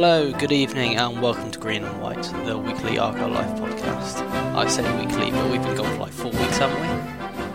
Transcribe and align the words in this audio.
Hello, 0.00 0.30
good 0.30 0.52
evening, 0.52 0.96
and 0.96 1.20
welcome 1.20 1.50
to 1.50 1.58
Green 1.58 1.82
and 1.82 2.00
White, 2.00 2.22
the 2.46 2.56
weekly 2.56 3.00
Argyle 3.00 3.30
Life 3.30 3.50
podcast. 3.58 4.24
I 4.54 4.68
say 4.68 4.84
weekly, 5.04 5.32
but 5.32 5.50
we've 5.50 5.60
been 5.60 5.74
gone 5.74 5.92
for 5.92 6.02
like 6.04 6.12
four 6.12 6.30
weeks, 6.30 6.58
haven't 6.58 6.80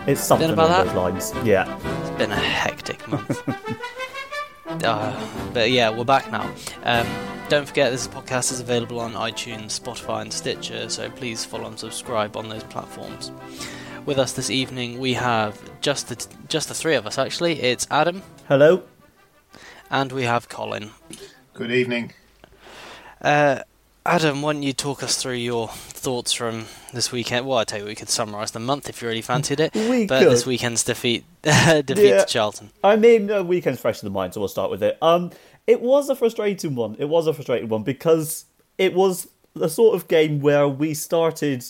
we? 0.06 0.12
It's 0.12 0.20
something 0.20 0.50
about 0.50 0.68
along 0.68 1.14
that? 1.14 1.14
those 1.16 1.32
lines. 1.32 1.46
Yeah. 1.46 2.02
It's 2.02 2.18
been 2.18 2.30
a 2.30 2.36
hectic 2.36 3.08
month. 3.08 3.42
uh, 4.84 5.50
but 5.54 5.70
yeah, 5.70 5.88
we're 5.88 6.04
back 6.04 6.30
now. 6.30 6.54
Um, 6.82 7.06
don't 7.48 7.66
forget, 7.66 7.90
this 7.90 8.06
podcast 8.06 8.52
is 8.52 8.60
available 8.60 9.00
on 9.00 9.14
iTunes, 9.14 9.80
Spotify, 9.80 10.20
and 10.20 10.30
Stitcher, 10.30 10.90
so 10.90 11.08
please 11.08 11.46
follow 11.46 11.68
and 11.68 11.78
subscribe 11.78 12.36
on 12.36 12.50
those 12.50 12.64
platforms. 12.64 13.32
With 14.04 14.18
us 14.18 14.34
this 14.34 14.50
evening, 14.50 14.98
we 14.98 15.14
have 15.14 15.58
just 15.80 16.10
the 16.10 16.26
just 16.48 16.68
the 16.68 16.74
three 16.74 16.94
of 16.94 17.06
us. 17.06 17.16
Actually, 17.16 17.62
it's 17.62 17.86
Adam 17.90 18.22
Hello. 18.48 18.82
and 19.90 20.12
we 20.12 20.24
have 20.24 20.50
Colin. 20.50 20.90
Good 21.54 21.70
evening. 21.70 22.12
Uh, 23.24 23.62
Adam, 24.06 24.42
why 24.42 24.52
don't 24.52 24.62
you 24.62 24.74
talk 24.74 25.02
us 25.02 25.20
through 25.20 25.32
your 25.34 25.68
thoughts 25.68 26.32
from 26.34 26.66
this 26.92 27.10
weekend? 27.10 27.46
Well, 27.46 27.56
I 27.56 27.64
tell 27.64 27.78
you, 27.78 27.86
we 27.86 27.94
could 27.94 28.10
summarise 28.10 28.50
the 28.50 28.60
month 28.60 28.88
if 28.90 29.00
you 29.00 29.08
really 29.08 29.22
fancied 29.22 29.60
it. 29.60 29.72
We 29.74 30.06
but 30.06 30.20
this 30.28 30.44
weekend's 30.44 30.84
defeat 30.84 31.24
defeat 31.42 31.88
Yeah. 32.08 32.18
to 32.24 32.26
Charlton. 32.26 32.70
I 32.84 32.96
mean, 32.96 33.30
uh, 33.30 33.42
weekend's 33.42 33.80
fresh 33.80 34.02
in 34.02 34.06
the 34.06 34.10
mind, 34.12 34.34
so 34.34 34.40
we'll 34.40 34.48
start 34.48 34.70
with 34.70 34.82
it. 34.82 34.98
Um, 35.00 35.30
it 35.66 35.80
was 35.80 36.10
a 36.10 36.14
frustrating 36.16 36.74
one. 36.74 36.96
It 36.98 37.06
was 37.08 37.26
a 37.26 37.32
frustrating 37.32 37.70
one 37.70 37.82
because 37.82 38.44
it 38.76 38.92
was 38.92 39.26
the 39.54 39.70
sort 39.70 39.94
of 39.94 40.06
game 40.06 40.40
where 40.40 40.68
we 40.68 40.92
started, 40.92 41.64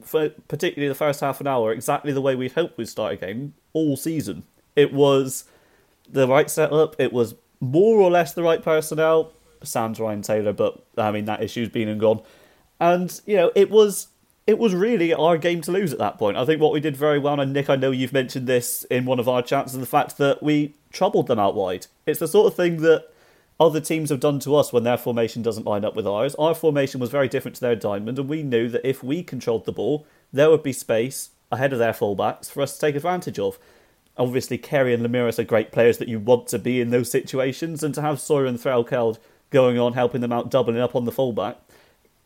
for 0.00 0.28
particularly 0.46 0.88
the 0.88 0.94
first 0.94 1.20
half 1.20 1.40
an 1.40 1.48
hour, 1.48 1.72
exactly 1.72 2.12
the 2.12 2.20
way 2.20 2.36
we'd 2.36 2.52
hoped 2.52 2.78
we'd 2.78 2.88
start 2.88 3.14
a 3.14 3.16
game 3.16 3.54
all 3.72 3.96
season. 3.96 4.44
It 4.76 4.92
was 4.92 5.42
the 6.08 6.28
right 6.28 6.48
setup. 6.48 6.94
It 7.00 7.12
was 7.12 7.34
more 7.58 7.98
or 7.98 8.12
less 8.12 8.32
the 8.32 8.44
right 8.44 8.62
personnel. 8.62 9.32
Sans 9.64 9.98
Ryan 9.98 10.22
Taylor, 10.22 10.52
but 10.52 10.84
I 10.96 11.10
mean 11.10 11.24
that 11.26 11.42
issue's 11.42 11.68
been 11.68 11.88
and 11.88 12.00
gone. 12.00 12.20
And 12.80 13.20
you 13.26 13.36
know, 13.36 13.52
it 13.54 13.70
was 13.70 14.08
it 14.46 14.58
was 14.58 14.74
really 14.74 15.12
our 15.14 15.38
game 15.38 15.60
to 15.62 15.72
lose 15.72 15.92
at 15.92 15.98
that 15.98 16.18
point. 16.18 16.36
I 16.36 16.44
think 16.44 16.60
what 16.60 16.72
we 16.72 16.80
did 16.80 16.96
very 16.96 17.18
well, 17.18 17.40
and 17.40 17.52
Nick, 17.52 17.70
I 17.70 17.76
know 17.76 17.90
you've 17.90 18.12
mentioned 18.12 18.46
this 18.46 18.84
in 18.84 19.06
one 19.06 19.18
of 19.18 19.28
our 19.28 19.42
chats, 19.42 19.72
is 19.72 19.80
the 19.80 19.86
fact 19.86 20.18
that 20.18 20.42
we 20.42 20.74
troubled 20.92 21.28
them 21.28 21.38
out 21.38 21.54
wide. 21.54 21.86
It's 22.06 22.20
the 22.20 22.28
sort 22.28 22.48
of 22.48 22.56
thing 22.56 22.82
that 22.82 23.08
other 23.58 23.80
teams 23.80 24.10
have 24.10 24.20
done 24.20 24.40
to 24.40 24.54
us 24.56 24.72
when 24.72 24.82
their 24.82 24.98
formation 24.98 25.42
doesn't 25.42 25.66
line 25.66 25.84
up 25.84 25.94
with 25.94 26.06
ours. 26.06 26.34
Our 26.34 26.54
formation 26.54 27.00
was 27.00 27.10
very 27.10 27.28
different 27.28 27.54
to 27.56 27.60
their 27.60 27.76
diamond, 27.76 28.18
and 28.18 28.28
we 28.28 28.42
knew 28.42 28.68
that 28.68 28.86
if 28.86 29.02
we 29.02 29.22
controlled 29.22 29.64
the 29.64 29.72
ball, 29.72 30.06
there 30.32 30.50
would 30.50 30.62
be 30.62 30.72
space 30.72 31.30
ahead 31.50 31.72
of 31.72 31.78
their 31.78 31.92
fullbacks 31.92 32.50
for 32.50 32.62
us 32.62 32.74
to 32.74 32.80
take 32.80 32.96
advantage 32.96 33.38
of. 33.38 33.58
Obviously, 34.16 34.58
Carey 34.58 34.92
and 34.92 35.04
Lameiras 35.04 35.38
are 35.38 35.44
great 35.44 35.72
players 35.72 35.98
that 35.98 36.08
you 36.08 36.18
want 36.18 36.48
to 36.48 36.58
be 36.58 36.80
in 36.80 36.90
those 36.90 37.10
situations, 37.10 37.82
and 37.82 37.94
to 37.94 38.02
have 38.02 38.20
Sawyer 38.20 38.44
and 38.44 38.58
Threlkeld 38.58 39.18
going 39.54 39.78
on, 39.78 39.94
helping 39.94 40.20
them 40.20 40.32
out, 40.32 40.50
doubling 40.50 40.78
up 40.80 40.94
on 40.94 41.04
the 41.06 41.12
fullback, 41.12 41.56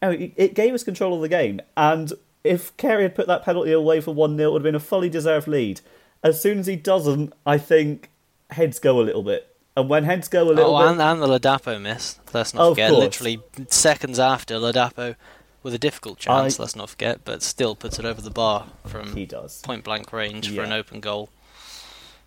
Oh, 0.03 0.11
it 0.11 0.33
it 0.37 0.55
gave 0.55 0.75
us 0.75 0.83
control 0.85 1.15
of 1.15 1.21
the 1.21 1.29
game. 1.29 1.61
And 1.77 2.13
if 2.45 2.77
Carey 2.77 3.03
had 3.03 3.15
put 3.15 3.27
that 3.29 3.45
penalty 3.45 3.73
away 3.73 4.01
for 4.01 4.13
1 4.15 4.37
0, 4.37 4.49
it 4.49 4.53
would 4.53 4.61
have 4.61 4.65
been 4.65 4.75
a 4.75 4.81
fully 4.81 5.09
deserved 5.11 5.47
lead. 5.49 5.81
As 6.23 6.41
soon 6.41 6.59
as 6.61 6.67
he 6.67 6.77
doesn't, 6.77 7.33
I 7.47 7.59
think 7.59 8.11
heads 8.51 8.79
go 8.79 9.01
a 9.01 9.03
little 9.03 9.23
bit. 9.25 9.55
And 9.77 9.89
when 9.89 10.05
heads 10.05 10.29
go 10.29 10.43
a 10.45 10.51
little 10.51 10.77
Oh, 10.77 10.81
bit. 10.83 10.91
and, 10.93 11.01
and 11.03 11.21
the 11.23 11.27
Ladapo 11.27 11.81
miss. 11.81 12.19
Let's 12.33 12.55
not 12.55 12.71
forget. 12.71 12.91
course. 12.91 13.01
Literally 13.05 13.41
seconds 13.69 14.19
after 14.21 14.55
Ladapo, 14.55 15.17
with 15.65 15.75
a 15.75 15.79
difficult 15.79 16.19
chance. 16.21 16.59
I- 16.59 16.63
let's 16.63 16.77
not 16.77 16.91
forget, 16.91 17.25
but 17.25 17.43
still 17.43 17.75
puts 17.75 17.99
it 17.99 18.05
over 18.05 18.21
the 18.21 18.31
bar 18.31 18.67
from 18.87 19.17
He 19.17 19.27
does. 19.27 19.61
point 19.63 19.83
blank 19.85 20.13
range 20.13 20.55
for 20.55 20.63
an 20.63 20.73
open 20.73 21.01
goal. 21.01 21.29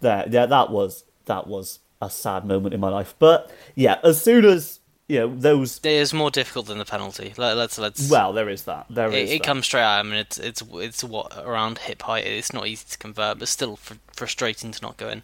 There, 0.01 0.25
yeah, 0.29 0.45
that 0.45 0.71
was 0.71 1.05
that 1.25 1.47
was 1.47 1.79
a 2.01 2.09
sad 2.09 2.43
moment 2.45 2.73
in 2.73 2.79
my 2.81 2.89
life. 2.89 3.15
But 3.17 3.49
yeah, 3.75 3.99
as 4.03 4.21
soon 4.21 4.43
as 4.43 4.79
know 5.19 5.35
those, 5.35 5.77
It 5.79 5.91
is 5.91 6.13
more 6.13 6.31
difficult 6.31 6.67
than 6.67 6.77
the 6.77 6.85
penalty. 6.85 7.33
Let, 7.37 7.57
let's 7.57 7.77
let's. 7.77 8.09
well, 8.09 8.33
there 8.33 8.49
is 8.49 8.63
that. 8.63 8.85
There 8.89 9.09
it, 9.09 9.15
is 9.15 9.31
it 9.31 9.39
that. 9.39 9.45
comes 9.45 9.65
straight 9.65 9.81
out. 9.81 9.99
I 9.99 10.03
mean, 10.03 10.13
it's 10.15 10.37
it's 10.37 10.61
it's 10.73 11.03
what 11.03 11.33
around 11.37 11.79
hip 11.79 12.01
height. 12.03 12.25
It's 12.25 12.53
not 12.53 12.67
easy 12.67 12.85
to 12.89 12.97
convert, 12.97 13.39
but 13.39 13.47
still 13.47 13.75
fr- 13.75 13.95
frustrating 14.13 14.71
to 14.71 14.81
not 14.81 14.97
go 14.97 15.09
in. 15.09 15.23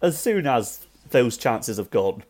as 0.00 0.18
soon 0.20 0.46
as 0.46 0.86
those 1.10 1.36
chances 1.36 1.78
have 1.78 1.90
gone, 1.90 2.22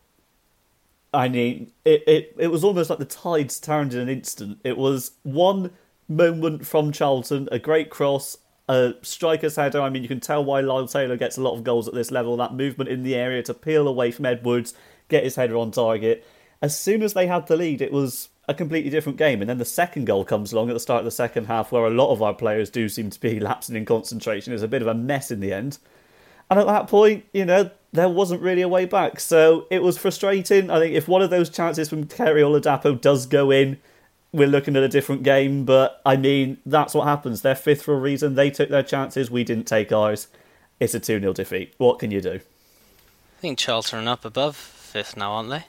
I 1.13 1.27
mean, 1.29 1.71
it, 1.85 2.03
it, 2.07 2.35
it 2.37 2.47
was 2.47 2.63
almost 2.63 2.89
like 2.89 2.99
the 2.99 3.05
tides 3.05 3.59
turned 3.59 3.93
in 3.93 3.99
an 3.99 4.09
instant. 4.09 4.59
It 4.63 4.77
was 4.77 5.11
one 5.23 5.71
moment 6.07 6.65
from 6.65 6.91
Charlton, 6.91 7.49
a 7.51 7.59
great 7.59 7.89
cross, 7.89 8.37
a 8.67 8.93
striker's 9.01 9.55
header. 9.55 9.81
I 9.81 9.89
mean, 9.89 10.03
you 10.03 10.07
can 10.07 10.19
tell 10.19 10.43
why 10.45 10.61
Lyle 10.61 10.87
Taylor 10.87 11.17
gets 11.17 11.37
a 11.37 11.41
lot 11.41 11.55
of 11.55 11.63
goals 11.63 11.87
at 11.87 11.93
this 11.93 12.11
level. 12.11 12.37
That 12.37 12.53
movement 12.53 12.89
in 12.89 13.03
the 13.03 13.15
area 13.15 13.41
to 13.43 13.53
peel 13.53 13.87
away 13.87 14.11
from 14.11 14.25
Edwards, 14.25 14.73
get 15.07 15.23
his 15.23 15.35
header 15.35 15.57
on 15.57 15.71
target. 15.71 16.25
As 16.61 16.79
soon 16.79 17.03
as 17.03 17.13
they 17.13 17.27
had 17.27 17.47
the 17.47 17.55
lead, 17.55 17.81
it 17.81 17.91
was 17.91 18.29
a 18.47 18.53
completely 18.53 18.89
different 18.89 19.17
game. 19.17 19.41
And 19.41 19.49
then 19.49 19.59
the 19.59 19.65
second 19.65 20.05
goal 20.05 20.25
comes 20.25 20.51
along 20.51 20.69
at 20.69 20.73
the 20.73 20.79
start 20.79 20.99
of 20.99 21.05
the 21.05 21.11
second 21.11 21.45
half, 21.45 21.71
where 21.71 21.85
a 21.85 21.89
lot 21.89 22.11
of 22.11 22.21
our 22.21 22.33
players 22.33 22.69
do 22.69 22.89
seem 22.89 23.09
to 23.11 23.19
be 23.19 23.39
lapsing 23.39 23.75
in 23.75 23.85
concentration. 23.85 24.53
It's 24.53 24.63
a 24.63 24.67
bit 24.67 24.81
of 24.81 24.87
a 24.87 24.93
mess 24.93 25.31
in 25.31 25.39
the 25.39 25.53
end. 25.53 25.77
And 26.49 26.59
at 26.59 26.65
that 26.65 26.87
point, 26.87 27.25
you 27.31 27.45
know, 27.45 27.69
there 27.93 28.09
wasn't 28.09 28.41
really 28.41 28.63
a 28.63 28.67
way 28.67 28.85
back. 28.85 29.19
So 29.19 29.67
it 29.69 29.83
was 29.83 29.97
frustrating. 29.97 30.69
I 30.71 30.79
think 30.79 30.95
if 30.95 31.07
one 31.07 31.21
of 31.21 31.29
those 31.29 31.49
chances 31.49 31.89
from 31.89 32.05
Carey 32.05 32.41
or 32.41 32.59
Ladapo 32.59 32.99
does 32.99 33.27
go 33.27 33.51
in, 33.51 33.77
we're 34.31 34.47
looking 34.47 34.75
at 34.75 34.83
a 34.83 34.87
different 34.87 35.23
game. 35.23 35.63
But 35.63 36.01
I 36.05 36.17
mean, 36.17 36.57
that's 36.65 36.95
what 36.95 37.07
happens. 37.07 37.41
They're 37.41 37.55
fifth 37.55 37.83
for 37.83 37.93
a 37.93 37.99
reason. 37.99 38.33
They 38.33 38.49
took 38.49 38.69
their 38.69 38.83
chances. 38.83 39.29
We 39.29 39.43
didn't 39.43 39.67
take 39.67 39.91
ours. 39.91 40.27
It's 40.79 40.95
a 40.95 40.99
2 40.99 41.19
0 41.19 41.33
defeat. 41.33 41.73
What 41.77 41.99
can 41.99 42.09
you 42.09 42.21
do? 42.21 42.39
I 43.37 43.41
think 43.41 43.59
Charlton 43.59 44.07
are 44.07 44.11
up 44.11 44.25
above 44.25 44.55
fifth 44.55 45.15
now, 45.15 45.33
aren't 45.33 45.49
they? 45.49 45.65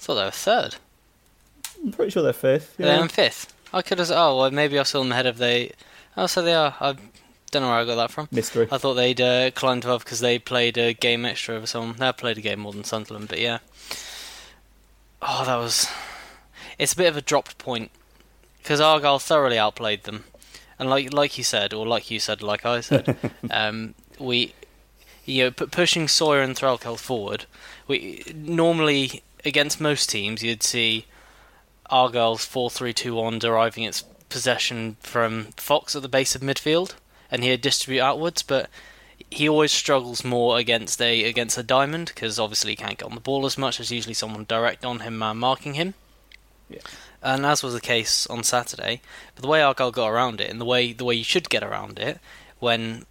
Thought 0.00 0.14
they 0.14 0.24
were 0.24 0.30
third. 0.30 0.76
I'm 1.84 1.92
pretty 1.92 2.10
sure 2.10 2.22
they're 2.22 2.32
fifth. 2.32 2.74
Yeah. 2.78 2.86
They're 2.86 3.02
in 3.02 3.08
fifth. 3.08 3.52
I 3.70 3.82
could 3.82 3.98
have. 3.98 4.10
Oh, 4.10 4.38
well, 4.38 4.50
maybe 4.50 4.78
I 4.78 4.82
saw 4.82 5.00
them 5.00 5.12
ahead 5.12 5.26
of 5.26 5.36
they. 5.36 5.72
Oh, 6.16 6.26
so 6.26 6.40
they 6.40 6.54
are. 6.54 6.74
I 6.80 6.96
don't 7.50 7.62
know 7.62 7.68
where 7.68 7.78
I 7.78 7.84
got 7.84 7.96
that 7.96 8.10
from. 8.10 8.26
Mystery. 8.32 8.66
I 8.72 8.78
thought 8.78 8.94
they'd 8.94 9.20
uh, 9.20 9.50
climbed 9.50 9.84
above 9.84 10.04
because 10.04 10.20
they 10.20 10.38
played 10.38 10.78
a 10.78 10.94
game 10.94 11.26
extra 11.26 11.54
over 11.54 11.66
someone. 11.66 11.96
They 11.98 12.10
played 12.12 12.38
a 12.38 12.40
game 12.40 12.60
more 12.60 12.72
than 12.72 12.84
Sunderland, 12.84 13.28
but 13.28 13.40
yeah. 13.40 13.58
Oh, 15.20 15.44
that 15.44 15.56
was. 15.56 15.86
It's 16.78 16.94
a 16.94 16.96
bit 16.96 17.08
of 17.08 17.16
a 17.18 17.22
dropped 17.22 17.58
point 17.58 17.90
because 18.62 18.80
Argyle 18.80 19.18
thoroughly 19.18 19.58
outplayed 19.58 20.04
them, 20.04 20.24
and 20.78 20.88
like 20.88 21.12
like 21.12 21.36
you 21.36 21.44
said, 21.44 21.74
or 21.74 21.86
like 21.86 22.10
you 22.10 22.18
said, 22.20 22.42
like 22.42 22.64
I 22.64 22.80
said, 22.80 23.18
um, 23.50 23.94
we. 24.18 24.54
you 25.26 25.44
know, 25.44 25.50
pushing 25.50 26.08
Sawyer 26.08 26.40
and 26.40 26.56
Threlkeld 26.56 26.98
forward. 27.00 27.44
We 27.86 28.22
normally 28.34 29.22
against 29.44 29.80
most 29.80 30.10
teams 30.10 30.42
you'd 30.42 30.62
see 30.62 31.06
Argyle's 31.90 32.44
four-three-two-one 32.44 33.38
deriving 33.38 33.84
its 33.84 34.02
possession 34.28 34.96
from 35.00 35.46
Fox 35.56 35.96
at 35.96 36.02
the 36.02 36.08
base 36.08 36.34
of 36.34 36.42
midfield, 36.42 36.94
and 37.30 37.42
he'd 37.42 37.60
distribute 37.60 38.00
outwards, 38.00 38.42
but 38.42 38.70
he 39.30 39.48
always 39.48 39.72
struggles 39.72 40.24
more 40.24 40.58
against 40.58 41.00
a 41.00 41.24
against 41.24 41.58
a 41.58 41.62
diamond 41.62 42.06
because 42.06 42.38
obviously 42.38 42.72
he 42.72 42.76
can't 42.76 42.98
get 42.98 43.06
on 43.06 43.14
the 43.14 43.20
ball 43.20 43.44
as 43.46 43.58
much. 43.58 43.78
There's 43.78 43.92
usually 43.92 44.14
someone 44.14 44.44
direct 44.44 44.84
on 44.84 45.00
him, 45.00 45.18
man 45.18 45.36
marking 45.36 45.74
him. 45.74 45.94
Yeah. 46.68 46.80
And 47.22 47.44
as 47.44 47.62
was 47.62 47.74
the 47.74 47.80
case 47.80 48.26
on 48.28 48.44
Saturday, 48.44 49.02
but 49.34 49.42
the 49.42 49.48
way 49.48 49.62
Argyle 49.62 49.90
got 49.90 50.08
around 50.08 50.40
it, 50.40 50.50
and 50.50 50.60
the 50.60 50.64
way 50.64 50.92
the 50.92 51.04
way 51.04 51.14
you 51.14 51.24
should 51.24 51.50
get 51.50 51.62
around 51.62 51.98
it, 51.98 52.18
when 52.58 53.04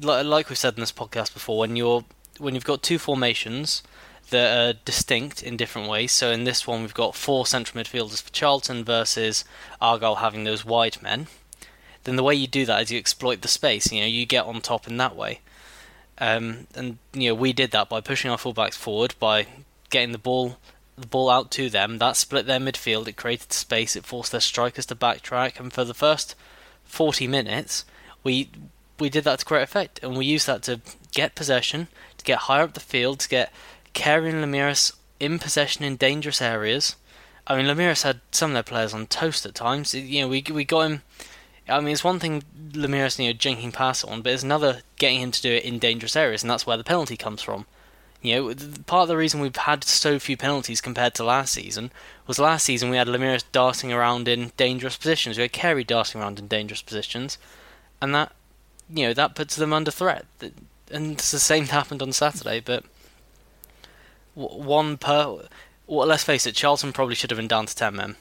like 0.00 0.48
we've 0.48 0.58
said 0.58 0.74
in 0.74 0.80
this 0.80 0.92
podcast 0.92 1.34
before, 1.34 1.58
when 1.58 1.76
you're 1.76 2.04
when 2.38 2.54
you've 2.54 2.64
got 2.64 2.82
two 2.82 2.98
formations 2.98 3.82
that 4.30 4.56
are 4.56 4.78
distinct 4.84 5.42
in 5.42 5.56
different 5.56 5.88
ways. 5.88 6.12
So 6.12 6.30
in 6.30 6.44
this 6.44 6.66
one, 6.66 6.82
we've 6.82 6.94
got 6.94 7.14
four 7.14 7.46
central 7.46 7.82
midfielders 7.82 8.22
for 8.22 8.32
Charlton 8.32 8.84
versus 8.84 9.44
Argyle 9.80 10.16
having 10.16 10.44
those 10.44 10.64
wide 10.64 11.00
men. 11.02 11.26
Then 12.04 12.16
the 12.16 12.22
way 12.22 12.34
you 12.34 12.46
do 12.46 12.64
that 12.66 12.82
is 12.82 12.90
you 12.90 12.98
exploit 12.98 13.42
the 13.42 13.48
space. 13.48 13.92
You 13.92 14.00
know, 14.00 14.06
you 14.06 14.26
get 14.26 14.44
on 14.44 14.60
top 14.60 14.86
in 14.86 14.96
that 14.98 15.16
way. 15.16 15.40
Um, 16.18 16.66
and 16.74 16.98
you 17.12 17.30
know, 17.30 17.34
we 17.34 17.52
did 17.52 17.70
that 17.72 17.88
by 17.88 18.00
pushing 18.00 18.30
our 18.30 18.38
fullbacks 18.38 18.74
forward, 18.74 19.14
by 19.18 19.46
getting 19.90 20.12
the 20.12 20.18
ball 20.18 20.58
the 20.96 21.06
ball 21.06 21.30
out 21.30 21.50
to 21.52 21.70
them. 21.70 21.98
That 21.98 22.16
split 22.16 22.46
their 22.46 22.58
midfield. 22.58 23.06
It 23.06 23.16
created 23.16 23.52
space. 23.52 23.94
It 23.94 24.04
forced 24.04 24.32
their 24.32 24.40
strikers 24.40 24.86
to 24.86 24.96
backtrack. 24.96 25.60
And 25.60 25.72
for 25.72 25.84
the 25.84 25.94
first 25.94 26.34
40 26.84 27.28
minutes, 27.28 27.84
we 28.24 28.50
we 28.98 29.08
did 29.08 29.24
that 29.24 29.38
to 29.38 29.44
great 29.44 29.62
effect, 29.62 30.00
and 30.02 30.16
we 30.16 30.26
used 30.26 30.46
that 30.48 30.62
to 30.64 30.80
get 31.12 31.36
possession, 31.36 31.86
to 32.16 32.24
get 32.24 32.38
higher 32.38 32.64
up 32.64 32.74
the 32.74 32.80
field, 32.80 33.20
to 33.20 33.28
get 33.28 33.52
Carey 33.98 34.30
and 34.30 34.44
Lameiras 34.44 34.92
in 35.18 35.40
possession 35.40 35.84
in 35.84 35.96
dangerous 35.96 36.40
areas. 36.40 36.94
I 37.48 37.56
mean, 37.56 37.66
Lameiras 37.66 38.04
had 38.04 38.20
some 38.30 38.50
of 38.50 38.54
their 38.54 38.62
players 38.62 38.94
on 38.94 39.08
toast 39.08 39.44
at 39.44 39.56
times. 39.56 39.92
You 39.92 40.22
know, 40.22 40.28
we 40.28 40.44
we 40.52 40.64
got 40.64 40.82
him. 40.82 41.02
I 41.68 41.80
mean, 41.80 41.94
it's 41.94 42.04
one 42.04 42.20
thing 42.20 42.44
Lameiras, 42.70 43.18
you 43.18 43.26
know, 43.26 43.36
jinking 43.36 43.72
pass 43.72 44.04
on, 44.04 44.22
but 44.22 44.32
it's 44.32 44.44
another 44.44 44.82
getting 44.98 45.20
him 45.20 45.32
to 45.32 45.42
do 45.42 45.52
it 45.52 45.64
in 45.64 45.80
dangerous 45.80 46.14
areas, 46.14 46.44
and 46.44 46.50
that's 46.50 46.64
where 46.64 46.76
the 46.76 46.84
penalty 46.84 47.16
comes 47.16 47.42
from. 47.42 47.66
You 48.22 48.36
know, 48.36 48.54
part 48.86 49.02
of 49.02 49.08
the 49.08 49.16
reason 49.16 49.40
we've 49.40 49.56
had 49.56 49.82
so 49.82 50.20
few 50.20 50.36
penalties 50.36 50.80
compared 50.80 51.14
to 51.14 51.24
last 51.24 51.52
season 51.52 51.90
was 52.28 52.38
last 52.38 52.64
season 52.66 52.90
we 52.90 52.98
had 52.98 53.08
Lameiras 53.08 53.44
darting 53.50 53.92
around 53.92 54.28
in 54.28 54.52
dangerous 54.56 54.96
positions. 54.96 55.36
We 55.36 55.42
had 55.42 55.52
Carey 55.52 55.82
darting 55.82 56.20
around 56.20 56.38
in 56.38 56.46
dangerous 56.46 56.82
positions, 56.82 57.36
and 58.00 58.14
that, 58.14 58.30
you 58.88 59.08
know, 59.08 59.14
that 59.14 59.34
puts 59.34 59.56
them 59.56 59.72
under 59.72 59.90
threat. 59.90 60.24
And 60.88 61.12
it's 61.14 61.32
the 61.32 61.40
same 61.40 61.66
happened 61.78 62.00
on 62.00 62.12
Saturday, 62.12 62.60
but 62.60 62.84
one 64.38 64.96
per. 64.96 65.48
Well, 65.86 66.06
let's 66.06 66.24
face 66.24 66.46
it, 66.46 66.54
Charlton 66.54 66.92
probably 66.92 67.14
should 67.14 67.30
have 67.30 67.38
been 67.38 67.48
down 67.48 67.66
to 67.66 67.74
ten 67.74 67.96
men. 67.96 68.16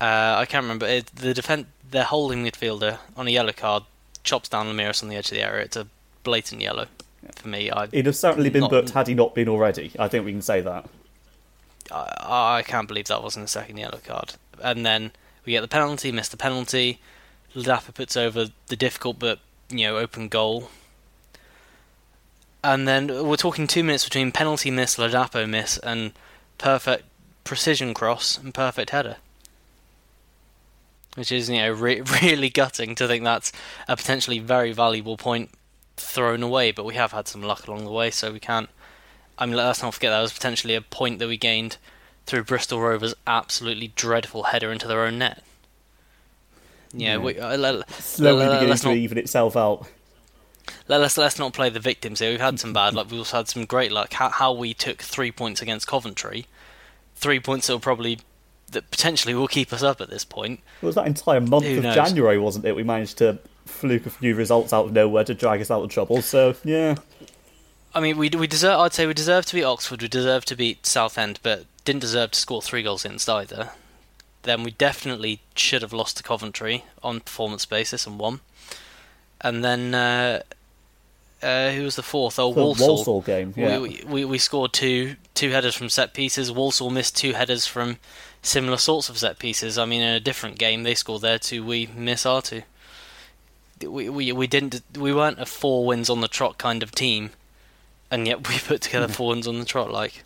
Uh, 0.00 0.36
I 0.38 0.46
can't 0.46 0.62
remember. 0.62 0.86
It, 0.86 1.06
the 1.06 1.34
defense, 1.34 1.66
their 1.90 2.04
holding 2.04 2.44
midfielder 2.44 2.98
on 3.16 3.28
a 3.28 3.30
yellow 3.30 3.52
card 3.52 3.84
chops 4.24 4.48
down 4.48 4.66
Lameiras 4.66 5.02
on 5.02 5.08
the 5.08 5.16
edge 5.16 5.30
of 5.30 5.36
the 5.36 5.42
area. 5.42 5.64
It's 5.64 5.76
a 5.76 5.86
blatant 6.22 6.60
yellow 6.60 6.86
for 7.36 7.48
me. 7.48 7.70
I, 7.70 7.86
He'd 7.86 8.06
have 8.06 8.16
certainly 8.16 8.50
been 8.50 8.62
not, 8.62 8.70
booked 8.70 8.90
had 8.90 9.08
he 9.08 9.14
not 9.14 9.34
been 9.34 9.48
already. 9.48 9.92
I 9.98 10.08
think 10.08 10.24
we 10.24 10.32
can 10.32 10.42
say 10.42 10.60
that. 10.60 10.88
I, 11.90 12.58
I 12.58 12.62
can't 12.62 12.88
believe 12.88 13.06
that 13.06 13.22
wasn't 13.22 13.44
a 13.44 13.48
second 13.48 13.76
yellow 13.76 14.00
card. 14.04 14.34
And 14.62 14.84
then 14.86 15.12
we 15.44 15.52
get 15.52 15.60
the 15.60 15.68
penalty, 15.68 16.12
miss 16.12 16.28
the 16.28 16.36
penalty. 16.36 17.00
Ladapo 17.54 17.94
puts 17.94 18.16
over 18.16 18.48
the 18.68 18.76
difficult 18.76 19.18
but 19.18 19.38
you 19.68 19.86
know 19.86 19.98
open 19.98 20.28
goal. 20.28 20.70
And 22.64 22.86
then 22.86 23.26
we're 23.26 23.36
talking 23.36 23.66
two 23.66 23.82
minutes 23.82 24.04
between 24.04 24.30
penalty 24.32 24.70
miss, 24.70 24.96
Ladapo 24.96 25.48
miss, 25.48 25.78
and 25.78 26.12
perfect 26.58 27.04
precision 27.44 27.92
cross 27.92 28.38
and 28.38 28.54
perfect 28.54 28.90
header 28.90 29.16
which 31.14 31.32
is 31.32 31.48
you 31.48 31.58
know 31.58 31.70
re- 31.70 32.00
really 32.22 32.48
gutting 32.48 32.94
to 32.94 33.06
think 33.06 33.24
that's 33.24 33.52
a 33.88 33.96
potentially 33.96 34.38
very 34.38 34.72
valuable 34.72 35.16
point 35.16 35.50
thrown 35.96 36.42
away. 36.42 36.72
But 36.72 36.84
we 36.84 36.94
have 36.94 37.12
had 37.12 37.28
some 37.28 37.42
luck 37.42 37.66
along 37.66 37.84
the 37.84 37.90
way, 37.90 38.10
so 38.10 38.32
we 38.32 38.40
can't. 38.40 38.68
I 39.38 39.46
mean, 39.46 39.56
let's 39.56 39.82
not 39.82 39.94
forget 39.94 40.10
that 40.10 40.20
was 40.20 40.32
potentially 40.32 40.74
a 40.74 40.80
point 40.80 41.18
that 41.18 41.28
we 41.28 41.36
gained 41.36 41.78
through 42.26 42.44
Bristol 42.44 42.80
Rovers' 42.80 43.14
absolutely 43.26 43.88
dreadful 43.88 44.44
header 44.44 44.70
into 44.70 44.86
their 44.86 45.02
own 45.02 45.18
net. 45.18 45.42
Yeah, 46.92 47.12
yeah. 47.12 47.16
We, 47.18 47.38
uh, 47.38 47.56
let, 47.56 47.90
slowly 47.92 48.46
let, 48.46 48.60
beginning 48.60 48.76
to 48.76 48.88
not, 48.88 48.96
even 48.96 49.18
itself 49.18 49.56
out. 49.56 49.88
Let, 50.88 51.00
us 51.00 51.16
let's 51.16 51.38
not 51.38 51.52
play 51.52 51.68
the 51.68 51.80
victims 51.80 52.20
here. 52.20 52.30
We've 52.30 52.40
had 52.40 52.60
some 52.60 52.72
bad 52.72 52.94
luck. 52.94 53.10
We've 53.10 53.20
also 53.20 53.38
had 53.38 53.48
some 53.48 53.64
great 53.64 53.92
luck. 53.92 54.12
How, 54.14 54.28
how 54.28 54.52
we 54.52 54.74
took 54.74 55.02
three 55.02 55.32
points 55.32 55.62
against 55.62 55.86
Coventry, 55.86 56.46
three 57.16 57.40
points 57.40 57.66
that 57.66 57.74
will 57.74 57.80
probably 57.80 58.18
that 58.70 58.90
potentially 58.90 59.34
will 59.34 59.48
keep 59.48 59.72
us 59.72 59.82
up 59.82 60.00
at 60.00 60.08
this 60.08 60.24
point. 60.24 60.60
It 60.80 60.86
was 60.86 60.94
that 60.94 61.06
entire 61.06 61.40
month 61.40 61.66
Who 61.66 61.78
of 61.78 61.82
knows? 61.84 61.94
January, 61.94 62.38
wasn't 62.38 62.64
it? 62.64 62.74
We 62.74 62.82
managed 62.82 63.18
to 63.18 63.38
fluke 63.66 64.06
a 64.06 64.10
few 64.10 64.34
results 64.34 64.72
out 64.72 64.86
of 64.86 64.92
nowhere 64.92 65.24
to 65.24 65.34
drag 65.34 65.60
us 65.60 65.70
out 65.70 65.82
of 65.82 65.90
trouble. 65.90 66.22
So 66.22 66.54
yeah. 66.64 66.96
I 67.94 68.00
mean, 68.00 68.16
we 68.16 68.30
we 68.30 68.46
deserve. 68.46 68.80
I'd 68.80 68.94
say 68.94 69.06
we 69.06 69.14
deserve 69.14 69.46
to 69.46 69.54
beat 69.54 69.64
Oxford. 69.64 70.02
We 70.02 70.08
deserve 70.08 70.44
to 70.46 70.56
beat 70.56 70.86
Southend, 70.86 71.38
but 71.42 71.66
didn't 71.84 72.00
deserve 72.00 72.30
to 72.32 72.40
score 72.40 72.62
three 72.62 72.82
goals 72.82 73.04
against 73.04 73.28
either. 73.28 73.70
Then 74.42 74.64
we 74.64 74.72
definitely 74.72 75.40
should 75.54 75.82
have 75.82 75.92
lost 75.92 76.16
to 76.16 76.22
Coventry 76.22 76.84
on 77.02 77.20
performance 77.20 77.64
basis 77.64 78.06
and 78.06 78.18
won. 78.18 78.40
And 79.42 79.64
then 79.64 79.94
uh, 79.94 80.42
uh, 81.42 81.72
who 81.72 81.82
was 81.82 81.96
the 81.96 82.02
fourth? 82.02 82.38
Oh, 82.38 82.48
Walsall. 82.48 82.96
Walsall 82.96 83.20
game. 83.22 83.52
Yeah. 83.56 83.78
We, 83.78 84.02
we 84.06 84.24
we 84.24 84.38
scored 84.38 84.72
two 84.72 85.16
two 85.34 85.50
headers 85.50 85.74
from 85.74 85.88
set 85.88 86.14
pieces. 86.14 86.52
Walsall 86.52 86.90
missed 86.90 87.16
two 87.16 87.32
headers 87.32 87.66
from 87.66 87.98
similar 88.42 88.76
sorts 88.76 89.08
of 89.08 89.18
set 89.18 89.38
pieces. 89.38 89.76
I 89.76 89.84
mean, 89.84 90.02
in 90.02 90.14
a 90.14 90.20
different 90.20 90.58
game, 90.58 90.84
they 90.84 90.94
scored 90.94 91.22
their 91.22 91.38
two, 91.38 91.64
we 91.64 91.88
miss 91.96 92.24
our 92.24 92.42
two. 92.42 92.62
We 93.80 94.08
we 94.08 94.30
we 94.30 94.46
didn't 94.46 94.82
we 94.96 95.12
weren't 95.12 95.40
a 95.40 95.46
four 95.46 95.84
wins 95.84 96.08
on 96.08 96.20
the 96.20 96.28
trot 96.28 96.58
kind 96.58 96.82
of 96.82 96.92
team, 96.92 97.30
and 98.10 98.26
yet 98.28 98.48
we 98.48 98.58
put 98.58 98.82
together 98.82 99.08
four 99.08 99.30
wins 99.30 99.48
on 99.48 99.58
the 99.58 99.64
trot 99.64 99.90
like 99.90 100.22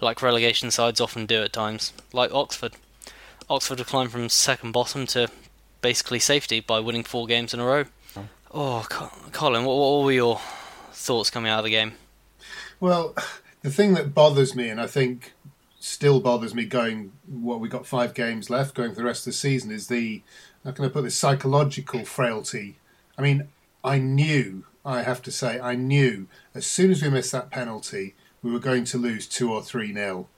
like 0.00 0.22
relegation 0.22 0.70
sides 0.70 1.00
often 1.00 1.26
do 1.26 1.42
at 1.42 1.52
times, 1.52 1.92
like 2.12 2.32
Oxford. 2.32 2.74
Oxford 3.48 3.78
have 3.78 3.88
climbed 3.88 4.12
from 4.12 4.28
second 4.28 4.72
bottom 4.72 5.06
to 5.06 5.28
basically 5.80 6.18
safety 6.18 6.60
by 6.60 6.80
winning 6.80 7.04
four 7.04 7.26
games 7.26 7.54
in 7.54 7.60
a 7.60 7.64
row. 7.64 7.84
Oh, 8.58 8.86
Colin, 9.32 9.66
what, 9.66 9.76
what 9.76 10.04
were 10.06 10.12
your 10.12 10.40
thoughts 10.90 11.28
coming 11.28 11.52
out 11.52 11.58
of 11.58 11.66
the 11.66 11.70
game? 11.70 11.92
Well, 12.80 13.14
the 13.60 13.68
thing 13.70 13.92
that 13.92 14.14
bothers 14.14 14.56
me, 14.56 14.70
and 14.70 14.80
I 14.80 14.86
think 14.86 15.34
still 15.78 16.20
bothers 16.20 16.54
me 16.54 16.64
going 16.64 17.12
what 17.26 17.60
we 17.60 17.68
got 17.68 17.86
five 17.86 18.14
games 18.14 18.48
left 18.48 18.74
going 18.74 18.92
for 18.92 18.96
the 18.96 19.04
rest 19.04 19.26
of 19.26 19.32
the 19.32 19.36
season 19.36 19.70
is 19.70 19.88
the 19.88 20.22
how 20.64 20.70
can 20.70 20.86
I 20.86 20.88
put 20.88 21.04
this 21.04 21.18
psychological 21.18 22.06
frailty. 22.06 22.78
I 23.18 23.20
mean, 23.20 23.48
I 23.84 23.98
knew 23.98 24.64
I 24.86 25.02
have 25.02 25.20
to 25.24 25.30
say 25.30 25.60
I 25.60 25.74
knew 25.74 26.26
as 26.54 26.66
soon 26.66 26.90
as 26.90 27.02
we 27.02 27.10
missed 27.10 27.32
that 27.32 27.50
penalty 27.50 28.14
we 28.42 28.50
were 28.50 28.58
going 28.58 28.84
to 28.84 28.96
lose 28.96 29.26
two 29.26 29.52
or 29.52 29.62
three 29.62 29.92
nil. 29.92 30.30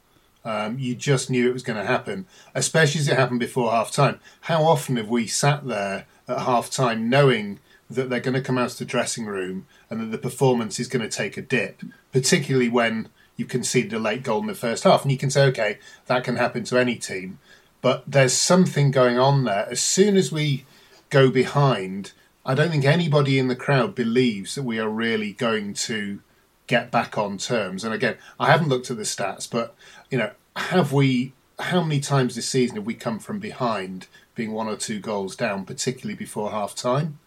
Um, 0.44 0.76
you 0.80 0.96
just 0.96 1.30
knew 1.30 1.48
it 1.48 1.52
was 1.52 1.62
going 1.62 1.78
to 1.78 1.86
happen, 1.86 2.26
especially 2.52 3.00
as 3.00 3.06
it 3.06 3.16
happened 3.16 3.38
before 3.38 3.70
half 3.70 3.92
time. 3.92 4.18
How 4.40 4.64
often 4.64 4.96
have 4.96 5.08
we 5.08 5.28
sat 5.28 5.68
there 5.68 6.06
at 6.26 6.40
half 6.40 6.68
time 6.68 7.08
knowing 7.08 7.60
that 7.90 8.10
they're 8.10 8.20
going 8.20 8.34
to 8.34 8.40
come 8.40 8.58
out 8.58 8.72
of 8.72 8.78
the 8.78 8.84
dressing 8.84 9.26
room 9.26 9.66
and 9.88 10.00
that 10.00 10.10
the 10.10 10.18
performance 10.18 10.78
is 10.78 10.88
going 10.88 11.08
to 11.08 11.16
take 11.16 11.36
a 11.36 11.42
dip, 11.42 11.82
particularly 12.12 12.68
when 12.68 13.08
you 13.36 13.44
conceded 13.44 13.92
a 13.92 13.98
late 13.98 14.22
goal 14.22 14.40
in 14.40 14.46
the 14.46 14.54
first 14.54 14.84
half. 14.84 15.02
And 15.02 15.12
you 15.12 15.18
can 15.18 15.30
say, 15.30 15.46
okay, 15.46 15.78
that 16.06 16.24
can 16.24 16.36
happen 16.36 16.64
to 16.64 16.78
any 16.78 16.96
team. 16.96 17.38
But 17.80 18.04
there's 18.06 18.32
something 18.32 18.90
going 18.90 19.18
on 19.18 19.44
there. 19.44 19.68
As 19.70 19.80
soon 19.80 20.16
as 20.16 20.32
we 20.32 20.64
go 21.10 21.30
behind, 21.30 22.12
I 22.44 22.54
don't 22.54 22.70
think 22.70 22.84
anybody 22.84 23.38
in 23.38 23.48
the 23.48 23.56
crowd 23.56 23.94
believes 23.94 24.54
that 24.54 24.64
we 24.64 24.78
are 24.78 24.88
really 24.88 25.32
going 25.32 25.74
to 25.74 26.20
get 26.66 26.90
back 26.90 27.16
on 27.16 27.38
terms. 27.38 27.84
And 27.84 27.94
again, 27.94 28.16
I 28.38 28.50
haven't 28.50 28.68
looked 28.68 28.90
at 28.90 28.96
the 28.96 29.04
stats, 29.04 29.50
but 29.50 29.74
you 30.10 30.18
know, 30.18 30.32
have 30.56 30.92
we? 30.92 31.32
How 31.60 31.82
many 31.82 31.98
times 31.98 32.36
this 32.36 32.48
season 32.48 32.76
have 32.76 32.86
we 32.86 32.94
come 32.94 33.18
from 33.18 33.40
behind, 33.40 34.06
being 34.36 34.52
one 34.52 34.68
or 34.68 34.76
two 34.76 35.00
goals 35.00 35.34
down, 35.34 35.64
particularly 35.64 36.14
before 36.14 36.52
half 36.52 36.76
time? 36.76 37.18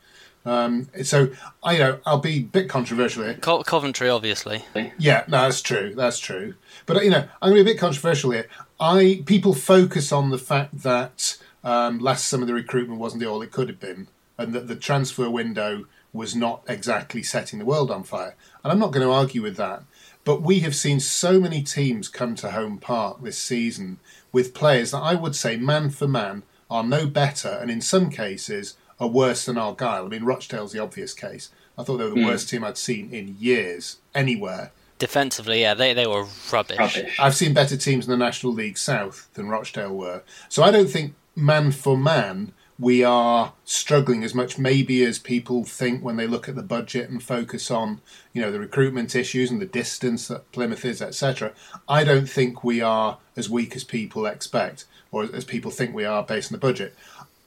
Um, 0.46 0.88
so 1.04 1.30
I 1.64 1.74
you 1.74 1.80
know 1.80 2.00
I'll 2.06 2.20
be 2.20 2.38
a 2.38 2.42
bit 2.42 2.70
controversial 2.70 3.24
here. 3.24 3.36
Co- 3.36 3.64
Coventry, 3.64 4.10
obviously. 4.10 4.66
Yeah, 4.98 5.24
no, 5.28 5.42
that's 5.42 5.62
true. 5.62 5.94
That's 5.96 6.20
true. 6.20 6.56
But 6.86 7.04
you 7.04 7.12
know, 7.12 7.28
I'm 7.42 7.52
going 7.52 7.60
to 7.60 7.64
be 7.64 7.72
a 7.72 7.74
bit 7.74 7.80
controversial 7.80 8.32
here. 8.32 8.48
I 8.80 9.24
people 9.26 9.54
focus 9.54 10.12
on 10.12 10.32
the 10.32 10.38
fact 10.38 10.82
that 10.82 11.38
um, 11.64 12.00
last 12.00 12.28
summer 12.28 12.46
the 12.46 12.54
recruitment 12.54 13.00
wasn't 13.00 13.22
the 13.22 13.30
all 13.30 13.42
it 13.42 13.52
could 13.52 13.70
have 13.70 13.80
been, 13.80 14.08
and 14.38 14.54
that 14.54 14.68
the 14.68 14.76
transfer 14.76 15.30
window 15.30 15.86
was 16.14 16.36
not 16.36 16.64
exactly 16.68 17.24
setting 17.24 17.60
the 17.60 17.66
world 17.66 17.92
on 17.92 18.04
fire. 18.04 18.36
And 18.64 18.72
I'm 18.72 18.80
not 18.80 18.92
going 18.92 19.06
to 19.06 19.14
argue 19.14 19.42
with 19.42 19.58
that. 19.58 19.84
But 20.24 20.42
we 20.42 20.60
have 20.60 20.76
seen 20.76 21.00
so 21.00 21.40
many 21.40 21.64
teams 21.64 22.08
come 22.08 22.36
to 22.36 22.52
home 22.52 22.78
park 22.78 23.22
this 23.24 23.40
season 23.40 23.98
with 24.32 24.54
players 24.54 24.92
that 24.92 25.00
I 25.00 25.16
would 25.16 25.36
say, 25.36 25.58
man 25.58 25.90
for 25.90 26.08
man, 26.08 26.44
are 26.70 26.84
no 26.84 27.08
better, 27.08 27.50
and 27.50 27.72
in 27.72 27.82
some 27.82 28.10
cases 28.10 28.76
are 29.02 29.08
worse 29.08 29.46
than 29.46 29.58
Argyle. 29.58 30.06
I 30.06 30.08
mean, 30.08 30.24
Rochdale's 30.24 30.72
the 30.72 30.80
obvious 30.80 31.14
case, 31.14 31.50
I 31.78 31.84
thought 31.84 31.98
they 31.98 32.04
were 32.04 32.12
the 32.12 32.22
hmm. 32.22 32.28
worst 32.28 32.48
team 32.48 32.64
I'd 32.64 32.78
seen 32.78 33.12
in 33.12 33.36
years 33.40 33.98
anywhere. 34.14 34.72
Defensively, 35.00 35.62
yeah, 35.62 35.74
they 35.74 35.94
they 35.94 36.06
were 36.06 36.28
rubbish. 36.54 36.78
Rubbish. 36.78 37.20
I've 37.20 37.36
seen 37.36 37.54
better 37.54 37.76
teams 37.76 38.06
in 38.06 38.12
the 38.12 38.18
National 38.18 38.54
League 38.54 38.78
South 38.78 39.28
than 39.34 39.50
Rochdale 39.50 39.96
were. 39.96 40.22
So 40.48 40.62
I 40.62 40.70
don't 40.70 40.90
think 40.90 41.16
man 41.36 41.72
for 41.72 41.98
man 41.98 42.54
we 42.82 43.04
are 43.04 43.54
struggling 43.64 44.24
as 44.24 44.34
much 44.34 44.58
maybe 44.58 45.04
as 45.04 45.20
people 45.20 45.64
think 45.64 46.04
when 46.04 46.18
they 46.18 46.26
look 46.26 46.50
at 46.50 46.56
the 46.56 46.64
budget 46.64 47.10
and 47.10 47.22
focus 47.22 47.70
on 47.70 48.02
you 48.34 48.42
know 48.42 48.52
the 48.52 48.60
recruitment 48.60 49.16
issues 49.16 49.52
and 49.52 49.62
the 49.62 49.68
distance 49.68 50.28
that 50.28 50.52
Plymouth 50.52 50.84
is 50.84 51.02
etc 51.02 51.54
I 51.88 52.04
don't 52.04 52.28
think 52.28 52.64
we 52.64 52.82
are 52.82 53.20
as 53.38 53.50
weak 53.50 53.76
as 53.76 53.84
people 53.84 54.26
expect 54.26 54.86
or 55.12 55.24
as 55.24 55.46
people 55.46 55.70
think 55.70 55.94
we 55.94 56.06
are 56.06 56.24
based 56.24 56.52
on 56.52 56.56
the 56.56 56.68
budget 56.68 56.96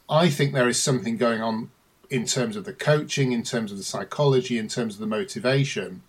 I 0.09 0.29
think 0.29 0.53
there 0.53 0.67
is 0.67 0.81
something 0.81 1.17
going 1.17 1.41
on 1.41 1.71
in 2.09 2.25
terms 2.25 2.55
of 2.55 2.65
the 2.65 2.73
coaching 2.73 3.31
in 3.31 3.43
terms 3.43 3.71
of 3.71 3.77
the 3.77 3.83
psychology 3.83 4.57
in 4.57 4.67
terms 4.67 4.93
of 4.93 4.99
the 4.99 5.07
motivation 5.07 6.03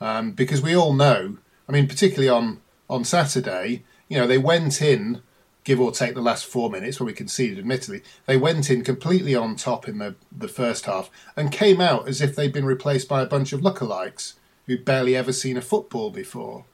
um, 0.00 0.32
because 0.32 0.62
we 0.62 0.74
all 0.74 0.94
know 0.94 1.36
I 1.68 1.72
mean 1.72 1.86
particularly 1.86 2.30
on 2.30 2.62
on 2.88 3.04
Saturday 3.04 3.82
you 4.08 4.18
know 4.18 4.26
they 4.26 4.38
went 4.38 4.80
in 4.80 5.22
give 5.64 5.80
or 5.80 5.92
take 5.92 6.14
the 6.14 6.20
last 6.20 6.44
four 6.44 6.70
minutes 6.70 6.98
where 6.98 7.06
we 7.06 7.12
conceded, 7.12 7.58
admittedly, 7.58 8.02
they 8.26 8.36
went 8.36 8.70
in 8.70 8.82
completely 8.82 9.34
on 9.34 9.54
top 9.56 9.88
in 9.88 9.98
the, 9.98 10.14
the 10.36 10.48
first 10.48 10.86
half 10.86 11.10
and 11.36 11.52
came 11.52 11.80
out 11.80 12.08
as 12.08 12.20
if 12.20 12.34
they'd 12.34 12.52
been 12.52 12.64
replaced 12.64 13.08
by 13.08 13.22
a 13.22 13.26
bunch 13.26 13.52
of 13.52 13.60
lookalikes 13.60 14.34
who'd 14.66 14.84
barely 14.84 15.16
ever 15.16 15.32
seen 15.32 15.56
a 15.56 15.62
football 15.62 16.10
before. 16.10 16.64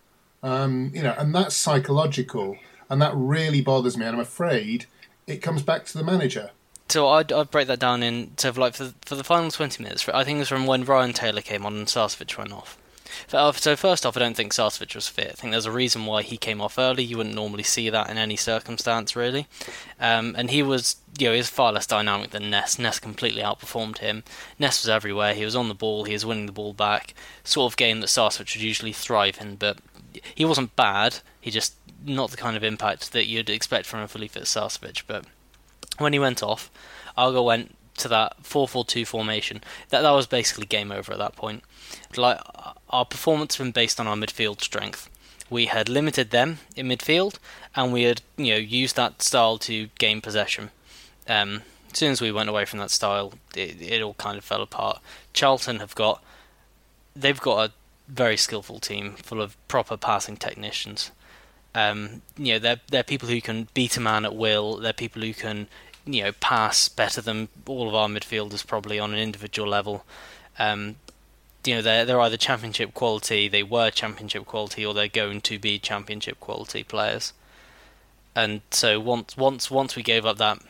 Um, 0.43 0.91
you 0.95 1.03
know, 1.03 1.15
and 1.19 1.35
that's 1.35 1.55
psychological, 1.55 2.57
and 2.89 3.03
that 3.03 3.13
really 3.15 3.61
bothers 3.61 3.97
me. 3.97 4.07
And 4.07 4.17
I'm 4.17 4.23
afraid 4.23 4.87
it 5.27 5.43
comes 5.43 5.63
back 5.63 5.85
to 5.87 5.99
the 5.99 6.05
manager. 6.05 6.51
So 6.89 7.09
I'd, 7.09 7.31
I'd 7.33 7.51
break 7.51 7.69
that 7.69 7.81
down 7.81 8.03
into 8.03 8.53
like 8.53 8.75
for 8.75 8.93
for 9.05 9.15
the 9.15 9.25
final 9.25 9.51
twenty 9.51 9.83
minutes. 9.83 10.09
I 10.09 10.25
think 10.25 10.37
it 10.37 10.41
was 10.41 10.49
from 10.49 10.67
when 10.67 10.85
Ryan 10.85 11.13
Taylor 11.13 11.43
came 11.43 11.67
on 11.67 11.77
and 11.77 11.87
Sarcevic 11.87 12.37
went 12.39 12.53
off. 12.53 12.79
So 13.27 13.75
first 13.75 14.07
off, 14.07 14.17
I 14.17 14.21
don't 14.21 14.37
think 14.37 14.53
Sarcevic 14.53 14.95
was 14.95 15.09
fit. 15.09 15.29
I 15.29 15.33
think 15.33 15.51
there's 15.51 15.67
a 15.67 15.73
reason 15.73 16.07
why 16.07 16.23
he 16.23 16.37
came 16.37 16.61
off 16.61 16.79
early. 16.79 17.03
You 17.03 17.17
wouldn't 17.17 17.35
normally 17.35 17.63
see 17.63 17.91
that 17.91 18.09
in 18.11 18.17
any 18.17 18.37
circumstance, 18.37 19.17
really. 19.17 19.47
Um, 19.99 20.35
and 20.39 20.51
he 20.51 20.63
was, 20.63 20.97
you 21.19 21.27
know, 21.27 21.33
he 21.33 21.39
was 21.39 21.49
far 21.49 21.73
less 21.73 21.87
dynamic 21.87 22.31
than 22.31 22.51
Ness. 22.51 22.79
Ness 22.79 22.99
completely 22.99 23.43
outperformed 23.43 23.99
him. 23.99 24.25
Ness 24.59 24.83
was 24.83 24.89
everywhere. 24.89 25.35
He 25.35 25.45
was 25.45 25.57
on 25.57 25.69
the 25.69 25.75
ball. 25.75 26.05
He 26.05 26.13
was 26.13 26.25
winning 26.25 26.47
the 26.47 26.53
ball 26.53 26.75
back. 26.75 27.13
Sort 27.45 27.73
of 27.73 27.77
game 27.77 28.01
that 28.01 28.07
Sarcevic 28.07 28.55
would 28.55 28.63
usually 28.63 28.93
thrive 28.93 29.39
in. 29.41 29.57
But 29.57 29.79
he 30.35 30.45
wasn't 30.45 30.77
bad. 30.77 31.19
He 31.41 31.51
just 31.51 31.75
not 32.05 32.31
the 32.31 32.37
kind 32.37 32.57
of 32.57 32.65
impact 32.65 33.13
that 33.13 33.27
you'd 33.27 33.51
expect 33.51 33.87
from 33.87 34.01
a 34.01 34.09
fully 34.09 34.29
fit 34.29 34.45
Sarcevic. 34.45 35.03
But 35.07 35.25
when 35.99 36.13
he 36.13 36.19
went 36.19 36.43
off, 36.43 36.71
Argyle 37.17 37.45
went 37.45 37.75
to 37.99 38.09
that 38.09 38.43
4-4-2 38.43 39.07
formation. 39.07 39.63
That 39.91 40.03
that 40.03 40.11
was 40.13 40.27
basically 40.27 40.67
game 40.67 40.91
over 40.93 41.13
at 41.13 41.19
that 41.19 41.37
point. 41.37 41.63
Like 42.17 42.41
our 42.91 43.05
performance 43.05 43.57
had 43.57 43.65
been 43.65 43.73
based 43.73 44.01
on 44.01 44.07
our 44.07 44.17
midfield 44.17 44.61
strength. 44.61 45.11
We 45.51 45.67
had 45.67 45.89
limited 45.89 46.31
them 46.31 46.59
in 46.77 46.89
midfield, 46.89 47.39
and 47.75 47.93
we 47.93 48.03
had 48.03 48.23
you 48.37 48.53
know 48.53 48.59
used 48.59 48.97
that 48.97 49.23
style 49.23 49.59
to 49.59 49.89
gain 49.99 50.21
possession. 50.21 50.71
Um, 51.27 51.63
as 51.91 51.99
soon 51.99 52.13
as 52.13 52.21
we 52.21 52.33
went 52.33 52.49
away 52.49 52.65
from 52.65 52.79
that 52.81 52.91
style, 52.91 53.35
it, 53.55 53.81
it 53.81 54.03
all 54.03 54.15
kind 54.15 54.37
of 54.37 54.45
fell 54.45 54.63
apart. 54.63 55.01
Charlton 55.33 55.81
have 55.81 55.95
got 55.95 56.23
they've 57.17 57.41
got 57.41 57.71
a 57.71 57.73
very 58.09 58.37
skillful 58.37 58.79
team 58.79 59.15
full 59.15 59.41
of 59.41 59.57
proper 59.69 59.97
passing 59.97 60.37
technicians. 60.37 61.11
Um, 61.75 62.23
you 62.37 62.55
know, 62.55 62.59
they're 62.59 62.81
they're 62.91 63.03
people 63.03 63.29
who 63.29 63.41
can 63.41 63.69
beat 63.75 63.97
a 63.97 64.01
man 64.01 64.25
at 64.25 64.35
will. 64.35 64.77
They're 64.77 64.93
people 64.93 65.23
who 65.23 65.35
can 65.35 65.69
you 66.09 66.25
know 66.25 66.33
pass 66.33 66.89
better 66.89 67.21
than 67.21 67.49
all 67.67 67.89
of 67.89 67.95
our 67.95 68.09
midfielders 68.09 68.67
probably 68.67 68.99
on 68.99 69.13
an 69.13 69.21
individual 69.21 69.69
level. 69.69 70.05
Um, 70.59 70.97
you 71.65 71.75
know 71.75 71.83
they're 71.83 72.05
they're 72.05 72.21
either 72.21 72.37
championship 72.37 72.95
quality, 72.95 73.49
they 73.49 73.63
were 73.63 73.91
championship 73.91 74.47
quality, 74.47 74.85
or 74.85 74.95
they're 74.95 75.09
going 75.09 75.41
to 75.43 75.59
be 75.59 75.79
championship 75.79 76.41
quality 76.41 76.83
players. 76.83 77.33
And 78.35 78.63
so 78.71 78.99
once 79.01 79.37
once 79.37 79.71
once 79.71 79.95
we 79.97 80.03
gave 80.03 80.25
up 80.25 80.39
that, 80.39 80.61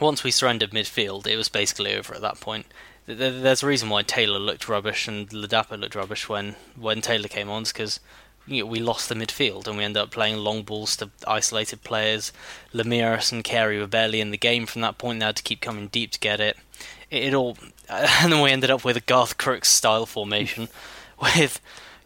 once 0.00 0.24
we 0.24 0.30
surrendered 0.30 0.70
midfield, 0.70 1.26
it 1.26 1.36
was 1.36 1.48
basically 1.48 1.94
over 1.94 2.14
at 2.14 2.22
that 2.22 2.40
point. 2.40 2.66
There's 3.04 3.64
a 3.64 3.66
reason 3.66 3.88
why 3.88 4.02
Taylor 4.02 4.38
looked 4.38 4.68
rubbish 4.68 5.08
and 5.08 5.28
Ladapo 5.30 5.78
looked 5.78 5.96
rubbish 5.96 6.28
when 6.28 6.54
when 6.76 7.00
Taylor 7.00 7.28
came 7.28 7.50
on, 7.50 7.64
because 7.64 8.00
you 8.46 8.62
know, 8.62 8.70
we 8.70 8.80
lost 8.80 9.08
the 9.08 9.14
midfield 9.14 9.66
and 9.66 9.76
we 9.76 9.84
ended 9.84 10.02
up 10.02 10.10
playing 10.10 10.38
long 10.38 10.62
balls 10.62 10.96
to 10.96 11.10
isolated 11.26 11.82
players. 11.84 12.32
Lameiras 12.72 13.32
and 13.32 13.44
Carey 13.44 13.78
were 13.78 13.86
barely 13.86 14.20
in 14.20 14.30
the 14.30 14.38
game 14.38 14.66
from 14.66 14.82
that 14.82 14.98
point. 14.98 15.20
They 15.20 15.26
had 15.26 15.36
to 15.36 15.42
keep 15.42 15.60
coming 15.60 15.88
deep 15.88 16.10
to 16.12 16.20
get 16.20 16.40
it. 16.40 16.56
It, 17.10 17.24
it 17.24 17.34
all, 17.34 17.56
and 17.88 18.32
then 18.32 18.40
we 18.40 18.50
ended 18.50 18.70
up 18.70 18.84
with 18.84 18.96
a 18.96 19.00
Garth 19.00 19.38
Crooks 19.38 19.68
style 19.68 20.06
formation 20.06 20.68
with 21.20 21.60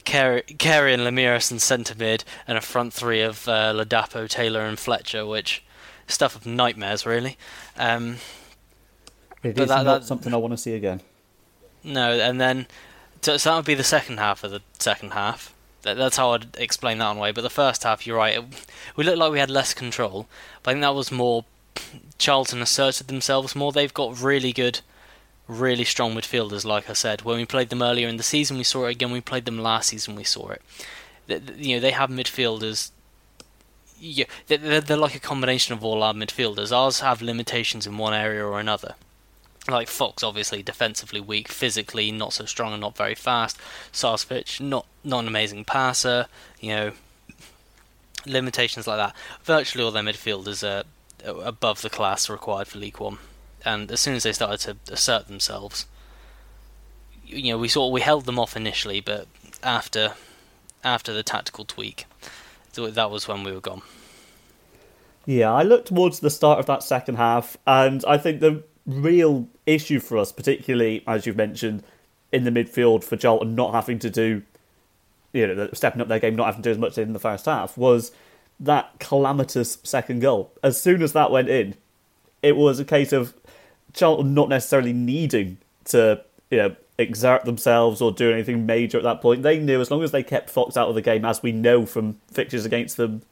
Carey, 0.05 0.43
Carey 0.43 0.93
and 0.93 1.03
Lameiras 1.03 1.51
in 1.51 1.59
centre 1.59 1.95
mid 1.95 2.25
and 2.47 2.59
a 2.59 2.63
front 2.63 2.93
three 2.93 3.23
of 3.23 3.49
uh, 3.49 3.73
Ladapo, 3.73 4.29
Taylor, 4.29 4.61
and 4.61 4.79
Fletcher, 4.79 5.27
which 5.27 5.65
stuff 6.07 6.37
of 6.37 6.47
nightmares 6.47 7.07
really. 7.07 7.37
Um, 7.77 8.17
it 9.43 9.59
is 9.59 9.69
that, 9.69 9.85
not 9.85 10.01
that, 10.01 10.05
something 10.05 10.35
I 10.35 10.37
want 10.37 10.53
to 10.53 10.59
see 10.59 10.75
again. 10.75 11.01
No, 11.83 12.13
and 12.13 12.41
then 12.41 12.67
so, 13.23 13.37
so 13.37 13.51
that 13.51 13.57
would 13.57 13.65
be 13.65 13.75
the 13.75 13.85
second 13.85 14.19
half 14.19 14.45
of 14.45 14.51
the 14.51 14.63
second 14.79 15.13
half 15.13 15.53
that's 15.83 16.17
how 16.17 16.33
I'd 16.33 16.57
explain 16.57 16.99
that 16.99 17.09
one 17.09 17.19
way. 17.19 17.33
But 17.33 17.43
the 17.43 17.51
first 17.51 17.85
half, 17.85 18.07
you're 18.07 18.17
right. 18.17 18.39
It, 18.39 18.45
we 18.97 19.05
looked 19.05 19.19
like 19.19 19.33
we 19.33 19.39
had 19.39 19.51
less 19.51 19.75
control. 19.75 20.27
But 20.63 20.71
I 20.71 20.75
think 20.75 20.83
that 20.83 20.95
was 20.95 21.13
more 21.13 21.45
Charlton 22.19 22.63
asserted 22.63 23.09
themselves 23.09 23.55
more. 23.55 23.73
They've 23.73 23.93
got 23.93 24.21
really 24.21 24.53
good, 24.53 24.81
really 25.47 25.85
strong 25.85 26.15
midfielders. 26.15 26.65
Like 26.65 26.89
I 26.91 26.95
said, 26.95 27.23
when 27.23 27.37
we 27.37 27.45
played 27.45 27.69
them 27.69 27.83
earlier 27.83 28.09
in 28.09 28.17
the 28.17 28.23
season, 28.23 28.57
we 28.57 28.65
saw 28.65 28.87
it 28.87 28.93
again. 28.93 29.13
We 29.13 29.21
played 29.21 29.45
them 29.45 29.59
last 29.59 29.91
season, 29.91 30.15
we 30.15 30.25
saw 30.25 30.51
it. 30.51 30.63
You 31.29 31.77
know, 31.77 31.81
they 31.81 31.91
have 31.91 32.11
midfielders. 32.11 32.91
Yeah, 33.99 34.27
they're, 34.47 34.81
they're 34.81 34.97
like 34.97 35.15
a 35.15 35.21
combination 35.21 35.75
of 35.75 35.85
all 35.85 36.03
our 36.03 36.15
midfielders. 36.15 36.71
Ours 36.71 37.01
have 37.01 37.23
limitations 37.23 37.87
in 37.87 37.99
one 37.99 38.15
area 38.15 38.45
or 38.45 38.61
another 38.61 38.95
like 39.73 39.89
Fox, 39.89 40.23
obviously 40.23 40.63
defensively 40.63 41.21
weak, 41.21 41.49
physically 41.49 42.11
not 42.13 42.33
so 42.33 42.45
strong 42.45 42.73
and 42.73 42.81
not 42.81 42.97
very 42.97 43.15
fast. 43.15 43.59
Sarcevic, 43.93 44.61
not 44.61 44.87
not 45.05 45.21
an 45.21 45.29
amazing 45.29 45.65
passer. 45.65 46.27
You 46.61 46.71
know, 46.71 46.93
limitations 48.27 48.87
like 48.87 48.99
that. 48.99 49.15
Virtually 49.43 49.85
all 49.85 49.91
their 49.91 50.03
midfielders 50.03 50.67
are 50.67 50.85
above 51.25 51.83
the 51.83 51.91
class 51.91 52.29
required 52.29 52.69
for 52.69 52.79
League 52.79 52.99
One, 52.99 53.19
and 53.65 53.91
as 53.91 54.01
soon 54.01 54.15
as 54.15 54.23
they 54.23 54.33
started 54.33 54.61
to 54.61 54.93
assert 54.93 55.27
themselves, 55.27 55.87
you 57.25 57.53
know, 57.53 57.59
we 57.59 57.69
saw 57.69 57.91
we 57.91 58.01
held 58.01 58.27
them 58.27 58.39
off 58.39 58.57
initially, 58.57 59.01
but 59.01 59.27
after 59.63 60.15
after 60.85 61.13
the 61.13 61.23
tactical 61.23 61.65
tweak, 61.65 62.07
that 62.75 63.11
was 63.11 63.27
when 63.27 63.43
we 63.43 63.53
were 63.53 63.61
gone. 63.61 63.83
Yeah, 65.25 65.53
I 65.53 65.65
looked 65.65 65.89
towards 65.89 66.21
the 66.21 66.31
start 66.31 66.61
of 66.61 66.67
that 66.67 66.85
second 66.85 67.17
half, 67.17 67.57
and 67.67 68.05
I 68.07 68.17
think 68.17 68.41
the 68.41 68.63
real 68.87 69.49
issue 69.67 70.01
for 70.01 70.19
us, 70.19 70.33
particularly 70.33 71.03
as 71.07 71.27
you've 71.27 71.37
mentioned, 71.37 71.83
in 72.33 72.45
the 72.45 72.51
midfield 72.51 73.05
for 73.05 73.17
Charlton 73.17 73.55
not 73.55 73.73
having 73.73 73.99
to 74.01 74.11
do, 74.11 74.43
you 75.33 75.47
know, 75.47 75.69
stepping 75.73 76.01
up 76.01 76.09
their 76.09 76.19
game, 76.19 76.37
not 76.37 76.47
having 76.47 76.63
to 76.63 76.69
do 76.69 76.73
as 76.73 76.79
much 76.79 76.99
in 76.99 77.13
the 77.13 77.19
first 77.19 77.47
half, 77.47 77.77
was 77.77 78.13
that 78.59 78.91
calamitous 78.99 79.79
second 79.83 80.21
goal. 80.21 80.53
As 80.63 80.81
soon 80.81 81.03
as 81.03 81.13
that 81.13 81.31
went 81.31 81.49
in, 81.49 81.75
it 82.43 82.57
was 82.57 82.79
a 82.79 82.85
case 82.85 83.13
of 83.13 83.35
Charlton 83.93 84.35
not 84.35 84.49
necessarily 84.49 84.93
needing 84.93 85.59
to, 85.85 86.23
you 86.51 86.59
know, 86.59 86.77
exert 86.99 87.45
themselves 87.45 88.01
or 88.01 88.11
do 88.11 88.33
anything 88.33 88.65
major 88.65 88.97
at 88.97 89.05
that 89.05 89.21
point. 89.21 89.43
They 89.43 89.59
knew 89.59 89.81
as 89.81 89.91
long 89.91 90.03
as 90.03 90.13
they 90.13 90.23
kept 90.23 90.49
Fox 90.49 90.77
out 90.77 90.89
of 90.89 90.95
the 90.95 91.03
game, 91.03 91.25
as 91.25 91.43
we 91.43 91.53
know 91.53 91.85
from 91.85 92.19
fixtures 92.31 92.65
against 92.65 92.97
them 92.97 93.23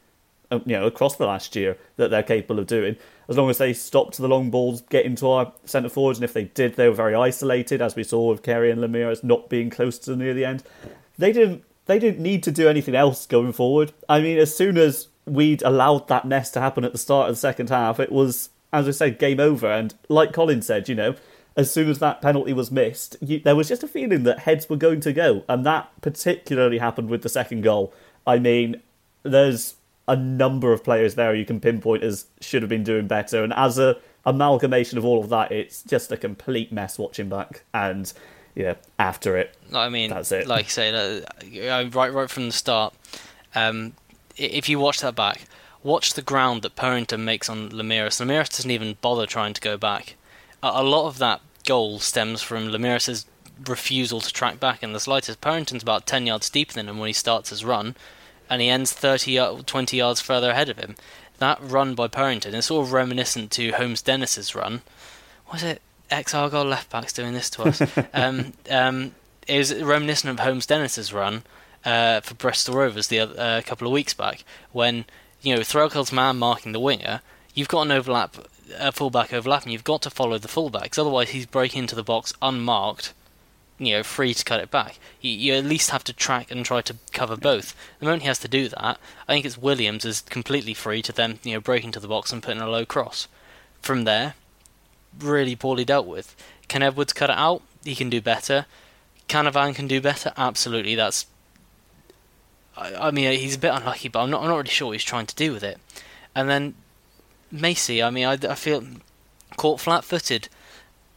Uh, 0.55 0.61
you 0.67 0.77
know, 0.77 0.87
across 0.87 1.17
the 1.17 1.27
last 1.27 1.57
year 1.57 1.77
that 1.97 2.11
they're 2.11 2.23
capable 2.23 2.59
of 2.59 2.67
doing. 2.67 2.97
As 3.29 3.37
long 3.37 3.49
as 3.51 3.59
they 3.59 3.73
stopped 3.73 4.19
the 4.19 4.29
long 4.29 4.51
balls 4.51 4.83
getting 4.83 5.15
to 5.17 5.29
our 5.29 5.53
centre 5.65 5.89
forwards, 5.89 6.19
and 6.19 6.25
if 6.25 6.35
they 6.35 6.45
did, 6.45 6.77
they 6.77 6.89
were 6.89 6.95
very 6.95 7.15
isolated, 7.15 7.81
as 7.81 7.97
we 7.97 8.05
saw 8.05 8.31
with 8.31 8.43
Carey 8.43 8.71
and 8.71 8.81
Lameiras 8.81 9.25
not 9.25 9.49
being 9.49 9.71
close 9.71 9.99
to 10.01 10.15
near 10.15 10.35
the 10.35 10.45
end. 10.45 10.63
They 11.19 11.33
didn't. 11.33 11.65
They 11.87 11.99
didn't 11.99 12.23
need 12.23 12.43
to 12.45 12.51
do 12.51 12.69
anything 12.69 12.95
else 12.95 13.27
going 13.27 13.53
forward. 13.53 13.93
I 14.09 14.21
mean, 14.21 14.39
as 14.39 14.57
soon 14.57 14.79
as 14.79 15.09
we'd 15.27 15.63
allowed 15.63 16.09
that 16.09 16.27
mess 16.27 16.51
to 16.53 16.61
happen 16.61 16.85
at 16.85 16.93
the 16.93 16.99
start 16.99 17.29
of 17.29 17.35
the 17.37 17.41
second 17.41 17.69
half, 17.69 18.01
it 18.01 18.11
was, 18.11 18.49
as 18.73 18.89
I 18.89 18.91
said, 18.91 19.19
game 19.19 19.39
over. 19.39 19.71
And 19.71 19.95
like 20.09 20.33
Colin 20.33 20.63
said, 20.63 20.89
you 20.89 20.95
know, 20.95 21.15
as 21.57 21.71
soon 21.71 21.91
as 21.91 21.99
that 21.99 22.23
penalty 22.23 22.53
was 22.53 22.71
missed, 22.71 23.17
you, 23.21 23.39
there 23.39 23.57
was 23.57 23.69
just 23.69 23.83
a 23.83 23.89
feeling 23.89 24.23
that 24.25 24.41
heads 24.41 24.69
were 24.69 24.77
going 24.77 25.01
to 25.01 25.13
go, 25.13 25.45
and 25.49 25.65
that 25.67 25.91
particularly 26.01 26.79
happened 26.79 27.11
with 27.11 27.23
the 27.23 27.29
second 27.29 27.63
goal. 27.63 27.93
I 28.27 28.39
mean, 28.39 28.81
there's 29.23 29.77
a 30.07 30.17
number 30.17 30.73
of 30.73 30.85
players 30.85 31.15
there 31.15 31.35
you 31.35 31.45
can 31.45 31.61
pinpoint 31.61 32.03
as 32.03 32.27
should 32.41 32.63
have 32.63 32.69
been 32.69 32.85
doing 32.85 33.07
better. 33.07 33.43
And 33.43 33.53
as 33.55 33.79
a 33.79 33.97
amalgamation 34.27 34.99
of 34.99 35.05
all 35.05 35.23
of 35.23 35.29
that, 35.31 35.53
it's 35.53 35.83
just 35.83 36.13
a 36.13 36.17
complete 36.17 36.73
mess 36.73 36.99
watching 36.99 37.29
back. 37.29 37.65
And 37.73 38.13
yeah, 38.55 38.75
after 38.99 39.37
it, 39.37 39.57
I 39.73 39.89
mean, 39.89 40.11
that's 40.11 40.33
it. 40.33 40.47
Like 40.47 40.67
I 40.67 40.69
say, 40.69 41.25
right, 41.89 42.13
right 42.13 42.31
from 42.31 42.47
the 42.47 42.53
start. 42.53 42.95
Um, 43.55 43.95
if 44.37 44.69
you 44.69 44.79
watch 44.79 45.01
that 45.01 45.15
back, 45.15 45.43
watch 45.83 46.15
the 46.15 46.23
ground 46.23 46.63
that 46.63 46.77
Purrington 46.77 47.21
makes 47.21 47.49
on 47.49 47.71
Lameiras. 47.71 48.21
Lameiras 48.21 48.51
doesn't 48.51 48.71
even 48.71 48.97
bother 49.01 49.27
trying 49.27 49.55
to 49.55 49.61
go 49.61 49.77
back. 49.77 50.17
A, 50.63 50.83
lot 50.83 51.07
of 51.07 51.19
that 51.19 51.41
goal 51.67 51.99
stems 51.99 52.43
from 52.43 52.69
Lameiras's 52.69 53.27
refusal 53.69 54.21
to 54.21 54.33
track 54.33 54.59
back 54.59 54.83
in 54.83 54.93
the 54.93 55.01
slightest. 55.01 55.41
Purrington's 55.41 55.83
about 55.83 56.07
10 56.07 56.27
yards 56.27 56.49
deeper 56.51 56.73
than 56.73 56.89
him 56.89 56.99
when 56.99 57.09
he 57.09 57.13
starts 57.13 57.51
his 57.51 57.65
run, 57.65 57.95
and 58.49 58.61
he 58.61 58.69
ends 58.69 58.93
30, 58.93 59.63
20 59.65 59.97
yards 59.97 60.21
further 60.21 60.51
ahead 60.51 60.69
of 60.69 60.79
him. 60.79 60.97
That 61.39 61.59
run 61.61 61.95
by 61.95 62.09
Purrington 62.09 62.55
is 62.55 62.67
sort 62.67 62.87
of 62.87 62.93
reminiscent 62.93 63.51
to 63.53 63.73
Holmes 63.73 64.03
Dennis's 64.03 64.55
run. 64.55 64.83
Was 65.53 65.63
it 65.63 65.83
ex 66.11 66.35
Argyle 66.35 66.65
left 66.65 66.91
backs 66.91 67.13
doing 67.13 67.35
this 67.35 67.51
to 67.51 67.65
us? 67.65 67.83
um, 68.15 68.53
um, 68.71 69.15
it 69.47 69.59
was 69.59 69.75
reminiscent 69.83 70.31
of 70.31 70.41
Holmes 70.41 70.67
Dennis's 70.67 71.13
run 71.13 71.43
uh, 71.85 72.21
for 72.21 72.35
Bristol 72.35 72.77
Rovers 72.77 73.09
the 73.09 73.21
other, 73.21 73.35
uh, 73.39 73.63
couple 73.65 73.87
of 73.87 73.93
weeks 73.93 74.15
back 74.15 74.45
when 74.73 75.05
you 75.43 75.55
know 75.55 75.61
Threlkeld's 75.63 76.13
man 76.13 76.39
marking 76.39 76.73
the 76.73 76.81
winger. 76.81 77.21
You've 77.53 77.69
got 77.69 77.83
an 77.83 77.93
overlap, 77.93 78.37
a 78.79 78.91
fullback 78.91 79.33
overlap, 79.33 79.63
and 79.63 79.73
You've 79.73 79.85
got 79.85 80.03
to 80.03 80.11
follow 80.11 80.39
the 80.39 80.49
fullbacks, 80.49 80.99
otherwise 80.99 81.31
he's 81.31 81.47
breaking 81.47 81.83
into 81.83 81.95
the 81.95 82.03
box 82.03 82.33
unmarked. 82.43 83.13
You 83.79 83.97
know, 83.97 84.03
free 84.05 84.35
to 84.35 84.45
cut 84.45 84.61
it 84.61 84.71
back. 84.71 84.99
You, 85.21 85.33
you 85.33 85.55
at 85.55 85.65
least 85.65 85.91
have 85.91 86.05
to 86.05 86.13
track 86.13 86.51
and 86.51 86.65
try 86.65 86.81
to 86.83 86.97
cover 87.13 87.37
both. 87.37 87.75
The 87.99 88.05
moment 88.05 88.23
he 88.23 88.29
has 88.29 88.39
to 88.41 88.49
do 88.49 88.69
that, 88.69 88.99
I 89.29 89.33
think 89.33 89.45
it's 89.45 89.59
Williams 89.59 90.05
is 90.05 90.21
completely 90.23 90.75
free 90.75 91.03
to 91.03 91.13
then 91.13 91.41
you 91.43 91.55
know 91.55 91.61
break 91.61 91.85
into 91.85 92.01
the 92.01 92.09
box 92.09 92.33
and 92.33 92.43
put 92.43 92.57
in 92.57 92.63
a 92.63 92.71
low 92.71 92.85
cross. 92.87 93.27
From 93.83 94.05
there, 94.05 94.35
really 95.19 95.57
poorly 95.57 95.85
dealt 95.85 96.07
with. 96.07 96.37
Can 96.69 96.83
Edwards 96.83 97.13
cut 97.13 97.31
it 97.31 97.37
out? 97.37 97.63
He 97.85 97.95
can 97.95 98.11
do 98.11 98.21
better. 98.21 98.67
Canavan 99.29 99.75
can 99.75 99.87
do 99.89 100.01
better. 100.01 100.33
Absolutely, 100.37 100.95
that's. 100.95 101.27
I, 102.77 102.95
I 102.95 103.11
mean, 103.11 103.39
he's 103.39 103.57
a 103.57 103.59
bit 103.59 103.75
unlucky, 103.75 104.09
but 104.09 104.23
I'm 104.23 104.31
not. 104.31 104.43
I'm 104.43 104.49
not 104.49 104.57
really 104.57 104.69
sure 104.69 104.89
what 104.89 104.93
he's 104.93 105.05
trying 105.05 105.27
to 105.27 105.35
do 105.35 105.53
with 105.53 105.65
it. 105.65 105.79
And 106.35 106.49
then 106.49 106.75
Macey. 107.51 108.03
I 108.03 108.11
mean, 108.11 108.27
I, 108.27 108.33
I 108.49 108.55
feel 108.55 108.85
caught 109.57 109.81
flat-footed, 109.81 110.49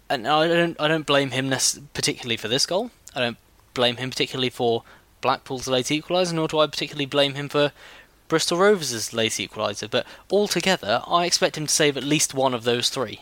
and 0.10 0.28
I 0.28 0.48
don't. 0.48 0.80
I 0.80 0.88
don't 0.88 1.06
blame 1.06 1.32
him 1.32 1.50
particularly 1.94 2.38
for 2.38 2.48
this 2.48 2.66
goal. 2.66 2.92
I 3.16 3.20
don't 3.20 3.38
blame 3.74 3.98
him 3.98 4.10
particularly 4.10 4.50
for 4.50 4.84
Blackpool's 5.22 5.68
late 5.68 5.88
equaliser, 5.88 6.34
nor 6.34 6.48
do 6.48 6.60
I 6.60 6.68
particularly 6.68 7.06
blame 7.06 7.36
him 7.36 7.50
for 7.50 7.72
Bristol 8.28 8.58
Rovers' 8.58 9.14
late 9.14 9.34
equaliser. 9.34 9.90
But 9.90 10.06
altogether, 10.32 11.02
I 11.08 11.26
expect 11.26 11.58
him 11.58 11.68
to 11.68 11.74
save 11.74 11.98
at 11.98 12.04
least 12.04 12.34
one 12.34 12.54
of 12.54 12.64
those 12.64 12.90
three. 12.90 13.22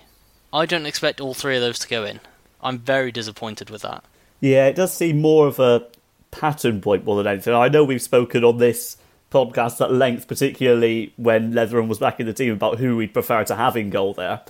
I 0.53 0.65
don't 0.65 0.85
expect 0.85 1.19
all 1.19 1.33
three 1.33 1.55
of 1.55 1.61
those 1.61 1.79
to 1.79 1.87
go 1.87 2.05
in. 2.05 2.19
I'm 2.61 2.79
very 2.79 3.11
disappointed 3.11 3.69
with 3.69 3.81
that. 3.83 4.03
Yeah, 4.39 4.67
it 4.67 4.75
does 4.75 4.93
seem 4.93 5.21
more 5.21 5.47
of 5.47 5.59
a 5.59 5.87
pattern 6.31 6.81
point 6.81 7.05
more 7.05 7.17
than 7.17 7.27
anything. 7.27 7.53
I 7.53 7.69
know 7.69 7.83
we've 7.83 8.01
spoken 8.01 8.43
on 8.43 8.57
this 8.57 8.97
podcast 9.31 9.81
at 9.81 9.91
length, 9.91 10.27
particularly 10.27 11.13
when 11.17 11.53
Letheren 11.53 11.87
was 11.87 11.99
back 11.99 12.19
in 12.19 12.25
the 12.25 12.33
team, 12.33 12.53
about 12.53 12.77
who 12.77 12.95
we'd 12.95 13.13
prefer 13.13 13.43
to 13.43 13.55
have 13.55 13.75
in 13.75 13.89
goal 13.89 14.13
there. 14.13 14.41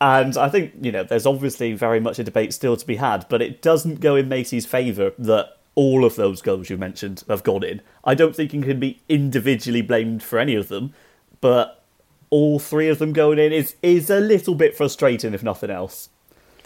And 0.00 0.36
I 0.36 0.48
think, 0.48 0.74
you 0.80 0.92
know, 0.92 1.02
there's 1.02 1.26
obviously 1.26 1.72
very 1.72 1.98
much 1.98 2.18
a 2.18 2.24
debate 2.24 2.54
still 2.54 2.76
to 2.76 2.86
be 2.86 2.96
had, 2.96 3.26
but 3.28 3.42
it 3.42 3.62
doesn't 3.62 4.00
go 4.00 4.14
in 4.14 4.28
Macey's 4.28 4.66
favour 4.66 5.12
that 5.18 5.56
all 5.74 6.04
of 6.04 6.16
those 6.16 6.40
goals 6.40 6.70
you 6.70 6.76
mentioned 6.76 7.24
have 7.28 7.42
gone 7.42 7.64
in. 7.64 7.80
I 8.04 8.14
don't 8.14 8.34
think 8.34 8.52
he 8.52 8.60
can 8.62 8.78
be 8.78 9.00
individually 9.08 9.82
blamed 9.82 10.22
for 10.22 10.38
any 10.38 10.54
of 10.54 10.68
them, 10.68 10.94
but 11.40 11.82
all 12.30 12.58
three 12.58 12.88
of 12.88 12.98
them 12.98 13.12
going 13.12 13.38
in 13.38 13.52
is, 13.52 13.74
is 13.82 14.08
a 14.08 14.20
little 14.20 14.54
bit 14.54 14.76
frustrating, 14.76 15.34
if 15.34 15.42
nothing 15.42 15.70
else 15.70 16.10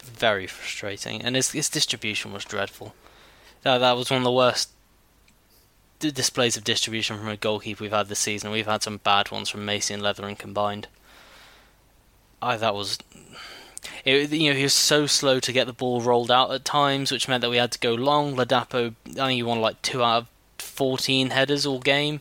very 0.03 0.47
frustrating, 0.47 1.23
and 1.23 1.37
his, 1.37 1.51
his 1.51 1.69
distribution 1.69 2.33
was 2.33 2.45
dreadful. 2.45 2.95
That, 3.63 3.79
that 3.79 3.97
was 3.97 4.11
one 4.11 4.19
of 4.19 4.25
the 4.25 4.33
worst 4.33 4.71
displays 6.01 6.57
of 6.57 6.65
distribution 6.65 7.17
from 7.17 7.29
a 7.29 7.37
goalkeeper 7.37 7.85
we've 7.85 7.93
had 7.93 8.09
this 8.09 8.19
season. 8.19 8.51
We've 8.51 8.67
had 8.67 8.83
some 8.83 8.99
bad 8.99 9.31
ones 9.31 9.49
from 9.49 9.65
Macey 9.65 9.95
and 9.95 10.03
Letheren 10.03 10.37
combined. 10.37 10.89
I 12.43 12.57
that 12.57 12.75
was. 12.75 12.99
It, 14.05 14.31
you 14.33 14.51
know, 14.51 14.57
he 14.57 14.65
was 14.65 14.73
so 14.73 15.07
slow 15.07 15.39
to 15.41 15.53
get 15.53 15.67
the 15.67 15.73
ball 15.73 16.01
rolled 16.01 16.31
out 16.31 16.53
at 16.53 16.65
times, 16.65 17.13
which 17.13 17.29
meant 17.29 17.41
that 17.43 17.51
we 17.51 17.57
had 17.57 17.73
to 17.73 17.79
go 17.79 17.95
long. 17.95 18.37
Ladapo, 18.37 18.95
I 19.07 19.13
think 19.13 19.33
he 19.33 19.43
won 19.43 19.61
like 19.61 19.81
two 19.83 20.03
out 20.03 20.23
of 20.23 20.27
14 20.59 21.31
headers 21.31 21.67
all 21.67 21.79
game 21.79 22.21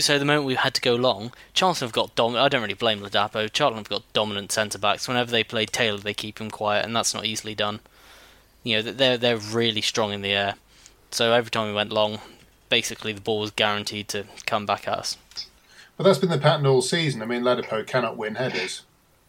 so 0.00 0.18
the 0.18 0.24
moment 0.24 0.46
we 0.46 0.54
had 0.54 0.74
to 0.74 0.80
go 0.80 0.94
long, 0.94 1.32
Charlton 1.54 1.86
have 1.86 1.92
got 1.92 2.14
dominant. 2.14 2.44
I 2.44 2.48
don't 2.48 2.60
really 2.60 2.74
blame 2.74 3.00
Ladapo. 3.00 3.50
Charlton 3.50 3.78
have 3.78 3.88
got 3.88 4.12
dominant 4.12 4.52
centre 4.52 4.78
backs. 4.78 5.08
Whenever 5.08 5.30
they 5.30 5.42
play 5.42 5.64
Taylor, 5.64 5.98
they 5.98 6.12
keep 6.12 6.40
him 6.40 6.50
quiet, 6.50 6.84
and 6.84 6.94
that's 6.94 7.14
not 7.14 7.24
easily 7.24 7.54
done. 7.54 7.80
You 8.62 8.76
know, 8.76 8.92
they're 8.92 9.16
they're 9.16 9.38
really 9.38 9.80
strong 9.80 10.12
in 10.12 10.20
the 10.20 10.32
air. 10.32 10.54
So 11.10 11.32
every 11.32 11.50
time 11.50 11.68
we 11.68 11.74
went 11.74 11.92
long, 11.92 12.20
basically 12.68 13.12
the 13.12 13.20
ball 13.20 13.40
was 13.40 13.50
guaranteed 13.50 14.08
to 14.08 14.26
come 14.46 14.66
back 14.66 14.86
at 14.86 14.98
us. 14.98 15.16
But 15.96 16.04
that's 16.04 16.18
been 16.18 16.30
the 16.30 16.38
pattern 16.38 16.66
all 16.66 16.82
season. 16.82 17.22
I 17.22 17.26
mean, 17.26 17.42
Ladapo 17.42 17.86
cannot 17.86 18.16
win 18.16 18.34
headers. 18.34 18.82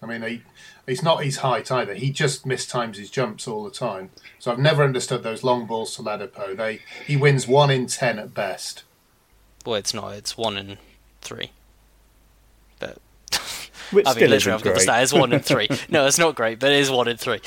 I 0.03 0.05
mean, 0.05 0.21
he, 0.21 0.41
it's 0.85 1.01
not 1.03 1.23
his 1.23 1.37
height 1.37 1.71
either. 1.71 1.93
He 1.93 2.11
just 2.11 2.45
mistimes 2.45 2.97
his 2.97 3.09
jumps 3.09 3.47
all 3.47 3.63
the 3.63 3.71
time. 3.71 4.11
So 4.39 4.51
I've 4.51 4.59
never 4.59 4.83
understood 4.83 5.23
those 5.23 5.43
long 5.43 5.65
balls 5.65 5.95
to 5.95 6.01
Ladapo. 6.03 6.55
They 6.55 6.79
he 7.05 7.15
wins 7.15 7.47
one 7.47 7.71
in 7.71 7.87
ten 7.87 8.19
at 8.19 8.33
best. 8.33 8.83
Well, 9.65 9.75
it's 9.75 9.93
not. 9.93 10.13
It's 10.13 10.37
one 10.37 10.57
in 10.57 10.77
three. 11.21 11.51
But 12.79 12.97
Which 13.91 14.05
I 14.07 14.13
mean, 14.15 14.29
literally, 14.29 14.55
I've 14.55 14.63
got 14.63 14.73
the 14.75 14.79
stat. 14.81 15.03
It's 15.03 15.13
one 15.13 15.31
in 15.31 15.39
three. 15.51 15.69
no, 15.89 16.05
it's 16.05 16.19
not 16.19 16.35
great, 16.35 16.59
but 16.59 16.71
it 16.71 16.79
is 16.79 16.91
one 16.91 17.07
in 17.07 17.17
three. 17.17 17.39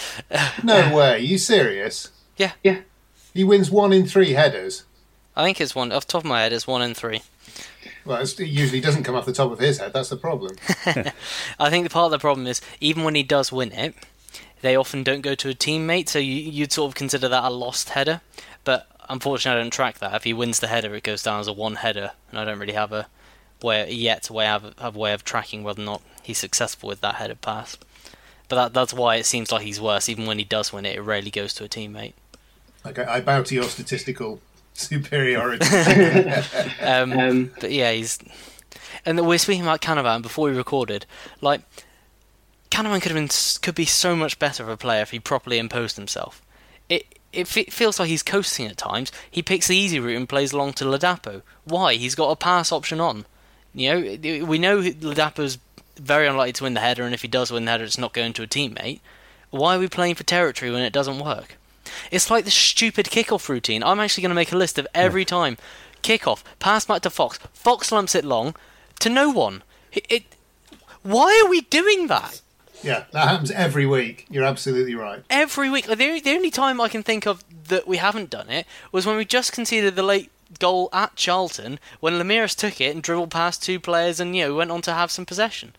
no 0.62 0.95
way. 0.97 1.14
Are 1.14 1.19
you 1.19 1.38
serious? 1.38 2.11
Yeah. 2.37 2.53
Yeah. 2.62 2.81
He 3.35 3.45
wins 3.45 3.71
one 3.71 3.92
in 3.92 4.07
three 4.07 4.33
headers. 4.33 4.85
I 5.37 5.45
think 5.45 5.61
it's 5.61 5.75
one. 5.75 5.92
Off 5.92 6.07
the 6.07 6.12
top 6.12 6.23
of 6.23 6.29
my 6.29 6.40
head, 6.42 6.53
it's 6.55 6.66
one 6.66 6.81
in 6.81 6.95
three. 6.95 7.21
Well, 8.07 8.23
it 8.23 8.38
usually 8.38 8.81
doesn't 8.81 9.03
come 9.03 9.16
off 9.16 9.27
the 9.27 9.33
top 9.33 9.51
of 9.51 9.59
his 9.59 9.79
head. 9.79 9.92
That's 9.92 10.09
the 10.09 10.16
problem. 10.16 10.57
I 11.59 11.71
think 11.71 11.85
the 11.85 11.90
part 11.90 12.07
of 12.07 12.11
the 12.12 12.19
problem 12.19 12.47
is 12.47 12.61
even 12.81 13.03
when 13.03 13.16
he 13.16 13.25
does 13.25 13.51
win 13.51 13.73
it, 13.73 13.95
they 14.62 14.77
often 14.77 15.03
don't 15.03 15.23
go 15.23 15.35
to 15.35 15.51
a 15.51 15.55
teammate, 15.55 16.09
so 16.09 16.19
you, 16.19 16.35
you'd 16.35 16.73
sort 16.73 16.88
of 16.88 16.95
consider 16.95 17.29
that 17.29 17.45
a 17.45 17.51
lost 17.51 17.90
header. 17.90 18.21
But 18.64 18.87
unfortunately, 19.09 19.61
I 19.61 19.62
don't 19.62 19.73
track 19.73 19.99
that. 19.99 20.14
If 20.14 20.25
he 20.25 20.33
wins 20.33 20.61
the 20.61 20.69
header, 20.69 20.95
it 20.95 21.03
goes 21.03 21.23
down 21.23 21.40
as 21.40 21.49
a 21.49 21.53
one 21.53 21.77
header, 21.77 22.12
and 22.31 22.38
I 22.38 22.45
don't 22.45 22.59
really 22.59 22.73
have 22.73 22.92
a 22.92 23.09
way 23.62 23.90
yet 23.90 24.31
way 24.31 24.45
have, 24.45 24.75
have 24.79 24.95
a 24.95 24.99
way 24.99 25.12
of 25.12 25.25
tracking 25.25 25.64
whether 25.64 25.83
or 25.83 25.85
not 25.85 26.03
he's 26.23 26.38
successful 26.38 26.88
with 26.88 27.01
that 27.01 27.16
header 27.16 27.35
pass. 27.35 27.77
But 28.49 28.57
that, 28.57 28.75
that's 28.75 28.95
why 28.95 29.16
it 29.16 29.27
seems 29.27 29.51
like 29.51 29.62
he's 29.62 29.81
worse. 29.81 30.09
Even 30.09 30.27
when 30.27 30.38
he 30.38 30.45
does 30.45 30.73
win 30.73 30.87
it, 30.87 30.97
it 30.97 31.01
rarely 31.01 31.31
goes 31.31 31.53
to 31.55 31.64
a 31.64 31.69
teammate. 31.69 32.14
Okay, 32.87 33.03
I 33.03 33.21
bow 33.21 33.42
to 33.42 33.55
your 33.55 33.64
statistical 33.64 34.40
superiority. 34.81 35.67
um, 36.81 37.12
um, 37.12 37.53
but 37.61 37.71
yeah, 37.71 37.93
he's. 37.93 38.19
And 39.05 39.25
we're 39.27 39.39
speaking 39.39 39.62
about 39.62 39.81
Canavan 39.81 40.23
before 40.23 40.49
we 40.49 40.57
recorded. 40.57 41.07
Like, 41.41 41.62
Canavan 42.71 43.01
could 43.01 43.12
have 43.12 43.15
been 43.15 43.29
could 43.62 43.75
be 43.75 43.85
so 43.85 44.17
much 44.17 44.39
better 44.39 44.62
of 44.62 44.69
a 44.69 44.77
player 44.77 45.03
if 45.03 45.11
he 45.11 45.21
properly 45.21 45.59
imposed 45.59 45.97
himself. 45.97 46.43
It 46.89 47.19
it 47.33 47.47
feels 47.49 48.01
like 48.01 48.09
he's 48.09 48.23
coasting 48.23 48.67
at 48.67 48.77
times. 48.77 49.12
He 49.31 49.43
picks 49.43 49.69
the 49.69 49.77
easy 49.77 50.01
route 50.01 50.17
and 50.17 50.29
plays 50.29 50.53
along 50.53 50.75
to 50.75 50.85
Ladapo. 50.85 51.43
Why? 51.65 51.95
He's 51.95 52.15
got 52.15 52.31
a 52.31 52.37
pass 52.37 52.73
option 52.73 53.01
on. 53.01 53.27
You 53.75 53.93
know, 53.93 54.47
we 54.47 54.59
know 54.59 54.81
Ladapo's 54.81 55.59
very 55.97 56.27
unlikely 56.27 56.55
to 56.55 56.65
win 56.65 56.75
the 56.75 56.81
header, 56.81 57.05
and 57.05 57.15
if 57.15 57.23
he 57.23 57.29
does 57.29 57.51
win 57.51 57.67
the 57.67 57.71
header, 57.71 57.85
it's 57.85 57.99
not 57.99 58.15
going 58.15 58.33
to 58.35 58.43
a 58.43 58.47
teammate. 58.47 59.01
Why 59.51 59.77
are 59.77 59.79
we 59.79 59.89
playing 59.89 60.15
for 60.15 60.25
territory 60.25 60.71
when 60.71 60.83
it 60.83 60.93
doesn't 60.93 61.19
work? 61.19 61.57
It's 62.11 62.31
like 62.31 62.44
the 62.44 62.51
stupid 62.51 63.07
kickoff 63.07 63.49
routine. 63.49 63.83
I'm 63.83 64.01
actually 64.01 64.22
going 64.22 64.31
to 64.31 64.37
make 64.37 64.53
a 64.53 64.57
list 64.57 64.79
of 64.79 64.87
every 64.94 65.25
time 65.25 65.57
kickoff, 66.03 66.42
pass 66.59 66.85
back 66.85 67.03
to 67.03 67.11
Fox. 67.11 67.38
Fox 67.53 67.90
lumps 67.90 68.14
it 68.14 68.25
long 68.25 68.55
to 69.01 69.09
no 69.09 69.31
one. 69.31 69.62
It, 69.92 70.07
it, 70.09 70.25
why 71.03 71.42
are 71.44 71.51
we 71.51 71.62
doing 71.62 72.07
that? 72.09 72.40
Yeah, 72.83 73.05
that 73.12 73.29
happens 73.29 73.51
every 73.51 73.87
week. 73.87 74.27
You're 74.31 74.44
absolutely 74.44 74.94
right. 74.94 75.25
Every 75.31 75.70
week. 75.70 75.87
The, 75.87 75.94
the 75.96 76.35
only 76.35 76.51
time 76.51 76.81
I 76.81 76.88
can 76.88 77.03
think 77.03 77.27
of 77.27 77.42
that 77.68 77.88
we 77.88 77.96
haven't 77.96 78.31
done 78.31 78.49
it 78.51 78.66
was 78.92 79.07
when 79.07 79.16
we 79.16 79.25
just 79.25 79.53
conceded 79.53 79.96
the 79.96 80.03
late 80.03 80.31
goal 80.61 80.88
at 80.92 81.16
Charlton 81.16 81.81
when 82.01 82.14
Lameiras 82.14 82.55
took 82.55 82.81
it 82.81 82.94
and 82.94 83.03
dribbled 83.03 83.31
past 83.31 83.62
two 83.62 83.81
players 83.81 84.20
and 84.20 84.37
you 84.37 84.44
know 84.44 84.55
went 84.55 84.70
on 84.70 84.83
to 84.83 84.92
have 84.92 85.11
some 85.11 85.27
possession. 85.27 85.75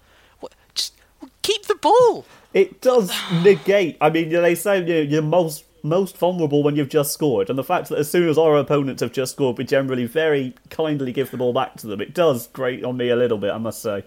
Just 0.76 0.94
keep 1.42 1.66
the 1.68 1.76
ball. 1.76 2.26
It 2.54 2.82
does 2.82 3.12
negate. 3.44 3.98
I 4.02 4.10
mean, 4.10 4.30
they 4.30 4.56
say 4.56 4.84
you 4.84 5.08
you're 5.08 5.22
most 5.22 5.64
most 5.88 6.18
vulnerable 6.18 6.64
when 6.64 6.76
you've 6.76 6.90
just 6.90 7.14
scored, 7.14 7.50
and 7.50 7.58
the 7.58 7.64
fact 7.64 7.90
that 7.90 7.98
as 7.98 8.10
soon 8.10 8.30
as 8.30 8.38
our 8.38 8.58
opponents 8.58 9.02
have 9.02 9.12
just 9.12 9.34
scored, 9.34 9.58
we 9.58 9.64
generally 9.64 10.06
very 10.06 10.54
kindly 10.70 11.12
give 11.12 11.32
the 11.32 11.38
ball 11.38 11.54
back 11.54 11.76
to 11.78 11.88
them. 11.88 12.02
It 12.02 12.14
does 12.14 12.48
grate 12.48 12.84
on 12.84 12.98
me 12.98 13.10
a 13.10 13.16
little 13.16 13.38
bit, 13.38 13.52
I 13.52 13.58
must 13.58 13.82
say. 13.82 14.04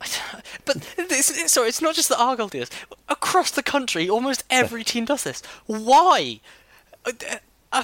But 0.66 0.94
it's, 0.96 1.52
sorry, 1.52 1.68
it's 1.68 1.82
not 1.82 1.94
just 1.94 2.08
that 2.08 2.18
Argyle 2.18 2.48
does. 2.48 2.70
Across 3.08 3.50
the 3.50 3.62
country, 3.62 4.08
almost 4.08 4.44
every 4.48 4.82
team 4.82 5.04
does 5.04 5.24
this. 5.24 5.42
Why? 5.66 6.40
Uh, 7.04 7.12
uh, 7.70 7.82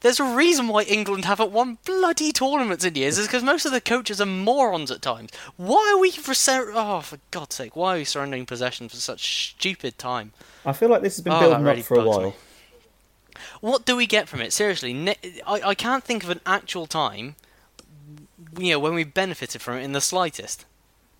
there's 0.00 0.20
a 0.20 0.24
reason 0.24 0.68
why 0.68 0.82
England 0.82 1.24
haven't 1.24 1.52
won 1.52 1.78
bloody 1.84 2.32
tournaments 2.32 2.84
in 2.84 2.94
years. 2.94 3.18
Is 3.18 3.26
because 3.26 3.42
most 3.42 3.66
of 3.66 3.72
the 3.72 3.80
coaches 3.80 4.20
are 4.20 4.26
morons 4.26 4.90
at 4.90 5.02
times. 5.02 5.30
Why 5.56 5.92
are 5.94 5.98
we 5.98 6.10
for 6.10 6.34
oh 6.74 7.00
for 7.00 7.18
God's 7.30 7.54
sake? 7.56 7.76
Why 7.76 7.94
are 7.94 7.98
we 7.98 8.04
surrendering 8.04 8.46
possession 8.46 8.88
for 8.88 8.96
such 8.96 9.50
stupid 9.50 9.98
time? 9.98 10.32
I 10.64 10.72
feel 10.72 10.88
like 10.88 11.02
this 11.02 11.16
has 11.16 11.24
been 11.24 11.32
oh, 11.32 11.40
building 11.40 11.64
really 11.64 11.80
up 11.80 11.86
for 11.86 11.98
a 11.98 12.04
while. 12.04 12.20
Me. 12.22 12.34
What 13.60 13.86
do 13.86 13.96
we 13.96 14.06
get 14.06 14.28
from 14.28 14.40
it? 14.40 14.52
Seriously, 14.52 15.16
I, 15.46 15.60
I 15.64 15.74
can't 15.74 16.04
think 16.04 16.24
of 16.24 16.30
an 16.30 16.40
actual 16.44 16.86
time, 16.86 17.36
you 18.58 18.72
know, 18.72 18.78
when 18.78 18.94
we 18.94 19.04
benefited 19.04 19.62
from 19.62 19.78
it 19.78 19.82
in 19.82 19.92
the 19.92 20.00
slightest. 20.00 20.64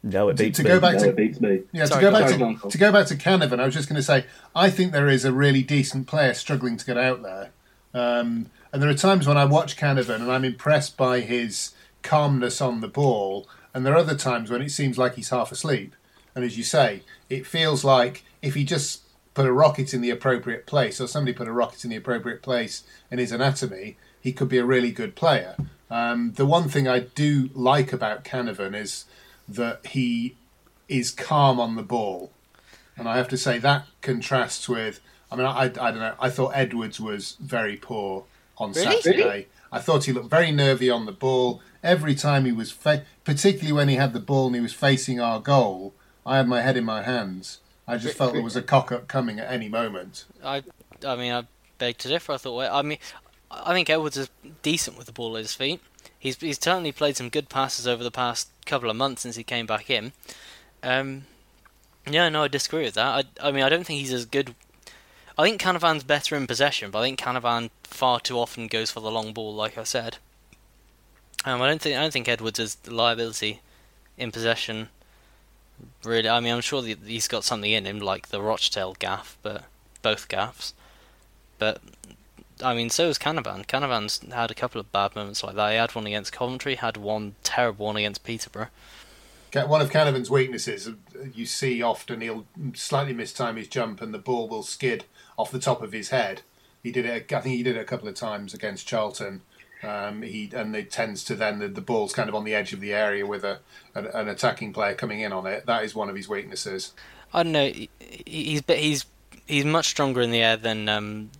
No, 0.02 0.28
it 0.30 0.36
to, 0.38 0.44
beats 0.44 0.56
to 0.58 0.64
me. 0.64 0.68
go 0.70 0.80
back 0.80 0.94
No, 0.94 1.04
to 1.04 1.08
it 1.10 1.16
beats 1.16 1.40
me. 1.40 1.62
Yeah, 1.72 1.84
Sorry, 1.84 2.00
to 2.04 2.10
go 2.10 2.12
go 2.12 2.18
back 2.20 2.32
on. 2.32 2.54
to, 2.54 2.60
Sorry, 2.60 2.70
to 2.70 2.78
go 2.78 2.92
back 2.92 3.06
to 3.08 3.16
Canavan, 3.16 3.60
I 3.60 3.66
was 3.66 3.74
just 3.74 3.88
going 3.88 3.96
to 3.96 4.02
say 4.02 4.24
I 4.54 4.70
think 4.70 4.92
there 4.92 5.08
is 5.08 5.24
a 5.24 5.32
really 5.32 5.62
decent 5.62 6.06
player 6.06 6.32
struggling 6.32 6.76
to 6.78 6.86
get 6.86 6.96
out 6.96 7.22
there, 7.22 7.50
um, 7.92 8.46
and 8.72 8.82
there 8.82 8.90
are 8.90 8.94
times 8.94 9.26
when 9.26 9.36
I 9.36 9.44
watch 9.44 9.76
Canavan 9.76 10.16
and 10.16 10.30
I'm 10.30 10.44
impressed 10.44 10.96
by 10.96 11.20
his 11.20 11.72
calmness 12.02 12.60
on 12.60 12.80
the 12.80 12.88
ball, 12.88 13.48
and 13.74 13.84
there 13.84 13.94
are 13.94 13.98
other 13.98 14.16
times 14.16 14.50
when 14.50 14.62
it 14.62 14.70
seems 14.70 14.98
like 14.98 15.14
he's 15.14 15.30
half 15.30 15.52
asleep. 15.52 15.94
And 16.34 16.44
as 16.44 16.56
you 16.56 16.64
say, 16.64 17.02
it 17.28 17.46
feels 17.46 17.84
like 17.84 18.24
if 18.42 18.54
he 18.54 18.64
just 18.64 19.02
put 19.34 19.46
a 19.46 19.52
rocket 19.52 19.92
in 19.94 20.00
the 20.00 20.10
appropriate 20.10 20.66
place, 20.66 21.00
or 21.00 21.06
somebody 21.06 21.36
put 21.36 21.48
a 21.48 21.52
rocket 21.52 21.84
in 21.84 21.90
the 21.90 21.96
appropriate 21.96 22.42
place 22.42 22.84
in 23.10 23.18
his 23.18 23.32
anatomy, 23.32 23.96
he 24.20 24.32
could 24.32 24.48
be 24.48 24.58
a 24.58 24.64
really 24.64 24.92
good 24.92 25.14
player. 25.16 25.56
Um, 25.90 26.32
the 26.36 26.46
one 26.46 26.68
thing 26.68 26.86
I 26.86 27.00
do 27.00 27.50
like 27.54 27.92
about 27.92 28.24
Canavan 28.24 28.74
is 28.74 29.06
that 29.48 29.86
he 29.86 30.36
is 30.88 31.10
calm 31.10 31.58
on 31.58 31.76
the 31.76 31.82
ball. 31.82 32.32
And 32.96 33.08
I 33.08 33.16
have 33.16 33.28
to 33.28 33.36
say 33.36 33.58
that 33.58 33.86
contrasts 34.02 34.68
with. 34.68 35.00
I 35.32 35.36
mean, 35.36 35.46
I, 35.46 35.62
I 35.62 35.68
don't 35.68 35.98
know. 35.98 36.14
I 36.20 36.28
thought 36.28 36.52
Edwards 36.54 37.00
was 37.00 37.36
very 37.40 37.76
poor 37.76 38.24
on 38.60 38.72
Really? 38.72 39.00
Saturday. 39.00 39.46
I 39.72 39.78
thought 39.80 40.04
he 40.04 40.12
looked 40.12 40.30
very 40.30 40.52
nervy 40.52 40.90
on 40.90 41.06
the 41.06 41.12
ball. 41.12 41.62
Every 41.82 42.14
time 42.14 42.44
he 42.44 42.52
was, 42.52 42.70
fa- 42.70 43.04
particularly 43.24 43.72
when 43.72 43.88
he 43.88 43.94
had 43.96 44.12
the 44.12 44.20
ball 44.20 44.46
and 44.46 44.54
he 44.54 44.60
was 44.60 44.74
facing 44.74 45.20
our 45.20 45.40
goal, 45.40 45.94
I 46.26 46.36
had 46.36 46.46
my 46.46 46.60
head 46.60 46.76
in 46.76 46.84
my 46.84 47.02
hands. 47.02 47.58
I 47.88 47.96
just 47.96 48.16
felt 48.16 48.34
there 48.34 48.42
was 48.42 48.54
a 48.56 48.62
cock 48.62 48.92
up 48.92 49.08
coming 49.08 49.40
at 49.40 49.50
any 49.50 49.68
moment. 49.68 50.26
I, 50.44 50.62
I 51.04 51.16
mean, 51.16 51.32
I 51.32 51.44
beg 51.78 51.98
to 51.98 52.08
differ. 52.08 52.32
I 52.32 52.36
thought, 52.36 52.54
well, 52.54 52.76
I 52.76 52.82
mean, 52.82 52.98
I 53.50 53.72
think 53.72 53.88
Edwards 53.90 54.16
is 54.16 54.30
decent 54.62 54.96
with 54.96 55.06
the 55.06 55.12
ball 55.12 55.36
at 55.36 55.42
his 55.42 55.54
feet. 55.54 55.80
He's 56.18 56.36
he's 56.36 56.62
certainly 56.62 56.92
played 56.92 57.16
some 57.16 57.30
good 57.30 57.48
passes 57.48 57.88
over 57.88 58.04
the 58.04 58.10
past 58.10 58.50
couple 58.66 58.90
of 58.90 58.96
months 58.96 59.22
since 59.22 59.36
he 59.36 59.42
came 59.42 59.66
back 59.66 59.88
in. 59.88 60.12
Um, 60.82 61.24
yeah, 62.08 62.28
no, 62.28 62.44
I 62.44 62.48
disagree 62.48 62.84
with 62.84 62.94
that. 62.94 63.26
I, 63.40 63.48
I 63.48 63.50
mean, 63.52 63.62
I 63.64 63.68
don't 63.70 63.84
think 63.84 64.00
he's 64.00 64.12
as 64.12 64.26
good. 64.26 64.54
I 65.40 65.44
think 65.44 65.58
Canavan's 65.58 66.04
better 66.04 66.36
in 66.36 66.46
possession, 66.46 66.90
but 66.90 66.98
I 66.98 67.04
think 67.04 67.18
Canavan 67.18 67.70
far 67.84 68.20
too 68.20 68.38
often 68.38 68.66
goes 68.66 68.90
for 68.90 69.00
the 69.00 69.10
long 69.10 69.32
ball, 69.32 69.54
like 69.54 69.78
I 69.78 69.84
said. 69.84 70.18
Um, 71.46 71.62
I 71.62 71.66
don't 71.66 71.80
think 71.80 71.96
I 71.96 72.02
don't 72.02 72.12
think 72.12 72.28
Edwards 72.28 72.58
is 72.58 72.74
the 72.74 72.92
liability 72.92 73.62
in 74.18 74.32
possession. 74.32 74.90
Really, 76.04 76.28
I 76.28 76.40
mean, 76.40 76.52
I'm 76.52 76.60
sure 76.60 76.82
he's 76.82 77.26
got 77.26 77.44
something 77.44 77.70
in 77.70 77.86
him, 77.86 78.00
like 78.00 78.28
the 78.28 78.42
Rochdale 78.42 78.96
gaff, 78.98 79.38
but 79.42 79.64
both 80.02 80.28
gaffs. 80.28 80.74
But 81.58 81.80
I 82.62 82.74
mean, 82.74 82.90
so 82.90 83.08
is 83.08 83.18
Canavan. 83.18 83.66
Canavan's 83.66 84.20
had 84.34 84.50
a 84.50 84.54
couple 84.54 84.78
of 84.78 84.92
bad 84.92 85.16
moments 85.16 85.42
like 85.42 85.56
that. 85.56 85.70
He 85.70 85.78
had 85.78 85.94
one 85.94 86.06
against 86.06 86.34
Coventry, 86.34 86.74
had 86.74 86.98
one 86.98 87.34
terrible 87.44 87.86
one 87.86 87.96
against 87.96 88.24
Peterborough. 88.24 88.68
One 89.54 89.80
of 89.80 89.90
Canavan's 89.90 90.30
weaknesses, 90.30 90.86
uh, 90.86 90.92
you 91.34 91.46
see 91.46 91.82
often 91.82 92.20
he'll 92.20 92.44
slightly 92.74 93.14
miss 93.14 93.32
time 93.32 93.56
his 93.56 93.68
jump 93.68 94.02
and 94.02 94.12
the 94.12 94.18
ball 94.18 94.46
will 94.46 94.62
skid 94.62 95.06
off 95.40 95.50
the 95.50 95.58
top 95.58 95.82
of 95.82 95.92
his 95.92 96.10
head. 96.10 96.42
He 96.82 96.92
did 96.92 97.04
it. 97.04 97.32
I 97.32 97.40
think 97.40 97.56
he 97.56 97.62
did 97.62 97.76
it 97.76 97.80
a 97.80 97.84
couple 97.84 98.08
of 98.08 98.14
times 98.14 98.54
against 98.54 98.86
Charlton. 98.86 99.42
Um, 99.82 100.22
he 100.22 100.50
and 100.54 100.76
it 100.76 100.90
tends 100.90 101.24
to 101.24 101.34
then 101.34 101.58
the, 101.58 101.68
the 101.68 101.80
ball's 101.80 102.12
kind 102.12 102.28
of 102.28 102.34
on 102.34 102.44
the 102.44 102.54
edge 102.54 102.72
of 102.72 102.80
the 102.80 102.92
area 102.92 103.26
with 103.26 103.44
a 103.44 103.60
an, 103.94 104.06
an 104.06 104.28
attacking 104.28 104.72
player 104.72 104.94
coming 104.94 105.20
in 105.20 105.32
on 105.32 105.46
it. 105.46 105.66
That 105.66 105.84
is 105.84 105.94
one 105.94 106.10
of 106.10 106.16
his 106.16 106.28
weaknesses. 106.28 106.92
I 107.32 107.42
don't 107.42 107.52
know. 107.52 107.72
He's 108.26 108.62
he's 108.66 109.06
he's 109.46 109.64
much 109.64 109.86
stronger 109.86 110.20
in 110.20 110.30
the 110.30 110.42
air 110.42 110.56
than 110.56 110.88
um, 110.88 111.30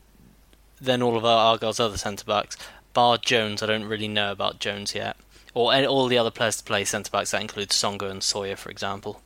than 0.80 1.02
all 1.02 1.16
of 1.16 1.24
our 1.24 1.52
Argyle's 1.54 1.80
other 1.80 1.98
centre 1.98 2.24
backs. 2.24 2.56
Bar 2.92 3.18
Jones, 3.18 3.62
I 3.62 3.66
don't 3.66 3.84
really 3.84 4.08
know 4.08 4.32
about 4.32 4.58
Jones 4.58 4.94
yet, 4.94 5.16
or 5.54 5.74
all 5.86 6.06
the 6.06 6.18
other 6.18 6.30
players 6.30 6.56
to 6.56 6.64
play 6.64 6.84
centre 6.84 7.10
backs. 7.10 7.30
That 7.30 7.42
includes 7.42 7.76
Songo'o 7.76 8.10
and 8.10 8.22
Sawyer, 8.22 8.56
for 8.56 8.70
example. 8.70 9.22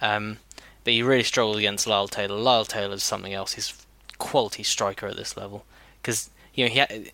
Um, 0.00 0.38
but 0.84 0.92
he 0.92 1.02
really 1.02 1.24
struggled 1.24 1.56
against 1.56 1.86
Lyle 1.86 2.06
Taylor. 2.06 2.36
Lyle 2.36 2.64
Taylor's 2.64 3.02
something 3.02 3.34
else. 3.34 3.54
He's 3.54 3.86
quality 4.18 4.62
striker 4.62 5.06
at 5.06 5.16
this 5.16 5.36
level 5.36 5.64
because 6.00 6.30
you 6.54 6.64
know 6.64 6.70
he 6.70 7.12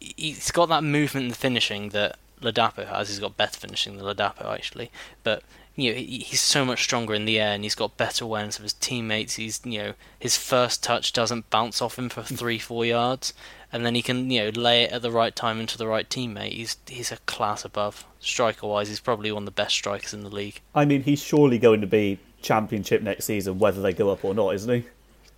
he's 0.00 0.50
got 0.50 0.68
that 0.68 0.84
movement 0.84 1.26
and 1.26 1.36
finishing 1.36 1.90
that 1.90 2.18
Ladapo 2.40 2.86
has. 2.86 3.08
He's 3.08 3.18
got 3.18 3.36
better 3.36 3.58
finishing 3.58 3.96
than 3.96 4.06
Ladapo 4.06 4.52
actually, 4.52 4.90
but 5.22 5.42
you 5.76 5.90
know 5.90 5.98
he, 5.98 6.18
he's 6.18 6.40
so 6.40 6.64
much 6.64 6.82
stronger 6.82 7.14
in 7.14 7.24
the 7.24 7.40
air 7.40 7.52
and 7.52 7.64
he's 7.64 7.74
got 7.74 7.96
better 7.96 8.24
awareness 8.24 8.58
of 8.58 8.62
his 8.62 8.74
teammates. 8.74 9.34
He's 9.34 9.60
you 9.64 9.78
know 9.78 9.94
his 10.18 10.36
first 10.36 10.82
touch 10.82 11.12
doesn't 11.12 11.50
bounce 11.50 11.82
off 11.82 11.98
him 11.98 12.08
for 12.08 12.22
mm. 12.22 12.38
three 12.38 12.58
four 12.58 12.84
yards, 12.84 13.34
and 13.72 13.84
then 13.84 13.94
he 13.94 14.02
can 14.02 14.30
you 14.30 14.44
know 14.44 14.60
lay 14.60 14.84
it 14.84 14.92
at 14.92 15.02
the 15.02 15.10
right 15.10 15.34
time 15.34 15.60
into 15.60 15.78
the 15.78 15.86
right 15.86 16.08
teammate. 16.08 16.52
He's 16.52 16.76
he's 16.86 17.12
a 17.12 17.18
class 17.18 17.64
above 17.64 18.06
striker 18.20 18.66
wise. 18.66 18.88
He's 18.88 19.00
probably 19.00 19.32
one 19.32 19.42
of 19.42 19.46
the 19.46 19.52
best 19.52 19.74
strikers 19.74 20.14
in 20.14 20.22
the 20.22 20.30
league. 20.30 20.60
I 20.74 20.84
mean, 20.84 21.02
he's 21.02 21.22
surely 21.22 21.58
going 21.58 21.80
to 21.80 21.86
be 21.86 22.18
championship 22.42 23.02
next 23.02 23.24
season, 23.24 23.58
whether 23.58 23.80
they 23.80 23.92
go 23.92 24.10
up 24.10 24.24
or 24.24 24.34
not, 24.34 24.54
isn't 24.54 24.72
he? 24.72 24.88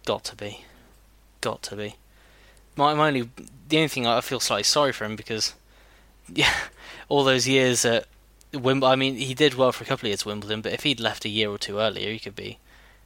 Got 0.06 0.24
to 0.24 0.36
be, 0.36 0.64
got 1.40 1.62
to 1.64 1.76
be. 1.76 1.96
My, 2.76 2.94
my 2.94 3.08
only 3.08 3.30
the 3.68 3.76
only 3.76 3.88
thing 3.88 4.06
I 4.06 4.20
feel 4.20 4.40
slightly 4.40 4.64
sorry 4.64 4.92
for 4.92 5.04
him 5.04 5.16
because 5.16 5.54
yeah, 6.32 6.54
all 7.08 7.24
those 7.24 7.48
years 7.48 7.84
at 7.84 8.06
Wimbledon. 8.52 8.92
I 8.92 8.96
mean, 8.96 9.16
he 9.16 9.34
did 9.34 9.54
well 9.54 9.72
for 9.72 9.84
a 9.84 9.86
couple 9.86 10.06
of 10.06 10.10
years 10.10 10.22
at 10.22 10.26
Wimbledon, 10.26 10.60
but 10.60 10.72
if 10.72 10.82
he'd 10.82 11.00
left 11.00 11.24
a 11.24 11.28
year 11.28 11.50
or 11.50 11.58
two 11.58 11.78
earlier, 11.78 12.10
he 12.10 12.18
could 12.18 12.36
be 12.36 12.58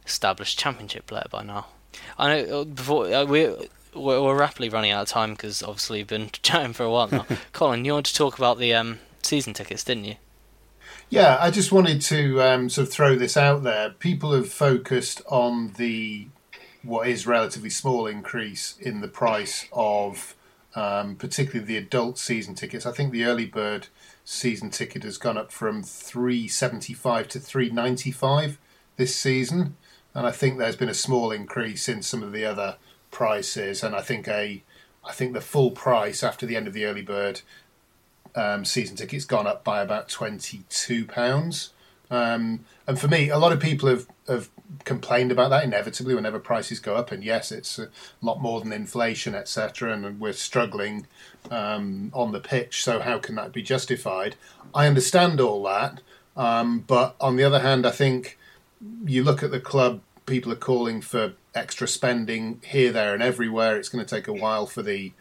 established 0.05 0.59
championship 0.59 1.07
player 1.07 1.25
by 1.29 1.43
now. 1.43 1.67
I 2.17 2.27
know 2.27 2.61
uh, 2.61 2.63
before 2.65 3.13
uh, 3.13 3.25
we're 3.25 3.55
we're 3.93 4.21
we're 4.21 4.37
rapidly 4.37 4.69
running 4.69 4.91
out 4.91 5.03
of 5.03 5.07
time 5.07 5.31
because 5.31 5.63
obviously 5.63 5.99
we've 5.99 6.07
been 6.07 6.29
chatting 6.43 6.73
for 6.73 6.83
a 6.83 6.91
while 6.91 7.07
now. 7.07 7.25
Colin, 7.53 7.85
you 7.85 7.93
wanted 7.93 8.11
to 8.11 8.15
talk 8.15 8.37
about 8.37 8.59
the 8.59 8.73
um, 8.73 8.99
season 9.21 9.53
tickets, 9.53 9.83
didn't 9.83 10.05
you? 10.05 10.15
Yeah, 11.09 11.37
I 11.39 11.51
just 11.51 11.71
wanted 11.71 12.01
to 12.01 12.41
um, 12.41 12.69
sort 12.69 12.87
of 12.87 12.93
throw 12.93 13.15
this 13.15 13.37
out 13.37 13.63
there. 13.63 13.91
People 13.91 14.33
have 14.33 14.49
focused 14.49 15.21
on 15.27 15.73
the 15.77 16.27
what 16.85 17.07
is 17.07 17.27
relatively 17.27 17.69
small 17.69 18.07
increase 18.07 18.77
in 18.79 19.01
the 19.01 19.07
price 19.07 19.67
of 19.71 20.35
um, 20.75 21.15
particularly 21.15 21.65
the 21.65 21.77
adult 21.77 22.17
season 22.17 22.53
tickets. 22.53 22.85
I 22.85 22.91
think 22.91 23.11
the 23.11 23.23
early 23.23 23.45
bird 23.45 23.87
season 24.23 24.69
ticket 24.69 25.03
has 25.03 25.17
gone 25.17 25.37
up 25.37 25.51
from 25.51 25.83
three 25.83 26.47
seventy 26.47 26.93
five 26.93 27.27
to 27.29 27.39
three 27.39 27.69
ninety 27.69 28.11
five 28.11 28.57
this 28.97 29.15
season, 29.15 29.77
and 30.13 30.27
I 30.27 30.31
think 30.31 30.57
there's 30.57 30.75
been 30.75 30.89
a 30.89 30.93
small 30.93 31.31
increase 31.31 31.87
in 31.87 32.01
some 32.01 32.23
of 32.23 32.31
the 32.31 32.45
other 32.45 32.77
prices. 33.11 33.83
And 33.83 33.95
I 33.95 34.01
think 34.01 34.27
a 34.27 34.63
I 35.03 35.11
think 35.13 35.33
the 35.33 35.41
full 35.41 35.71
price 35.71 36.23
after 36.23 36.45
the 36.45 36.55
end 36.55 36.67
of 36.67 36.73
the 36.73 36.85
early 36.85 37.03
bird 37.03 37.41
um, 38.35 38.65
season 38.65 38.95
tickets 38.95 39.25
gone 39.25 39.47
up 39.47 39.63
by 39.63 39.81
about 39.81 40.09
twenty 40.09 40.63
two 40.69 41.05
pounds. 41.05 41.71
Um, 42.11 42.65
and 42.87 42.99
for 42.99 43.07
me, 43.07 43.29
a 43.29 43.37
lot 43.37 43.51
of 43.51 43.59
people 43.59 43.89
have, 43.89 44.07
have 44.27 44.49
complained 44.83 45.31
about 45.31 45.49
that 45.49 45.63
inevitably 45.63 46.15
whenever 46.15 46.39
prices 46.39 46.79
go 46.79 46.95
up. 46.95 47.11
And 47.11 47.23
yes, 47.23 47.51
it's 47.51 47.79
a 47.79 47.89
lot 48.21 48.41
more 48.41 48.61
than 48.61 48.71
inflation, 48.71 49.35
etc. 49.35 49.93
And 49.93 50.19
we're 50.19 50.33
struggling 50.33 51.07
um, 51.51 52.11
on 52.13 52.31
the 52.31 52.39
pitch. 52.39 52.83
So 52.83 52.99
how 52.99 53.19
can 53.19 53.35
that 53.35 53.51
be 53.51 53.61
justified? 53.61 54.35
I 54.73 54.87
understand 54.87 55.39
all 55.39 55.63
that, 55.63 56.01
um, 56.35 56.79
but 56.79 57.15
on 57.21 57.37
the 57.37 57.43
other 57.43 57.59
hand, 57.59 57.85
I 57.85 57.91
think 57.91 58.37
you 59.05 59.23
look 59.23 59.43
at 59.43 59.51
the 59.51 59.59
club. 59.59 60.01
People 60.25 60.51
are 60.51 60.57
calling 60.57 61.01
for 61.01 61.33
extra 61.53 61.87
spending 61.87 62.59
here, 62.65 62.91
there, 62.91 63.13
and 63.13 63.21
everywhere. 63.21 63.77
It's 63.77 63.89
going 63.89 64.03
to 64.03 64.15
take 64.15 64.27
a 64.27 64.33
while 64.33 64.65
for 64.65 64.81
the 64.81 65.13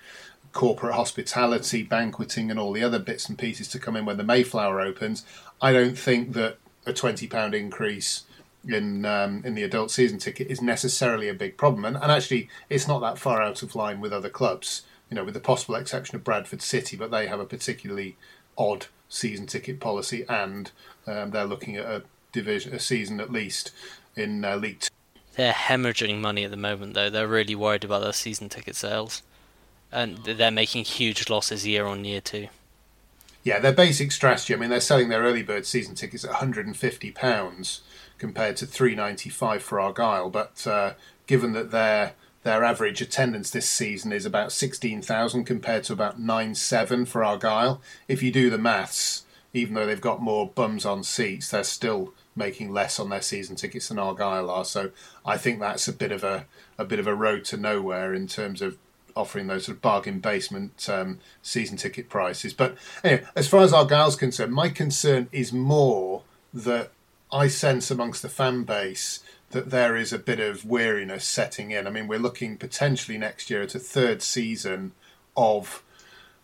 corporate 0.53 0.95
hospitality, 0.95 1.83
banqueting, 1.83 2.51
and 2.51 2.59
all 2.59 2.73
the 2.73 2.83
other 2.83 2.99
bits 2.99 3.29
and 3.29 3.39
pieces 3.39 3.69
to 3.69 3.79
come 3.79 3.97
in 3.97 4.07
when 4.07 4.17
the 4.17 4.25
Mayflower 4.25 4.81
opens. 4.81 5.25
I 5.61 5.73
don't 5.73 5.99
think 5.99 6.33
that 6.33 6.59
a 6.87 6.93
twenty 6.93 7.27
pound 7.27 7.55
increase 7.55 8.25
in 8.67 9.05
um, 9.05 9.43
in 9.45 9.55
the 9.55 9.63
adult 9.63 9.91
season 9.91 10.19
ticket 10.19 10.51
is 10.51 10.63
necessarily 10.63 11.29
a 11.29 11.35
big 11.35 11.57
problem, 11.57 11.85
and, 11.85 11.97
and 11.97 12.11
actually, 12.11 12.49
it's 12.71 12.89
not 12.89 13.01
that 13.01 13.19
far 13.19 13.43
out 13.43 13.63
of 13.63 13.75
line 13.75 14.01
with 14.01 14.13
other 14.13 14.31
clubs. 14.31 14.83
You 15.11 15.17
know, 15.17 15.25
with 15.25 15.35
the 15.35 15.41
possible 15.41 15.75
exception 15.75 16.17
of 16.17 16.25
Bradford 16.25 16.63
City, 16.63 16.97
but 16.97 17.11
they 17.11 17.27
have 17.27 17.39
a 17.39 17.45
particularly 17.45 18.17
odd 18.57 18.87
season 19.09 19.47
ticket 19.47 19.79
policy, 19.79 20.25
and 20.29 20.71
um, 21.07 21.31
they're 21.31 21.45
looking 21.45 21.77
at 21.77 21.85
a 21.85 22.03
division, 22.33 22.75
a 22.75 22.79
season 22.79 23.21
at 23.21 23.31
least 23.31 23.71
in 24.17 24.45
uh, 24.45 24.57
League 24.57 24.81
Two. 24.81 24.89
They're 25.37 25.53
hemorrhaging 25.53 26.21
money 26.21 26.45
at 26.45 26.51
the 26.51 26.57
moment, 26.57 26.95
though. 26.95 27.11
They're 27.11 27.29
really 27.29 27.55
worried 27.55 27.85
about 27.85 28.03
their 28.03 28.13
season 28.13 28.49
ticket 28.49 28.77
sales, 28.77 29.23
and 29.93 30.19
they're 30.19 30.51
making 30.51 30.85
huge 30.85 31.29
losses 31.29 31.67
year 31.67 31.87
on 31.87 32.05
year 32.05 32.21
too. 32.21 32.49
Yeah, 33.45 33.59
their 33.59 33.75
basic 33.75 34.11
strategy. 34.11 34.55
I 34.55 34.57
mean, 34.57 34.71
they're 34.71 34.81
selling 34.81 35.11
their 35.11 35.23
early 35.23 35.43
bird 35.43 35.67
season 35.67 35.95
tickets 35.95 36.25
at 36.25 36.31
150 36.31 37.11
pounds 37.13 37.83
compared 38.17 38.57
to 38.57 38.67
395 38.67 39.63
for 39.63 39.79
Argyle. 39.79 40.31
But 40.31 40.67
uh, 40.67 40.95
given 41.27 41.53
that 41.53 41.71
their 41.71 42.15
their 42.43 42.65
average 42.65 43.01
attendance 43.01 43.51
this 43.51 43.69
season 43.69 44.13
is 44.13 44.27
about 44.27 44.53
16,000 44.53 45.45
compared 45.45 45.85
to 45.85 45.95
about 45.95 46.19
nine 46.19 46.55
seven 46.55 47.07
for 47.07 47.23
Argyle, 47.25 47.81
if 48.09 48.23
you 48.23 48.31
do 48.31 48.51
the 48.51 48.59
maths, 48.59 49.25
even 49.55 49.75
though 49.75 49.87
they've 49.87 50.01
got 50.01 50.21
more 50.21 50.49
bums 50.49 50.85
on 50.85 51.03
seats, 51.03 51.51
they're 51.51 51.65
still 51.65 52.13
making 52.37 52.71
less 52.71 52.99
on 52.99 53.09
their 53.11 53.23
season 53.23 53.57
tickets 53.57 53.89
than 53.89 53.99
Argyle 53.99 54.51
are. 54.51 54.65
So 54.65 54.91
I 55.25 55.37
think 55.37 55.61
that's 55.61 55.87
a 55.87 55.93
bit 55.93 56.13
of 56.13 56.25
a 56.25 56.47
a 56.79 56.85
bit 56.85 56.99
of 56.99 57.07
a 57.07 57.15
road 57.15 57.45
to 57.47 57.57
nowhere 57.59 58.15
in 58.15 58.27
terms 58.27 58.63
of 58.63 58.79
offering 59.17 59.47
those 59.47 59.67
sort 59.67 59.77
of 59.77 59.83
bargain 59.83 60.19
basement 60.19 60.89
um, 60.89 61.19
season 61.43 61.77
ticket 61.77 62.09
prices. 62.09 62.53
But 62.53 62.77
anyway, 63.03 63.25
as 63.37 63.49
far 63.49 63.63
as 63.63 63.73
Argyle's 63.73 64.17
concerned, 64.17 64.53
my 64.53 64.69
concern 64.69 65.29
is 65.33 65.53
more 65.53 66.23
that 66.53 66.91
I 67.33 67.49
sense 67.49 67.91
amongst 67.91 68.23
the 68.23 68.29
fan 68.29 68.65
base 68.65 69.21
that 69.51 69.71
there 69.71 69.97
is 69.97 70.13
a 70.13 70.19
bit 70.19 70.41
of 70.41 70.65
weariness 70.65 71.25
setting 71.25 71.71
in. 71.71 71.87
I 71.87 71.91
mean, 71.91 72.09
we're 72.09 72.19
looking 72.19 72.57
potentially 72.57 73.19
next 73.19 73.51
year 73.51 73.63
at 73.63 73.75
a 73.75 73.79
third 73.79 74.21
season 74.21 74.93
of, 75.37 75.83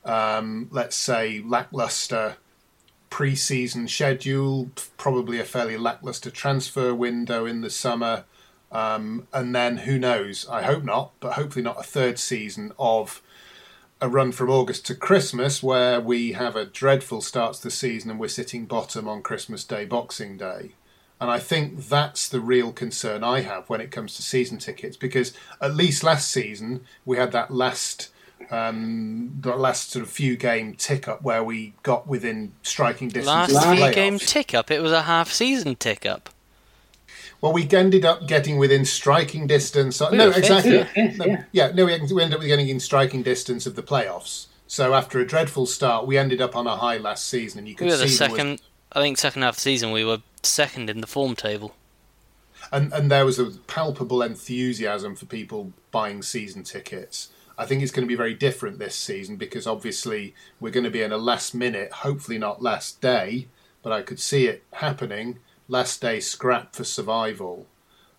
um, 0.05 0.69
let's 0.71 0.97
say, 0.97 1.43
lackluster 1.45 2.37
pre-season 3.11 3.89
schedule, 3.89 4.71
probably 4.97 5.41
a 5.41 5.45
fairly 5.45 5.77
lackluster 5.77 6.31
transfer 6.31 6.95
window 6.95 7.45
in 7.45 7.61
the 7.61 7.71
summer, 7.71 8.25
um, 8.73 9.27
and 9.33 9.55
then 9.55 9.79
who 9.79 9.99
knows? 9.99 10.47
I 10.49 10.63
hope 10.63 10.85
not, 10.85 11.13
but 11.21 11.35
hopefully 11.35 11.63
not 11.63 11.81
a 11.81 11.85
third 11.85 12.19
season 12.19 12.73
of 12.79 13.23
a 14.01 14.09
run 14.09 14.33
from 14.33 14.49
August 14.49 14.87
to 14.87 14.95
Christmas 14.95 15.63
where 15.63 16.01
we 16.01 16.33
have 16.33 16.57
a 16.57 16.65
dreadful 16.65 17.21
start 17.21 17.55
to 17.55 17.63
the 17.63 17.71
season 17.71 18.11
and 18.11 18.19
we're 18.19 18.29
sitting 18.29 18.65
bottom 18.65 19.07
on 19.09 19.23
Christmas 19.23 19.65
Day, 19.65 19.85
Boxing 19.85 20.39
Day. 20.39 20.73
And 21.21 21.31
I 21.31 21.39
think 21.39 21.87
that's 21.89 22.29
the 22.29 22.41
real 22.41 22.73
concern 22.73 23.23
I 23.23 23.43
have 23.43 23.69
when 23.69 23.83
it 23.83 23.91
comes 23.91 24.17
to 24.17 24.23
season 24.23 24.57
tickets 24.57 24.97
because 24.97 25.35
at 25.61 25.75
least 25.75 26.03
last 26.03 26.31
season 26.31 26.83
we 27.05 27.19
had 27.19 27.33
that 27.33 27.51
last 27.51 28.09
um, 28.51 29.37
the 29.41 29.55
last 29.55 29.91
sort 29.91 30.03
of 30.03 30.11
few 30.11 30.37
game 30.37 30.75
tick 30.75 31.07
up 31.07 31.23
where 31.23 31.45
we 31.45 31.75
got 31.83 32.07
within 32.07 32.53
striking 32.63 33.09
distance. 33.09 33.27
Last 33.27 33.51
of 33.51 33.55
the 33.57 33.61
few 33.61 33.85
playoffs. 33.85 33.95
game 33.95 34.19
tick 34.19 34.55
up. 34.55 34.71
It 34.71 34.81
was 34.81 34.93
a 34.93 35.03
half 35.03 35.31
season 35.31 35.77
tick 35.77 36.07
up. 36.07 36.31
Well, 37.41 37.53
we 37.53 37.69
ended 37.71 38.05
up 38.05 38.27
getting 38.27 38.59
within 38.59 38.85
striking 38.85 39.47
distance. 39.47 40.01
We 40.01 40.17
no, 40.17 40.31
fifth. 40.31 40.39
exactly. 40.45 40.87
Yeah, 40.97 41.13
No, 41.17 41.25
yeah. 41.25 41.45
yeah, 41.53 41.71
no, 41.73 41.87
we 41.87 41.93
ended 41.95 42.35
up 42.35 42.41
getting 42.43 42.69
in 42.69 42.81
striking 42.81 43.23
distance 43.23 43.67
of 43.67 43.77
the 43.77 43.83
playoffs. 43.83 44.47
So 44.67 44.95
after 44.95 45.19
a 45.21 45.27
dreadful 45.27 45.67
start, 45.67 46.07
we 46.07 46.19
ended 46.19 46.41
up 46.41 46.55
on 46.55 46.67
a 46.67 46.77
high 46.77 46.99
last 46.99 47.27
season, 47.27 47.61
and 47.61 47.69
you 47.69 47.75
could 47.75 47.87
We 47.87 47.91
were 47.93 47.97
the 47.97 48.05
there 48.05 48.07
was- 48.07 48.17
second. 48.19 48.61
I 48.93 49.01
think 49.01 49.19
second 49.19 49.43
half 49.43 49.53
of 49.53 49.57
the 49.57 49.61
season 49.63 49.93
we 49.93 50.05
were 50.05 50.19
second 50.43 50.91
in 50.91 51.01
the 51.01 51.07
form 51.07 51.35
table. 51.37 51.75
and 52.73 52.93
and 52.93 53.11
there 53.11 53.25
was 53.25 53.39
a 53.39 53.47
palpable 53.67 54.21
enthusiasm 54.23 55.15
for 55.17 55.27
people 55.27 55.73
buying 55.91 56.23
season 56.23 56.63
tickets. 56.65 57.29
I 57.57 57.67
think 57.67 57.83
it's 57.83 57.93
going 57.93 58.05
to 58.07 58.09
be 58.09 58.17
very 58.17 58.35
different 58.35 58.79
this 58.79 58.95
season 58.97 59.37
because 59.37 59.67
obviously 59.67 60.35
we're 60.61 60.71
going 60.73 60.85
to 60.85 60.91
be 60.91 61.03
in 61.03 61.13
a 61.13 61.19
last 61.19 61.55
minute, 61.55 61.93
hopefully 61.93 62.39
not 62.39 62.63
last 62.63 63.01
day, 63.01 63.49
but 63.83 63.93
I 63.93 64.03
could 64.03 64.19
see 64.19 64.47
it 64.47 64.63
happening. 64.75 65.39
Last 65.71 66.01
day 66.01 66.19
scrap 66.19 66.75
for 66.75 66.83
survival, 66.83 67.69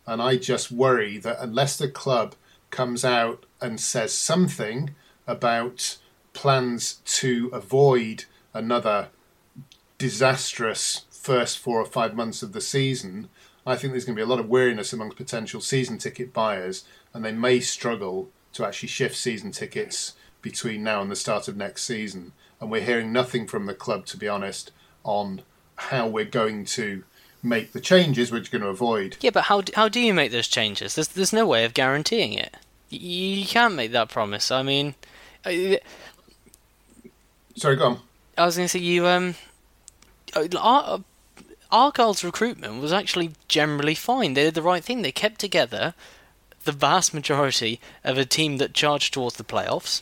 and 0.08 0.22
I 0.22 0.38
just 0.38 0.72
worry 0.72 1.18
that 1.18 1.36
unless 1.42 1.78
the 1.78 1.90
club 1.90 2.36
comes 2.70 3.04
out 3.04 3.46
and 3.60 3.78
says 3.78 4.14
something 4.14 4.96
about 5.28 5.98
plans 6.32 7.02
to 7.04 7.50
avoid 7.52 8.24
another 8.54 9.10
disastrous 9.98 11.04
first 11.10 11.60
four 11.60 11.82
or 11.82 11.86
five 11.86 12.16
months 12.16 12.42
of 12.42 12.54
the 12.54 12.62
season, 12.62 13.28
I 13.68 13.76
think 13.76 13.92
there's 13.92 14.06
going 14.06 14.16
to 14.16 14.22
be 14.22 14.26
a 14.26 14.34
lot 14.34 14.40
of 14.40 14.48
weariness 14.48 14.94
amongst 14.94 15.18
potential 15.18 15.60
season 15.60 15.98
ticket 15.98 16.32
buyers, 16.32 16.86
and 17.14 17.26
they 17.26 17.34
may 17.34 17.60
struggle 17.60 18.30
to 18.54 18.66
actually 18.66 18.88
shift 18.88 19.18
season 19.18 19.52
tickets 19.52 20.14
between 20.42 20.84
now 20.84 21.02
and 21.02 21.12
the 21.12 21.18
start 21.18 21.50
of 21.50 21.58
next 21.58 21.84
season. 21.84 22.32
And 22.62 22.72
we're 22.72 22.80
hearing 22.80 23.12
nothing 23.12 23.46
from 23.46 23.66
the 23.66 23.76
club, 23.76 24.06
to 24.06 24.16
be 24.16 24.30
honest, 24.30 24.72
on 25.04 25.42
how 25.76 26.08
we're 26.08 26.24
going 26.24 26.64
to 26.64 27.04
make 27.44 27.74
the 27.74 27.82
changes 27.82 28.32
we're 28.32 28.42
going 28.42 28.62
to 28.62 28.68
avoid. 28.68 29.18
Yeah, 29.22 29.32
but 29.32 29.46
how 29.46 29.62
do, 29.62 29.74
how 29.76 29.90
do 29.90 30.00
you 30.00 30.14
make 30.14 30.32
those 30.32 30.48
changes? 30.48 30.96
There's 30.96 31.10
there's 31.10 31.34
no 31.34 31.46
way 31.46 31.66
of 31.66 31.74
guaranteeing 31.74 32.34
it. 32.34 32.56
You 32.90 33.46
can't 33.46 33.76
make 33.76 33.92
that 33.92 34.10
promise. 34.10 34.52
I 34.52 34.64
mean, 34.64 34.96
I, 35.46 35.80
Sorry, 37.56 37.76
go 37.76 37.86
on. 37.86 38.00
I 38.38 38.46
was 38.46 38.58
going 38.58 38.66
to 38.66 38.70
say 38.70 38.80
you 38.80 39.08
um, 39.08 39.36
uh, 40.36 40.48
Ar- 40.58 41.04
Argyle's 41.72 42.24
recruitment 42.24 42.82
was 42.82 42.92
actually 42.92 43.32
generally 43.48 43.96
fine. 43.96 44.34
They 44.34 44.44
did 44.44 44.56
the 44.56 44.62
right 44.62 44.84
thing. 44.84 45.02
They 45.02 45.12
kept 45.12 45.40
together 45.40 45.94
the 46.64 46.72
vast 46.72 47.14
majority 47.14 47.80
of 48.04 48.18
a 48.18 48.26
team 48.26 48.58
that 48.58 48.74
charged 48.74 49.14
towards 49.14 49.38
the 49.38 49.44
playoffs, 49.44 50.02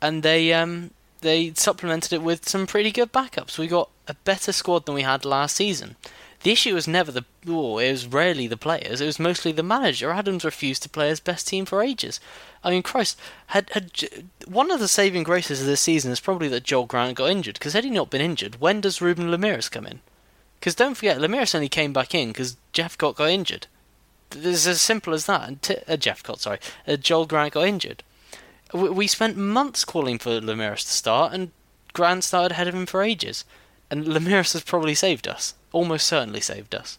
and 0.00 0.22
they 0.22 0.52
um 0.52 0.90
they 1.20 1.52
supplemented 1.54 2.12
it 2.12 2.22
with 2.22 2.48
some 2.48 2.66
pretty 2.66 2.92
good 2.92 3.12
backups. 3.12 3.58
We 3.58 3.66
got 3.66 3.90
a 4.06 4.14
better 4.14 4.52
squad 4.52 4.86
than 4.86 4.94
we 4.94 5.02
had 5.02 5.24
last 5.24 5.56
season. 5.56 5.96
The 6.42 6.52
issue 6.52 6.74
was 6.74 6.86
never 6.86 7.10
the 7.10 7.24
oh, 7.48 7.78
it 7.78 7.90
was 7.90 8.06
rarely 8.06 8.46
the 8.46 8.56
players. 8.56 9.00
It 9.00 9.06
was 9.06 9.18
mostly 9.18 9.52
the 9.52 9.62
manager. 9.62 10.10
Adams 10.10 10.44
refused 10.44 10.82
to 10.82 10.88
play 10.88 11.08
his 11.08 11.20
best 11.20 11.48
team 11.48 11.64
for 11.64 11.82
ages. 11.82 12.20
I 12.62 12.70
mean, 12.70 12.82
Christ, 12.82 13.18
had 13.48 13.70
had 13.70 13.90
one 14.46 14.70
of 14.70 14.80
the 14.80 14.88
saving 14.88 15.22
graces 15.22 15.60
of 15.60 15.66
this 15.66 15.80
season 15.80 16.12
is 16.12 16.20
probably 16.20 16.48
that 16.48 16.64
Joel 16.64 16.86
Grant 16.86 17.16
got 17.16 17.30
injured. 17.30 17.54
Because 17.54 17.72
had 17.72 17.84
he 17.84 17.90
not 17.90 18.10
been 18.10 18.20
injured, 18.20 18.60
when 18.60 18.80
does 18.80 19.00
Ruben 19.00 19.30
Lameiras 19.30 19.70
come 19.70 19.86
in? 19.86 20.00
Because 20.60 20.74
don't 20.74 20.94
forget, 20.94 21.18
Lameiras 21.18 21.54
only 21.54 21.68
came 21.68 21.92
back 21.92 22.14
in 22.14 22.28
because 22.28 22.56
Jeff 22.72 22.96
Jeffcott 22.98 23.16
got 23.16 23.30
injured. 23.30 23.66
It's 24.32 24.66
as 24.66 24.80
simple 24.80 25.14
as 25.14 25.26
that. 25.26 25.48
And 25.48 25.62
t- 25.62 25.76
uh, 25.88 25.96
Jeffcott, 25.96 26.40
sorry, 26.40 26.58
uh, 26.86 26.96
Joel 26.96 27.26
Grant 27.26 27.54
got 27.54 27.68
injured. 27.68 28.02
We, 28.74 28.90
we 28.90 29.06
spent 29.06 29.36
months 29.36 29.84
calling 29.84 30.18
for 30.18 30.40
Lameiras 30.40 30.82
to 30.82 30.88
start, 30.88 31.32
and 31.32 31.52
Grant 31.92 32.24
started 32.24 32.52
ahead 32.52 32.68
of 32.68 32.74
him 32.74 32.86
for 32.86 33.02
ages. 33.02 33.44
And 33.90 34.04
Lameiras 34.04 34.52
has 34.52 34.62
probably 34.64 34.94
saved 34.94 35.28
us. 35.28 35.54
Almost 35.72 36.06
certainly 36.06 36.40
saved 36.40 36.74
us. 36.74 36.98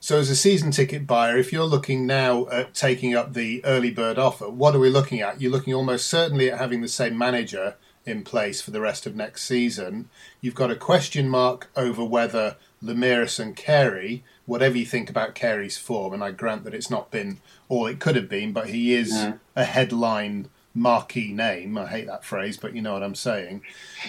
So, 0.00 0.18
as 0.18 0.30
a 0.30 0.36
season 0.36 0.70
ticket 0.70 1.06
buyer, 1.06 1.36
if 1.36 1.52
you're 1.52 1.64
looking 1.64 2.06
now 2.06 2.46
at 2.50 2.72
taking 2.72 3.14
up 3.14 3.34
the 3.34 3.64
early 3.64 3.90
bird 3.90 4.16
offer, 4.16 4.48
what 4.48 4.74
are 4.74 4.78
we 4.78 4.90
looking 4.90 5.20
at? 5.20 5.40
You're 5.40 5.50
looking 5.50 5.74
almost 5.74 6.06
certainly 6.06 6.50
at 6.50 6.58
having 6.58 6.82
the 6.82 6.88
same 6.88 7.18
manager 7.18 7.74
in 8.06 8.22
place 8.22 8.60
for 8.62 8.70
the 8.70 8.80
rest 8.80 9.06
of 9.06 9.16
next 9.16 9.42
season. 9.42 10.08
You've 10.40 10.54
got 10.54 10.70
a 10.70 10.76
question 10.76 11.28
mark 11.28 11.68
over 11.76 12.04
whether 12.04 12.56
Lameiras 12.82 13.40
and 13.40 13.56
Carey, 13.56 14.22
whatever 14.46 14.78
you 14.78 14.86
think 14.86 15.10
about 15.10 15.34
Carey's 15.34 15.76
form, 15.76 16.14
and 16.14 16.22
I 16.22 16.30
grant 16.30 16.62
that 16.64 16.74
it's 16.74 16.90
not 16.90 17.10
been 17.10 17.38
all 17.68 17.86
it 17.86 17.98
could 17.98 18.14
have 18.16 18.28
been, 18.28 18.52
but 18.52 18.68
he 18.68 18.94
is 18.94 19.10
Yeah. 19.12 19.32
a 19.56 19.64
headline 19.64 20.48
marquee 20.78 21.32
name. 21.32 21.76
I 21.76 21.86
hate 21.86 22.06
that 22.06 22.24
phrase, 22.24 22.56
but 22.56 22.74
you 22.74 22.82
know 22.82 22.94
what 22.94 23.02
I'm 23.02 23.14
saying. 23.14 23.62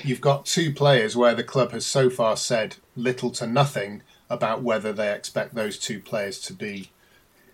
You've 0.03 0.21
got 0.21 0.45
two 0.45 0.73
players 0.73 1.15
where 1.15 1.35
the 1.35 1.43
club 1.43 1.71
has 1.71 1.85
so 1.85 2.09
far 2.09 2.37
said 2.37 2.77
little 2.95 3.31
to 3.31 3.47
nothing 3.47 4.01
about 4.29 4.61
whether 4.61 4.93
they 4.93 5.11
expect 5.11 5.55
those 5.55 5.77
two 5.79 5.99
players 5.99 6.39
to 6.41 6.53
be 6.53 6.91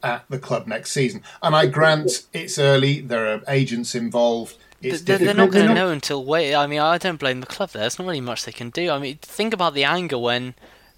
at 0.04 0.26
the 0.30 0.40
club 0.40 0.68
next 0.68 0.92
season. 0.92 1.24
And 1.42 1.56
I 1.56 1.66
grant 1.68 2.28
it's 2.34 2.60
early, 2.60 3.02
there 3.02 3.34
are 3.34 3.42
agents 3.48 3.96
involved. 3.96 4.58
It's 4.82 5.02
They're, 5.02 5.18
difficult. 5.18 5.38
not 5.38 5.52
going 5.52 5.68
to 5.68 5.74
know 5.74 5.90
until 5.90 6.24
wait. 6.24 6.54
I 6.54 6.68
mean, 6.68 6.80
I 6.80 6.98
don't 6.98 7.20
blame 7.20 7.40
the 7.40 7.48
club. 7.48 7.72
there. 7.72 7.82
There's 7.82 7.98
not 7.98 8.08
really 8.08 8.22
much 8.22 8.46
they 8.46 8.52
can 8.52 8.70
do. 8.70 8.92
I 8.92 9.00
mean, 9.00 9.18
think 9.22 9.54
about 9.54 9.74
the 9.74 9.84
anger 9.84 10.18
when 10.20 10.54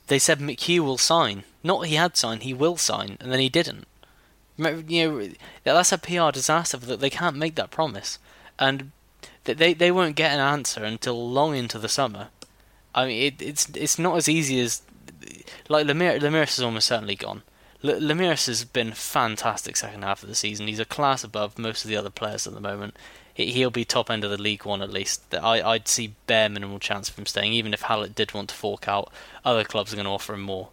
they 0.08 0.20
said 0.20 0.40
McHugh 0.40 0.80
will 0.80 0.98
sign. 0.98 1.44
Not 1.64 1.86
he 1.86 1.96
had 1.96 2.18
signed, 2.18 2.44
he 2.44 2.54
will 2.54 2.78
sign, 2.78 3.18
and 3.20 3.32
then 3.32 3.40
he 3.40 3.50
didn't. 3.50 3.88
You 4.58 4.84
know, 4.88 5.30
that's 5.64 5.92
a 5.92 5.98
PR 5.98 6.32
disaster 6.32 6.78
that 6.78 7.00
they 7.00 7.10
can't 7.10 7.36
make 7.38 7.56
that 7.56 7.70
promise, 7.72 8.18
and 8.58 8.92
th- 9.46 9.58
they 9.58 9.74
they 9.74 9.92
won't 9.92 10.16
get 10.16 10.32
an 10.32 10.40
answer 10.40 10.84
until 10.84 11.30
long 11.30 11.56
into 11.56 11.78
the 11.78 11.90
summer. 11.90 12.30
I 12.96 13.06
mean, 13.06 13.22
it, 13.24 13.42
it's 13.42 13.70
it's 13.76 14.00
not 14.00 14.18
as 14.18 14.28
easy 14.28 14.60
as 14.60 14.82
like 15.70 15.86
Lemir 15.86 16.20
Lameiras 16.20 16.58
is 16.58 16.62
almost 16.64 16.88
certainly 16.88 17.16
gone. 17.16 17.44
L- 17.84 18.00
Lameiras 18.00 18.48
has 18.48 18.66
been 18.66 18.94
fantastic 18.94 19.78
second 19.78 20.04
half 20.04 20.24
of 20.24 20.30
the 20.30 20.36
season. 20.36 20.68
He's 20.68 20.80
a 20.80 20.86
class 20.86 21.24
above 21.24 21.60
most 21.60 21.84
of 21.86 21.90
the 21.90 21.98
other 21.98 22.10
players 22.10 22.48
at 22.48 22.54
the 22.54 22.60
moment. 22.62 22.96
He- 23.34 23.52
He'll 23.52 23.70
be 23.70 23.86
top 23.86 24.10
end 24.10 24.24
of 24.24 24.32
the 24.32 24.42
League 24.42 24.66
One 24.66 24.82
at 24.82 24.90
least. 24.90 25.36
I, 25.36 25.62
I'd 25.62 25.88
see 25.88 26.16
bare 26.26 26.50
minimal 26.50 26.80
chance 26.80 27.10
of 27.10 27.20
him 27.20 27.28
staying. 27.28 27.54
Even 27.54 27.74
if 27.76 27.84
Hallett 27.84 28.16
did 28.16 28.34
want 28.34 28.50
to 28.50 28.56
fork 28.56 28.88
out, 28.88 29.12
other 29.46 29.64
clubs 29.64 29.94
are 29.94 29.98
going 29.98 30.06
to 30.06 30.12
offer 30.12 30.34
him 30.34 30.42
more. 30.42 30.70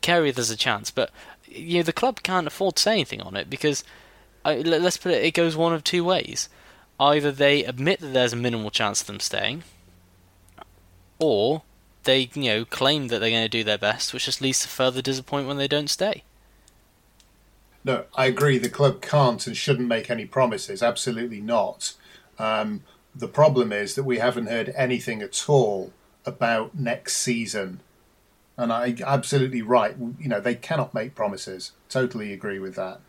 Carey, 0.00 0.30
there's 0.30 0.50
a 0.50 0.56
chance, 0.56 0.90
but 0.92 1.10
you 1.54 1.78
know 1.78 1.82
the 1.82 1.92
club 1.92 2.22
can't 2.22 2.46
afford 2.46 2.76
to 2.76 2.82
say 2.82 2.92
anything 2.92 3.22
on 3.22 3.36
it 3.36 3.48
because 3.48 3.84
let- 4.44 4.82
let's 4.82 4.96
put 4.96 5.12
it. 5.12 5.24
It 5.24 5.32
goes 5.34 5.56
one 5.56 5.72
of 5.72 5.84
two 5.84 6.04
ways: 6.04 6.48
either 7.00 7.32
they 7.32 7.64
admit 7.64 8.00
that 8.00 8.12
there's 8.12 8.32
a 8.32 8.36
minimal 8.36 8.70
chance 8.70 9.00
of 9.00 9.06
them 9.06 9.20
staying, 9.20 9.64
or 11.18 11.62
they 12.04 12.30
you 12.34 12.44
know 12.44 12.64
claim 12.64 13.08
that 13.08 13.18
they're 13.18 13.30
going 13.30 13.42
to 13.42 13.48
do 13.48 13.64
their 13.64 13.78
best, 13.78 14.12
which 14.12 14.26
just 14.26 14.40
leads 14.40 14.60
to 14.60 14.68
further 14.68 15.02
disappointment 15.02 15.48
when 15.48 15.58
they 15.58 15.68
don't 15.68 15.90
stay. 15.90 16.22
No, 17.84 18.04
I 18.14 18.26
agree. 18.26 18.58
The 18.58 18.70
club 18.70 19.02
can't 19.02 19.46
and 19.46 19.56
shouldn't 19.56 19.88
make 19.88 20.10
any 20.10 20.24
promises. 20.24 20.82
Absolutely 20.82 21.40
not. 21.40 21.92
Um, 22.38 22.82
the 23.14 23.28
problem 23.28 23.72
is 23.72 23.94
that 23.94 24.04
we 24.04 24.18
haven't 24.18 24.46
heard 24.46 24.72
anything 24.74 25.20
at 25.20 25.48
all 25.48 25.92
about 26.24 26.74
next 26.74 27.18
season. 27.18 27.80
And 28.56 28.72
I 28.72 28.94
absolutely 29.04 29.62
right. 29.62 29.96
You 30.18 30.28
know, 30.28 30.40
they 30.40 30.54
cannot 30.54 30.94
make 30.94 31.14
promises. 31.14 31.72
Totally 31.88 32.32
agree 32.32 32.58
with 32.58 32.76
that. 32.76 33.00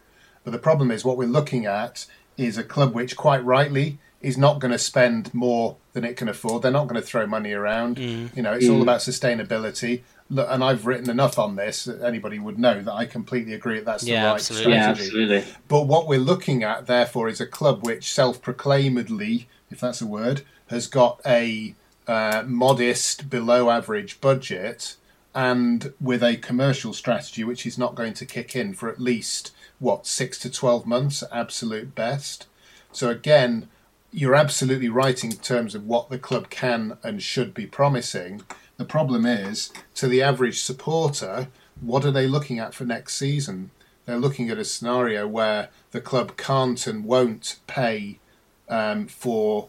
But 0.43 0.51
the 0.51 0.59
problem 0.59 0.91
is 0.91 1.05
what 1.05 1.17
we're 1.17 1.27
looking 1.27 1.65
at 1.65 2.05
is 2.37 2.57
a 2.57 2.63
club 2.63 2.93
which, 2.93 3.15
quite 3.15 3.43
rightly, 3.43 3.99
is 4.21 4.37
not 4.37 4.59
going 4.59 4.71
to 4.71 4.79
spend 4.79 5.33
more 5.33 5.77
than 5.93 6.03
it 6.03 6.17
can 6.17 6.27
afford. 6.27 6.63
They're 6.63 6.71
not 6.71 6.87
going 6.87 6.99
to 6.99 7.07
throw 7.07 7.27
money 7.27 7.51
around. 7.51 7.97
You 7.99 8.41
know, 8.41 8.53
it's 8.53 8.67
all 8.67 8.81
about 8.81 9.01
sustainability. 9.01 10.01
Look, 10.31 10.47
and 10.49 10.63
I've 10.63 10.87
written 10.87 11.11
enough 11.11 11.37
on 11.37 11.55
this 11.55 11.83
that 11.85 12.01
anybody 12.01 12.39
would 12.39 12.57
know 12.57 12.81
that 12.81 12.91
I 12.91 13.05
completely 13.05 13.53
agree 13.53 13.75
that 13.75 13.85
that's 13.85 14.03
Yeah, 14.03 14.21
the 14.21 14.27
right 14.27 14.33
absolutely. 14.33 14.73
Yeah, 14.73 14.81
strategy. 14.93 15.05
absolutely. 15.05 15.53
But 15.67 15.83
what 15.83 16.07
we're 16.07 16.17
looking 16.19 16.63
at, 16.63 16.87
therefore, 16.87 17.29
is 17.29 17.39
a 17.39 17.45
club 17.45 17.85
which 17.85 18.11
self-proclaimedly, 18.11 19.47
if 19.69 19.79
that's 19.79 20.01
a 20.01 20.07
word, 20.07 20.41
has 20.67 20.87
got 20.87 21.21
a 21.25 21.75
uh, 22.07 22.43
modest, 22.47 23.29
below-average 23.29 24.19
budget, 24.21 24.95
and 25.35 25.93
with 25.99 26.23
a 26.23 26.37
commercial 26.37 26.93
strategy 26.93 27.43
which 27.43 27.65
is 27.65 27.77
not 27.77 27.93
going 27.93 28.13
to 28.13 28.25
kick 28.25 28.55
in 28.55 28.73
for 28.73 28.89
at 28.89 29.01
least 29.01 29.51
what 29.77 30.07
six 30.07 30.39
to 30.39 30.49
twelve 30.49 30.87
months, 30.87 31.23
absolute 31.31 31.93
best. 31.93 32.47
So 32.93 33.09
again, 33.09 33.67
you're 34.11 34.33
absolutely 34.33 34.87
right 34.87 35.21
in 35.21 35.33
terms 35.33 35.75
of 35.75 35.85
what 35.85 36.09
the 36.09 36.17
club 36.17 36.49
can 36.49 36.97
and 37.03 37.21
should 37.21 37.53
be 37.53 37.65
promising. 37.65 38.43
The 38.77 38.85
problem 38.85 39.25
is, 39.25 39.73
to 39.95 40.07
the 40.07 40.23
average 40.23 40.61
supporter, 40.61 41.49
what 41.81 42.05
are 42.05 42.11
they 42.11 42.25
looking 42.25 42.57
at 42.57 42.73
for 42.73 42.85
next 42.85 43.15
season? 43.15 43.71
They're 44.05 44.17
looking 44.17 44.49
at 44.49 44.57
a 44.57 44.63
scenario 44.63 45.27
where 45.27 45.67
the 45.91 45.99
club 45.99 46.37
can't 46.37 46.87
and 46.87 47.03
won't 47.03 47.57
pay 47.67 48.19
um, 48.69 49.07
for 49.07 49.67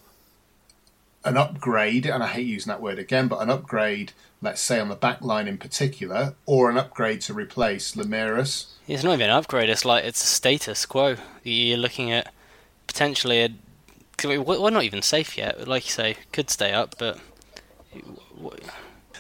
an 1.25 1.37
upgrade, 1.37 2.07
and 2.07 2.23
I 2.23 2.29
hate 2.29 2.47
using 2.47 2.71
that 2.71 2.81
word 2.81 3.01
again, 3.01 3.27
but 3.27 3.41
an 3.41 3.51
upgrade, 3.51 4.13
let's 4.43 4.61
say 4.61 4.79
on 4.79 4.89
the 4.89 4.95
back 4.95 5.23
line 5.23 5.49
in 5.49 5.59
particular, 5.59 6.35
or 6.45 6.71
an 6.71 6.79
upgrade 6.79 7.21
to 7.23 7.35
replace 7.35 7.93
Lameiras. 7.97 8.67
It's 8.87 9.03
not 9.03 9.15
even 9.15 9.31
an 9.31 9.37
upgrade. 9.37 9.69
It's 9.69 9.85
like 9.85 10.05
it's 10.05 10.23
a 10.23 10.27
status 10.27 10.87
quo. 10.87 11.17
You're 11.43 11.79
looking 11.79 12.13
at 12.13 12.33
potentially 12.87 13.43
a. 13.43 13.51
We're 14.25 14.71
not 14.71 14.85
even 14.85 15.03
safe 15.03 15.37
yet. 15.37 15.69
Like 15.69 15.85
you 15.87 15.93
say, 15.93 16.17
could 16.33 16.51
stay 16.51 16.73
up, 16.73 16.97
but. 16.99 17.19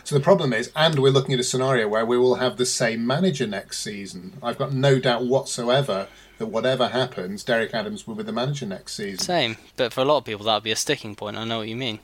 So 0.05 0.15
the 0.15 0.23
problem 0.23 0.53
is, 0.53 0.71
and 0.77 0.99
we're 1.01 1.11
looking 1.11 1.35
at 1.35 1.41
a 1.41 1.45
scenario 1.45 1.89
where 1.89 2.07
we 2.07 2.17
will 2.17 2.37
have 2.37 2.57
the 2.57 2.67
same 2.67 3.05
manager 3.07 3.47
next 3.47 3.81
season. 3.81 4.35
I've 4.43 4.57
got 4.57 4.73
no 4.73 5.01
doubt 5.01 5.27
whatsoever 5.27 6.07
that 6.39 6.47
whatever 6.47 6.89
happens, 6.89 7.43
Derek 7.43 7.75
Adams 7.75 8.07
will 8.07 8.15
be 8.15 8.23
the 8.23 8.33
manager 8.33 8.67
next 8.67 8.95
season. 8.95 9.19
Same, 9.19 9.57
but 9.77 9.93
for 9.93 10.03
a 10.03 10.05
lot 10.05 10.19
of 10.19 10.25
people 10.25 10.45
that 10.45 10.55
would 10.55 10.63
be 10.63 10.71
a 10.71 10.77
sticking 10.77 11.17
point. 11.17 11.37
I 11.37 11.45
know 11.45 11.59
what 11.59 11.69
you 11.69 11.77
mean. 11.77 11.99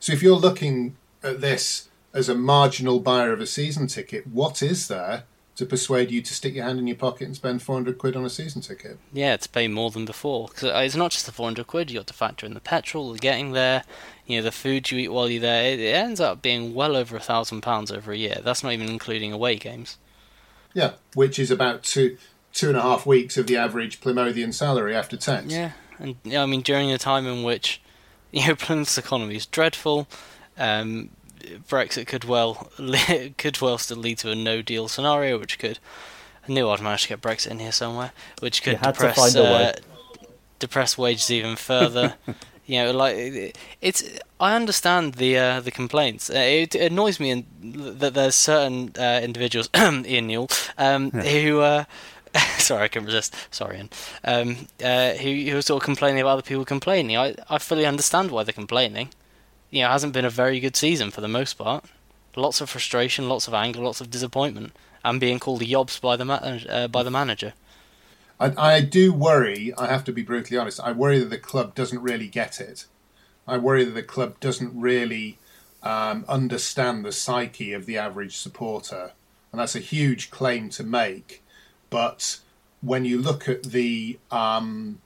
So 0.00 0.12
if 0.12 0.22
you're 0.22 0.36
looking 0.36 0.96
at 1.22 1.40
this 1.40 1.88
as 2.14 2.28
a 2.28 2.34
marginal 2.34 3.00
buyer 3.00 3.32
of 3.32 3.40
a 3.40 3.46
season 3.46 3.88
ticket, 3.88 4.26
what 4.26 4.62
is 4.62 4.88
there 4.88 5.24
to 5.56 5.66
persuade 5.66 6.10
you 6.10 6.22
to 6.22 6.32
stick 6.32 6.54
your 6.54 6.64
hand 6.64 6.78
in 6.78 6.86
your 6.86 6.96
pocket 6.96 7.26
and 7.26 7.36
spend 7.36 7.62
400 7.62 7.98
quid 7.98 8.16
on 8.16 8.24
a 8.24 8.30
season 8.30 8.62
ticket? 8.62 8.98
Yeah, 9.12 9.36
to 9.36 9.48
pay 9.48 9.68
more 9.68 9.90
than 9.90 10.04
before. 10.04 10.48
Because 10.48 10.70
it's 10.86 10.96
not 10.96 11.10
just 11.10 11.26
the 11.26 11.32
400 11.32 11.66
quid, 11.66 11.90
you 11.90 11.98
have 11.98 12.06
to 12.06 12.14
factor 12.14 12.46
in 12.46 12.54
the 12.54 12.60
petrol, 12.60 13.12
the 13.12 13.18
getting 13.18 13.52
there, 13.52 13.84
you 14.26 14.38
know, 14.38 14.44
the 14.44 14.52
food 14.52 14.90
you 14.90 14.98
eat 14.98 15.08
while 15.08 15.28
you're 15.28 15.40
there. 15.40 15.64
It, 15.72 15.80
it 15.80 15.94
ends 15.94 16.20
up 16.20 16.40
being 16.40 16.72
well 16.72 16.96
over 16.96 17.16
a 17.16 17.20
thousand 17.20 17.60
pounds 17.60 17.90
over 17.90 18.12
a 18.12 18.16
year. 18.16 18.40
That's 18.42 18.62
not 18.62 18.72
even 18.72 18.88
including 18.88 19.32
away 19.32 19.56
games. 19.56 19.98
Yeah, 20.72 20.92
which 21.14 21.38
is 21.38 21.50
about 21.50 21.82
two 21.82 22.16
two 22.52 22.68
and 22.68 22.76
a 22.76 22.82
half 22.82 23.04
weeks 23.04 23.36
of 23.36 23.48
the 23.48 23.56
average 23.56 24.00
Plymouthian 24.00 24.54
salary 24.54 24.94
after 24.94 25.16
tax. 25.16 25.46
Yeah, 25.46 25.72
and 25.98 26.16
I 26.36 26.46
mean 26.46 26.62
during 26.62 26.90
a 26.92 26.98
time 26.98 27.26
in 27.26 27.42
which 27.42 27.80
you 28.32 28.46
know 28.46 28.54
Plymouth's 28.56 28.98
economy 28.98 29.36
is 29.36 29.46
dreadful, 29.46 30.08
um, 30.58 31.10
Brexit 31.68 32.06
could 32.06 32.24
well 32.24 32.70
could 33.38 33.60
well 33.60 33.78
still 33.78 33.98
lead 33.98 34.18
to 34.18 34.30
a 34.30 34.34
no 34.34 34.62
deal 34.62 34.88
scenario, 34.88 35.38
which 35.38 35.58
could. 35.58 35.78
I 36.46 36.52
knew 36.52 36.68
I'd 36.68 36.80
manage 36.80 37.04
to 37.04 37.08
get 37.08 37.22
Brexit 37.22 37.52
in 37.52 37.58
here 37.58 37.72
somewhere, 37.72 38.12
which 38.40 38.62
could 38.62 38.80
depress 38.80 39.34
uh, 39.36 39.72
depress 40.58 40.98
wages 40.98 41.30
even 41.30 41.56
further. 41.56 42.14
you 42.66 42.82
know, 42.82 42.90
like 42.92 43.56
it's. 43.80 44.02
I 44.40 44.56
understand 44.56 45.14
the 45.14 45.38
uh, 45.38 45.60
the 45.60 45.70
complaints. 45.70 46.28
Uh, 46.28 46.34
it, 46.34 46.74
it, 46.74 46.92
annoys 46.92 47.18
me 47.18 47.30
in, 47.30 47.46
that 47.98 48.14
there's 48.14 48.34
certain 48.34 48.92
uh, 48.98 49.20
individuals, 49.22 49.70
Ian 49.76 50.26
Newell, 50.26 50.48
um, 50.76 51.10
yeah. 51.14 51.22
who 51.22 51.60
uh, 51.60 51.84
sorry, 52.58 52.84
I 52.84 52.88
can 52.88 53.04
resist. 53.04 53.34
Sorry, 53.50 53.78
Ian. 53.78 53.90
Um, 54.24 54.68
uh, 54.84 55.12
who, 55.12 55.30
who 55.30 55.56
was 55.56 55.66
sort 55.66 55.82
of 55.82 55.86
complaining 55.86 56.20
about 56.20 56.32
other 56.32 56.42
people 56.42 56.64
complaining. 56.64 57.16
I, 57.16 57.34
I 57.48 57.58
fully 57.58 57.86
understand 57.86 58.30
why 58.30 58.42
they're 58.42 58.52
complaining. 58.52 59.10
You 59.74 59.82
know, 59.82 59.88
hasn't 59.88 60.12
been 60.12 60.24
a 60.24 60.30
very 60.30 60.60
good 60.60 60.76
season 60.76 61.10
for 61.10 61.20
the 61.20 61.26
most 61.26 61.54
part. 61.54 61.84
Lots 62.36 62.60
of 62.60 62.70
frustration, 62.70 63.28
lots 63.28 63.48
of 63.48 63.54
anger, 63.54 63.80
lots 63.80 64.00
of 64.00 64.08
disappointment, 64.08 64.72
and 65.04 65.18
being 65.18 65.40
called 65.40 65.62
yobs 65.62 66.00
by 66.00 66.14
the 66.14 66.24
ma- 66.24 66.34
uh, 66.34 66.86
by 66.86 67.02
the 67.02 67.10
manager. 67.10 67.54
I, 68.38 68.76
I 68.76 68.80
do 68.82 69.12
worry. 69.12 69.74
I 69.76 69.86
have 69.86 70.04
to 70.04 70.12
be 70.12 70.22
brutally 70.22 70.56
honest. 70.56 70.78
I 70.78 70.92
worry 70.92 71.18
that 71.18 71.28
the 71.30 71.38
club 71.38 71.74
doesn't 71.74 72.00
really 72.00 72.28
get 72.28 72.60
it. 72.60 72.84
I 73.48 73.58
worry 73.58 73.84
that 73.84 73.94
the 73.94 74.04
club 74.04 74.38
doesn't 74.38 74.80
really 74.80 75.38
um, 75.82 76.24
understand 76.28 77.04
the 77.04 77.10
psyche 77.10 77.72
of 77.72 77.84
the 77.84 77.98
average 77.98 78.36
supporter, 78.36 79.10
and 79.50 79.60
that's 79.60 79.74
a 79.74 79.80
huge 79.80 80.30
claim 80.30 80.68
to 80.70 80.84
make. 80.84 81.42
But 81.90 82.38
when 82.80 83.04
you 83.04 83.20
look 83.20 83.48
at 83.48 83.64
the 83.64 84.20
um, 84.30 85.00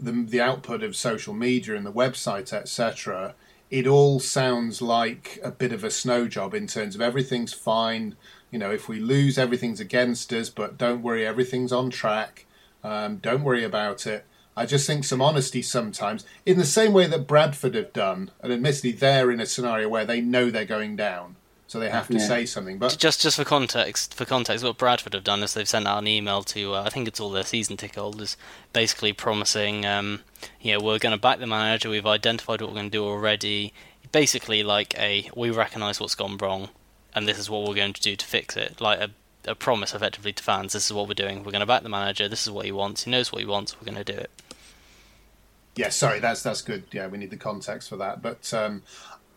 the, 0.00 0.10
the 0.10 0.40
output 0.40 0.82
of 0.82 0.96
social 0.96 1.32
media 1.32 1.76
and 1.76 1.86
the 1.86 1.92
website, 1.92 2.52
etc., 2.52 3.36
it 3.70 3.86
all 3.86 4.18
sounds 4.18 4.82
like 4.82 5.38
a 5.42 5.50
bit 5.50 5.72
of 5.72 5.84
a 5.84 5.90
snow 5.90 6.26
job 6.26 6.54
in 6.54 6.66
terms 6.66 6.94
of 6.94 7.00
everything's 7.00 7.52
fine. 7.52 8.16
You 8.50 8.58
know, 8.58 8.72
if 8.72 8.88
we 8.88 8.98
lose, 8.98 9.38
everything's 9.38 9.80
against 9.80 10.32
us, 10.32 10.50
but 10.50 10.76
don't 10.76 11.02
worry, 11.02 11.24
everything's 11.24 11.72
on 11.72 11.90
track. 11.90 12.46
Um, 12.82 13.18
don't 13.18 13.44
worry 13.44 13.62
about 13.62 14.06
it. 14.06 14.24
I 14.56 14.66
just 14.66 14.86
think 14.86 15.04
some 15.04 15.22
honesty 15.22 15.62
sometimes, 15.62 16.26
in 16.44 16.58
the 16.58 16.64
same 16.64 16.92
way 16.92 17.06
that 17.06 17.28
Bradford 17.28 17.76
have 17.76 17.92
done, 17.92 18.32
and 18.42 18.52
admittedly 18.52 18.92
they're 18.92 19.30
in 19.30 19.40
a 19.40 19.46
scenario 19.46 19.88
where 19.88 20.04
they 20.04 20.20
know 20.20 20.50
they're 20.50 20.64
going 20.64 20.96
down 20.96 21.36
so 21.70 21.78
they 21.78 21.88
have 21.88 22.08
to 22.08 22.14
yeah. 22.14 22.26
say 22.26 22.46
something. 22.46 22.78
But 22.78 22.96
just 22.98 23.20
just 23.20 23.36
for 23.36 23.44
context, 23.44 24.14
for 24.14 24.24
context, 24.24 24.64
what 24.64 24.76
Bradford 24.76 25.14
have 25.14 25.22
done 25.22 25.40
is 25.44 25.54
they've 25.54 25.68
sent 25.68 25.86
out 25.86 25.98
an 25.98 26.08
email 26.08 26.42
to 26.42 26.74
uh, 26.74 26.82
I 26.82 26.88
think 26.88 27.06
it's 27.06 27.20
all 27.20 27.30
their 27.30 27.44
season 27.44 27.76
ticket 27.76 27.94
holders, 27.94 28.36
basically 28.72 29.12
promising, 29.12 29.86
um, 29.86 30.22
you 30.60 30.72
know, 30.72 30.84
we're 30.84 30.98
going 30.98 31.14
to 31.14 31.20
back 31.20 31.38
the 31.38 31.46
manager. 31.46 31.88
We've 31.88 32.04
identified 32.04 32.60
what 32.60 32.70
we're 32.70 32.74
going 32.80 32.90
to 32.90 32.98
do 32.98 33.04
already. 33.04 33.72
Basically, 34.10 34.64
like 34.64 34.98
a 34.98 35.30
we 35.36 35.50
recognise 35.50 36.00
what's 36.00 36.16
gone 36.16 36.38
wrong, 36.38 36.70
and 37.14 37.28
this 37.28 37.38
is 37.38 37.48
what 37.48 37.68
we're 37.68 37.76
going 37.76 37.92
to 37.92 38.02
do 38.02 38.16
to 38.16 38.26
fix 38.26 38.56
it. 38.56 38.80
Like 38.80 38.98
a 38.98 39.10
a 39.46 39.54
promise 39.54 39.94
effectively 39.94 40.32
to 40.32 40.42
fans. 40.42 40.72
This 40.72 40.86
is 40.86 40.92
what 40.92 41.06
we're 41.06 41.14
doing. 41.14 41.44
We're 41.44 41.52
going 41.52 41.60
to 41.60 41.66
back 41.66 41.84
the 41.84 41.88
manager. 41.88 42.26
This 42.26 42.48
is 42.48 42.50
what 42.50 42.64
he 42.64 42.72
wants. 42.72 43.04
He 43.04 43.12
knows 43.12 43.30
what 43.30 43.42
he 43.42 43.46
wants. 43.46 43.80
We're 43.80 43.86
going 43.92 44.04
to 44.04 44.12
do 44.12 44.18
it. 44.18 44.30
Yeah, 45.76 45.90
sorry, 45.90 46.18
that's 46.18 46.42
that's 46.42 46.62
good. 46.62 46.84
Yeah, 46.90 47.06
we 47.06 47.16
need 47.16 47.30
the 47.30 47.36
context 47.36 47.88
for 47.88 47.96
that. 47.96 48.20
But 48.22 48.52
um, 48.52 48.82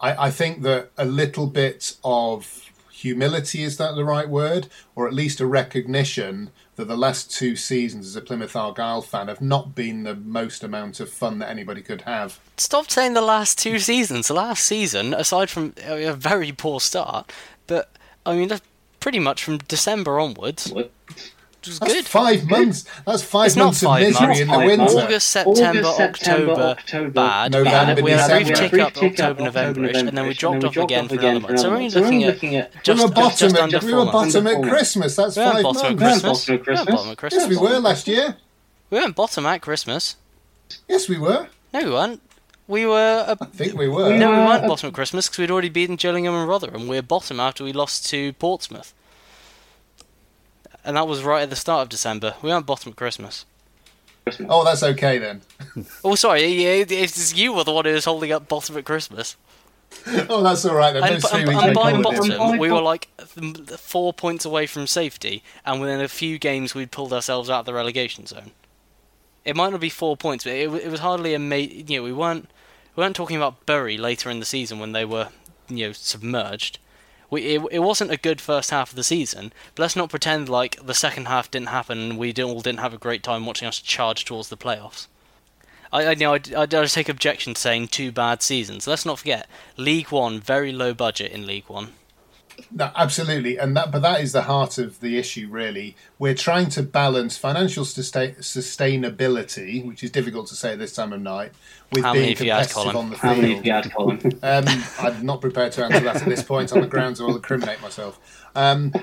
I, 0.04 0.26
I 0.26 0.32
think 0.32 0.62
that 0.64 0.92
a 0.98 1.06
little 1.06 1.48
bit 1.48 1.96
of 2.04 2.70
humility 2.92 3.64
is 3.64 3.78
that 3.78 3.96
the 3.96 4.06
right 4.06 4.30
word, 4.30 4.68
or 4.96 5.08
at 5.08 5.14
least 5.14 5.40
a 5.40 5.46
recognition 5.46 6.52
that 6.76 6.86
the 6.86 6.98
last 6.98 7.32
two 7.32 7.56
seasons 7.56 8.08
as 8.08 8.16
a 8.16 8.22
Plymouth 8.22 8.56
Argyle 8.56 9.02
fan 9.02 9.28
have 9.28 9.42
not 9.42 9.76
been 9.76 10.04
the 10.04 10.16
most 10.16 10.64
amount 10.64 11.00
of 11.00 11.10
fun 11.10 11.40
that 11.40 11.50
anybody 11.50 11.82
could 11.82 12.02
have. 12.02 12.40
Stop 12.58 12.90
saying 12.90 13.14
the 13.14 13.22
last 13.22 13.58
two 13.58 13.80
seasons. 13.80 14.28
The 14.28 14.34
last 14.34 14.64
season, 14.64 15.14
aside 15.14 15.50
from 15.50 15.74
a 15.86 16.14
very 16.14 16.52
poor 16.52 16.80
start, 16.80 17.32
but 17.68 17.92
I 18.26 18.36
mean, 18.36 18.52
pretty 19.00 19.20
much 19.20 19.44
from 19.44 19.58
December 19.60 20.20
onwards. 20.20 20.72
What? 20.72 20.92
Was 21.68 21.80
That's 21.80 21.94
good. 21.94 22.06
Five 22.06 22.50
months. 22.50 22.86
That's 23.06 23.24
five 23.24 23.48
it's 23.48 23.56
months 23.56 23.84
of 23.84 24.00
misery 24.00 24.28
months. 24.28 24.40
in 24.42 24.48
the 24.48 24.58
winter. 24.58 24.84
August, 24.84 25.28
September, 25.28 25.80
August, 25.80 25.98
September 25.98 26.52
October, 26.52 26.62
October, 26.62 27.10
bad. 27.10 27.52
November, 27.52 28.02
we 28.02 28.12
had, 28.12 28.32
a 28.32 28.46
brief 28.46 28.58
tick 28.58 28.74
up 28.74 28.98
October, 28.98 29.44
November, 29.44 29.86
and 29.86 30.10
then 30.10 30.28
we 30.28 30.34
dropped 30.34 30.64
off 30.64 30.78
again 30.78 31.08
for 31.08 31.16
another 31.16 31.40
month. 31.40 31.60
So 31.60 31.70
we're 31.70 31.78
only 31.78 32.26
looking 32.26 32.56
at 32.56 32.72
just, 32.84 33.00
we 33.00 33.06
were 33.06 33.12
bottom, 33.12 33.50
just 33.50 33.56
under 33.58 33.80
We 33.80 33.94
were 33.94 34.06
bottom 34.06 34.48
at 34.48 34.64
Christmas. 34.64 35.16
That's 35.16 35.36
five 35.36 35.64
months. 35.64 35.82
Bottom 35.82 35.94
at 35.94 36.00
Christmas. 36.00 36.46
Bottom 36.86 37.12
at 37.12 37.18
Christmas. 37.18 37.44
Yes, 37.44 37.50
we 37.50 37.58
were 37.58 37.80
last 37.80 38.08
year. 38.08 38.38
We 38.90 39.00
weren't 39.00 39.16
bottom 39.16 39.46
at 39.46 39.62
Christmas. 39.62 40.18
Yes, 40.88 41.10
we 41.10 41.18
were. 41.18 41.48
No, 41.74 41.84
we 41.84 41.92
weren't. 41.92 42.22
We 42.68 42.86
were. 42.86 43.26
A, 43.28 43.38
I 43.40 43.46
think 43.46 43.78
we 43.78 43.88
were. 43.88 44.16
No, 44.18 44.32
we 44.32 44.38
weren't 44.38 44.68
bottom 44.68 44.88
at 44.88 44.94
Christmas 44.94 45.28
because 45.28 45.40
we'd 45.40 45.52
already 45.52 45.70
beaten 45.70 45.96
Gillingham 45.96 46.34
and 46.34 46.48
Rotherham. 46.48 46.88
We 46.88 46.96
were 46.96 47.02
bottom 47.02 47.40
after 47.40 47.64
we 47.64 47.74
lost 47.74 48.08
to 48.10 48.34
Portsmouth 48.34 48.94
and 50.84 50.98
that 50.98 51.08
was 51.08 51.24
right 51.24 51.44
at 51.44 51.50
the 51.50 51.56
start 51.56 51.84
of 51.84 51.90
December. 51.90 52.36
We 52.42 52.50
weren't 52.50 52.66
bottom 52.66 52.92
at 52.92 52.96
Christmas. 52.96 53.46
Oh, 54.48 54.64
that's 54.64 54.84
okay 54.84 55.18
then. 55.18 55.42
oh, 56.04 56.16
sorry, 56.16 56.42
it's 56.44 57.36
you 57.36 57.54
were 57.54 57.64
the 57.64 57.74
one 57.74 57.86
who 57.86 57.92
was 57.92 58.06
holding 58.06 58.32
up 58.32 58.48
bottom 58.48 58.78
at 58.78 58.86
Christmas. 58.86 59.36
oh, 60.30 60.42
that's 60.42 60.66
all 60.66 60.76
right. 60.76 60.94
Then. 60.94 61.04
And, 61.04 61.24
and, 61.34 61.50
and 61.50 61.76
by 61.76 62.02
bottom, 62.02 62.58
we 62.58 62.72
were 62.72 62.82
like 62.82 63.10
four 63.78 64.14
points 64.14 64.46
away 64.46 64.66
from 64.66 64.88
safety, 64.88 65.44
and 65.66 65.82
within 65.82 66.02
a 66.02 66.08
few 66.08 66.40
games, 66.40 66.74
we'd 66.74 66.92
pulled 66.92 67.14
ourselves 67.14 67.50
out 67.50 67.62
of 67.62 67.66
the 67.66 67.74
relegation 67.74 68.26
zone. 68.26 68.52
It 69.46 69.56
might 69.56 69.72
not 69.72 69.82
be 69.82 69.90
four 69.90 70.16
points, 70.16 70.46
but 70.46 70.54
it, 70.54 70.74
it 70.74 70.90
was 70.90 71.02
hardly 71.02 71.34
a 71.34 71.40
ma- 71.40 71.56
you 71.56 71.98
know 71.98 72.04
we 72.04 72.14
weren't 72.14 72.50
we 72.96 73.02
weren't 73.04 73.16
talking 73.16 73.38
about 73.38 73.66
Bury 73.66 73.98
later 73.98 74.30
in 74.30 74.40
the 74.40 74.46
season 74.46 74.80
when 74.80 74.94
they 74.94 75.06
were 75.06 75.30
you 75.68 75.88
know 75.88 75.92
submerged. 75.92 76.80
We, 77.30 77.56
it, 77.56 77.62
it 77.72 77.80
wasn't 77.80 78.12
a 78.12 78.18
good 78.18 78.40
first 78.40 78.70
half 78.70 78.92
of 78.92 78.96
the 78.96 79.04
season, 79.04 79.52
but 79.76 79.84
let's 79.84 79.96
not 79.96 80.10
pretend 80.10 80.50
like 80.50 80.86
the 80.86 80.94
second 80.94 81.28
half 81.28 81.50
didn't 81.50 81.70
happen 81.70 81.98
and 81.98 82.18
we 82.18 82.34
all 82.42 82.62
didn't 82.62 82.80
have 82.80 82.94
a 82.94 82.98
great 82.98 83.24
time 83.24 83.46
watching 83.46 83.68
us 83.68 83.80
charge 83.80 84.26
towards 84.26 84.50
the 84.50 84.58
playoffs. 84.58 85.08
I, 85.92 86.06
I 86.06 86.12
you 86.12 86.18
know 86.18 86.34
I, 86.34 86.42
I, 86.56 86.64
I 86.64 86.86
take 86.86 87.10
objection 87.10 87.54
to 87.54 87.62
saying 87.62 87.90
two 87.90 88.12
bad 88.12 88.42
seasons. 88.42 88.88
Let's 88.88 89.06
not 89.06 89.20
forget 89.20 89.48
League 89.78 90.12
One, 90.12 90.40
very 90.40 90.72
low 90.72 90.94
budget 90.94 91.32
in 91.32 91.46
League 91.46 91.68
One. 91.68 91.94
No, 92.72 92.92
absolutely, 92.96 93.58
and 93.58 93.76
that 93.78 93.92
but 93.92 94.02
that 94.02 94.22
is 94.22 94.32
the 94.32 94.44
heart 94.44 94.78
of 94.78 95.00
the 95.00 95.18
issue. 95.18 95.48
Really, 95.50 95.96
we're 96.20 96.34
trying 96.36 96.70
to 96.70 96.84
balance 96.84 97.38
financial 97.38 97.86
sustain, 97.86 98.36
sustainability, 98.36 99.86
which 99.86 100.04
is 100.04 100.12
difficult 100.12 100.48
to 100.48 100.56
say 100.56 100.74
at 100.74 100.80
this 100.80 100.94
time 100.94 101.14
of 101.14 101.22
night, 101.22 101.52
with 101.92 102.04
How 102.04 102.14
many 102.14 102.26
being 102.34 102.38
have 102.38 102.46
you 102.46 102.52
had, 102.52 102.70
competitive 102.70 102.94
Colin? 102.94 102.96
on 102.96 103.10
the 103.12 103.18
How 103.18 103.34
many 103.36 103.42
field. 103.42 103.56
have 103.58 103.66
you 103.66 103.72
had, 103.74 103.94
Colin? 103.94 104.40
Um, 104.44 104.84
I'm 105.00 105.26
not 105.26 105.42
prepared 105.42 105.72
to 105.74 105.86
answer 105.86 106.00
that 106.02 106.16
at 106.18 106.26
this 106.26 106.44
point 106.44 106.72
on 106.74 106.82
the 106.82 106.88
grounds 106.88 107.22
I 107.22 107.26
will 107.26 107.36
incriminate 107.36 107.82
myself. 107.82 108.20
Um, 108.56 108.94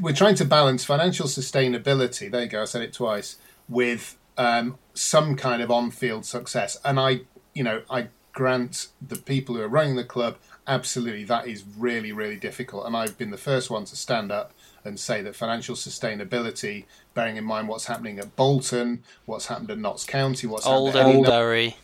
we're 0.00 0.14
trying 0.14 0.34
to 0.36 0.44
balance 0.44 0.84
financial 0.84 1.26
sustainability. 1.26 2.30
There 2.30 2.42
you 2.42 2.48
go. 2.48 2.62
I 2.62 2.64
said 2.66 2.82
it 2.82 2.92
twice 2.92 3.36
with 3.68 4.16
um, 4.36 4.78
some 4.94 5.36
kind 5.36 5.62
of 5.62 5.70
on-field 5.70 6.24
success, 6.24 6.78
and 6.84 6.98
I, 7.00 7.20
you 7.54 7.64
know, 7.64 7.82
I 7.90 8.08
grant 8.32 8.88
the 9.06 9.16
people 9.16 9.54
who 9.56 9.60
are 9.62 9.68
running 9.68 9.96
the 9.96 10.04
club 10.04 10.36
absolutely 10.66 11.24
that 11.24 11.46
is 11.46 11.64
really, 11.76 12.12
really 12.12 12.36
difficult. 12.36 12.86
And 12.86 12.96
I've 12.96 13.18
been 13.18 13.30
the 13.30 13.36
first 13.36 13.70
one 13.70 13.84
to 13.86 13.96
stand 13.96 14.30
up 14.30 14.52
and 14.84 14.98
say 14.98 15.22
that 15.22 15.36
financial 15.36 15.74
sustainability, 15.74 16.84
bearing 17.14 17.36
in 17.36 17.44
mind 17.44 17.68
what's 17.68 17.86
happening 17.86 18.18
at 18.18 18.34
Bolton, 18.36 19.02
what's 19.26 19.46
happened 19.46 19.70
at 19.70 19.78
Notts 19.78 20.04
County, 20.04 20.46
what's 20.46 20.66
happened 20.66 20.96
at 20.96 21.30
Bury. 21.30 21.76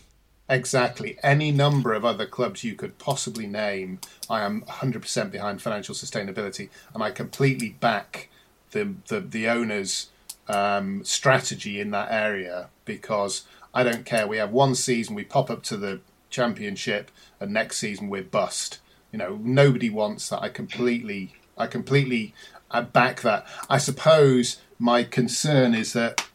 Exactly. 0.48 1.18
Any 1.22 1.52
number 1.52 1.92
of 1.92 2.04
other 2.04 2.24
clubs 2.24 2.64
you 2.64 2.74
could 2.74 2.98
possibly 2.98 3.46
name, 3.46 4.00
I 4.30 4.40
am 4.40 4.62
100% 4.62 5.30
behind 5.30 5.60
financial 5.60 5.94
sustainability, 5.94 6.70
and 6.94 7.02
I 7.02 7.10
completely 7.10 7.70
back 7.80 8.30
the 8.70 8.94
the, 9.08 9.20
the 9.20 9.48
owners' 9.48 10.08
um, 10.48 11.04
strategy 11.04 11.80
in 11.80 11.90
that 11.90 12.10
area 12.10 12.70
because 12.86 13.44
I 13.74 13.84
don't 13.84 14.06
care. 14.06 14.26
We 14.26 14.38
have 14.38 14.50
one 14.50 14.74
season, 14.74 15.14
we 15.14 15.24
pop 15.24 15.50
up 15.50 15.62
to 15.64 15.76
the 15.76 16.00
championship, 16.30 17.10
and 17.40 17.52
next 17.52 17.78
season 17.78 18.08
we're 18.08 18.22
bust. 18.22 18.78
You 19.12 19.18
know, 19.18 19.38
nobody 19.42 19.90
wants 19.90 20.28
that. 20.28 20.42
I 20.42 20.48
completely, 20.48 21.34
I 21.56 21.66
completely 21.66 22.34
I 22.70 22.82
back 22.82 23.22
that. 23.22 23.46
I 23.68 23.78
suppose 23.78 24.60
my 24.78 25.02
concern 25.02 25.74
is 25.74 25.92
that 25.94 26.26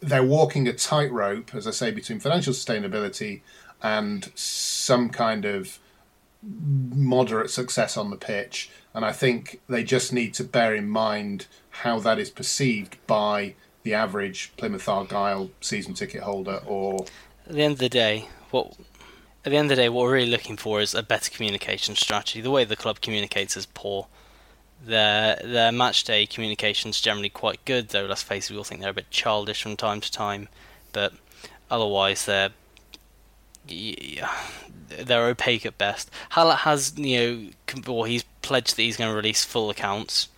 they're 0.00 0.22
walking 0.22 0.68
a 0.68 0.72
tightrope, 0.72 1.54
as 1.54 1.66
I 1.66 1.70
say, 1.70 1.90
between 1.90 2.20
financial 2.20 2.52
sustainability 2.52 3.40
and 3.82 4.30
some 4.34 5.10
kind 5.10 5.44
of 5.44 5.78
moderate 6.42 7.50
success 7.50 7.96
on 7.96 8.10
the 8.10 8.16
pitch. 8.16 8.70
And 8.94 9.04
I 9.04 9.12
think 9.12 9.60
they 9.68 9.84
just 9.84 10.12
need 10.12 10.34
to 10.34 10.44
bear 10.44 10.74
in 10.74 10.88
mind 10.88 11.46
how 11.70 12.00
that 12.00 12.18
is 12.18 12.30
perceived 12.30 12.96
by 13.06 13.54
the 13.82 13.94
average 13.94 14.52
Plymouth 14.56 14.88
Argyle 14.88 15.50
season 15.60 15.94
ticket 15.94 16.22
holder 16.22 16.60
or 16.66 17.06
At 17.46 17.54
the 17.54 17.62
end 17.62 17.72
of 17.74 17.78
the 17.78 17.88
day, 17.88 18.28
what 18.50 18.76
at 19.44 19.50
the 19.50 19.56
end 19.56 19.70
of 19.70 19.76
the 19.76 19.82
day, 19.82 19.88
what 19.88 20.04
we're 20.04 20.14
really 20.14 20.30
looking 20.30 20.56
for 20.56 20.80
is 20.80 20.94
a 20.94 21.02
better 21.02 21.30
communication 21.30 21.96
strategy. 21.96 22.40
The 22.40 22.50
way 22.50 22.64
the 22.64 22.76
club 22.76 23.00
communicates 23.00 23.56
is 23.56 23.66
poor. 23.66 24.06
Their 24.84 25.36
their 25.44 25.72
match 25.72 26.04
day 26.04 26.26
communication 26.26 26.90
is 26.90 27.00
generally 27.00 27.28
quite 27.28 27.64
good, 27.64 27.88
though. 27.88 28.06
Let's 28.06 28.22
face 28.22 28.50
it, 28.50 28.52
we 28.52 28.58
all 28.58 28.64
think 28.64 28.80
they're 28.80 28.90
a 28.90 28.94
bit 28.94 29.10
childish 29.10 29.62
from 29.62 29.76
time 29.76 30.00
to 30.00 30.10
time, 30.10 30.48
but 30.92 31.14
otherwise 31.70 32.26
they're 32.26 32.50
yeah, 33.66 34.30
they're 34.88 35.26
opaque 35.26 35.66
at 35.66 35.78
best. 35.78 36.10
Hallett 36.30 36.58
has 36.58 36.98
you 36.98 37.18
know, 37.18 37.50
well, 37.86 38.04
he's 38.04 38.24
pledged 38.42 38.76
that 38.76 38.82
he's 38.82 38.96
going 38.96 39.10
to 39.10 39.16
release 39.16 39.44
full 39.44 39.70
accounts, 39.70 40.28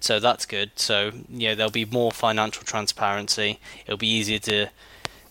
so 0.00 0.20
that's 0.20 0.46
good. 0.46 0.72
So 0.76 1.10
know, 1.48 1.54
there'll 1.54 1.70
be 1.70 1.84
more 1.84 2.12
financial 2.12 2.64
transparency. 2.64 3.58
It'll 3.86 3.98
be 3.98 4.08
easier 4.08 4.38
to 4.40 4.68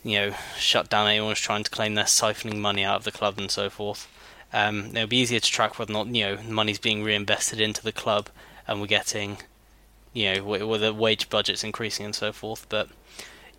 you 0.07 0.17
know, 0.17 0.35
shut 0.57 0.89
down 0.89 1.05
anyone 1.05 1.31
who's 1.31 1.39
trying 1.39 1.63
to 1.63 1.69
claim 1.69 1.95
they're 1.95 2.05
siphoning 2.05 2.59
money 2.59 2.81
out 2.81 2.95
of 2.95 3.03
the 3.03 3.11
club 3.11 3.37
and 3.37 3.51
so 3.51 3.69
forth. 3.69 4.07
Um, 4.53 4.95
it'll 4.95 5.07
be 5.07 5.17
easier 5.17 5.41
to 5.41 5.51
track 5.51 5.77
whether 5.77 5.91
or 5.91 6.05
not 6.05 6.15
you 6.15 6.23
know 6.23 6.37
money's 6.43 6.79
being 6.79 7.03
reinvested 7.03 7.59
into 7.59 7.83
the 7.83 7.91
club, 7.91 8.29
and 8.65 8.79
we're 8.79 8.87
getting, 8.87 9.39
you 10.13 10.33
know, 10.33 10.77
the 10.77 10.93
wage 10.93 11.29
budget's 11.29 11.63
increasing 11.63 12.05
and 12.05 12.15
so 12.15 12.31
forth. 12.31 12.65
But 12.69 12.87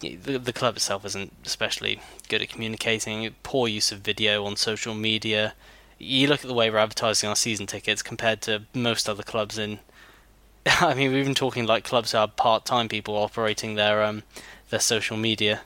the 0.01 0.17
the 0.17 0.53
club 0.55 0.77
itself 0.77 1.05
isn't 1.05 1.35
especially 1.45 2.01
good 2.31 2.41
at 2.41 2.49
communicating. 2.49 3.35
Poor 3.43 3.69
use 3.69 3.93
of 3.93 3.99
video 3.99 4.47
on 4.47 4.57
social 4.57 4.95
media. 4.95 5.53
You 5.99 6.29
look 6.29 6.41
at 6.41 6.47
the 6.47 6.55
way 6.55 6.71
we're 6.71 6.79
advertising 6.79 7.29
our 7.29 7.37
season 7.37 7.67
tickets 7.67 8.01
compared 8.03 8.41
to 8.43 8.63
most 8.73 9.07
other 9.07 9.23
clubs 9.23 9.59
in. 9.59 9.81
I 10.67 10.95
mean, 10.95 11.11
we're 11.13 11.19
even 11.19 11.35
talking 11.35 11.67
like 11.67 11.85
clubs 11.85 12.13
who 12.13 12.19
have 12.19 12.37
part-time 12.37 12.89
people 12.89 13.17
operating 13.17 13.75
their 13.75 14.03
um 14.03 14.23
their 14.71 14.81
social 14.81 15.19
media 15.19 15.61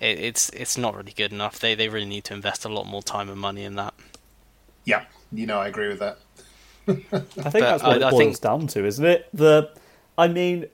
it, 0.00 0.18
it's 0.18 0.48
it's 0.50 0.76
not 0.78 0.94
really 0.94 1.12
good 1.12 1.32
enough. 1.32 1.58
They 1.58 1.74
they 1.74 1.88
really 1.88 2.06
need 2.06 2.24
to 2.24 2.34
invest 2.34 2.64
a 2.64 2.68
lot 2.68 2.86
more 2.86 3.02
time 3.02 3.28
and 3.28 3.40
money 3.40 3.64
in 3.64 3.76
that. 3.76 3.94
yeah, 4.84 5.04
you 5.32 5.46
know, 5.46 5.58
I 5.58 5.68
agree 5.68 5.88
with 5.88 5.98
that. 6.00 6.18
I 6.88 6.92
think 6.92 7.10
But 7.10 7.52
that's 7.60 7.82
what 7.82 7.92
I- 8.02 8.06
it 8.06 8.10
boils 8.10 8.18
think- 8.18 8.40
down 8.40 8.66
to, 8.68 8.86
isn't 8.86 9.04
it? 9.04 9.28
The, 9.34 9.70
I 10.16 10.28
mean, 10.28 10.66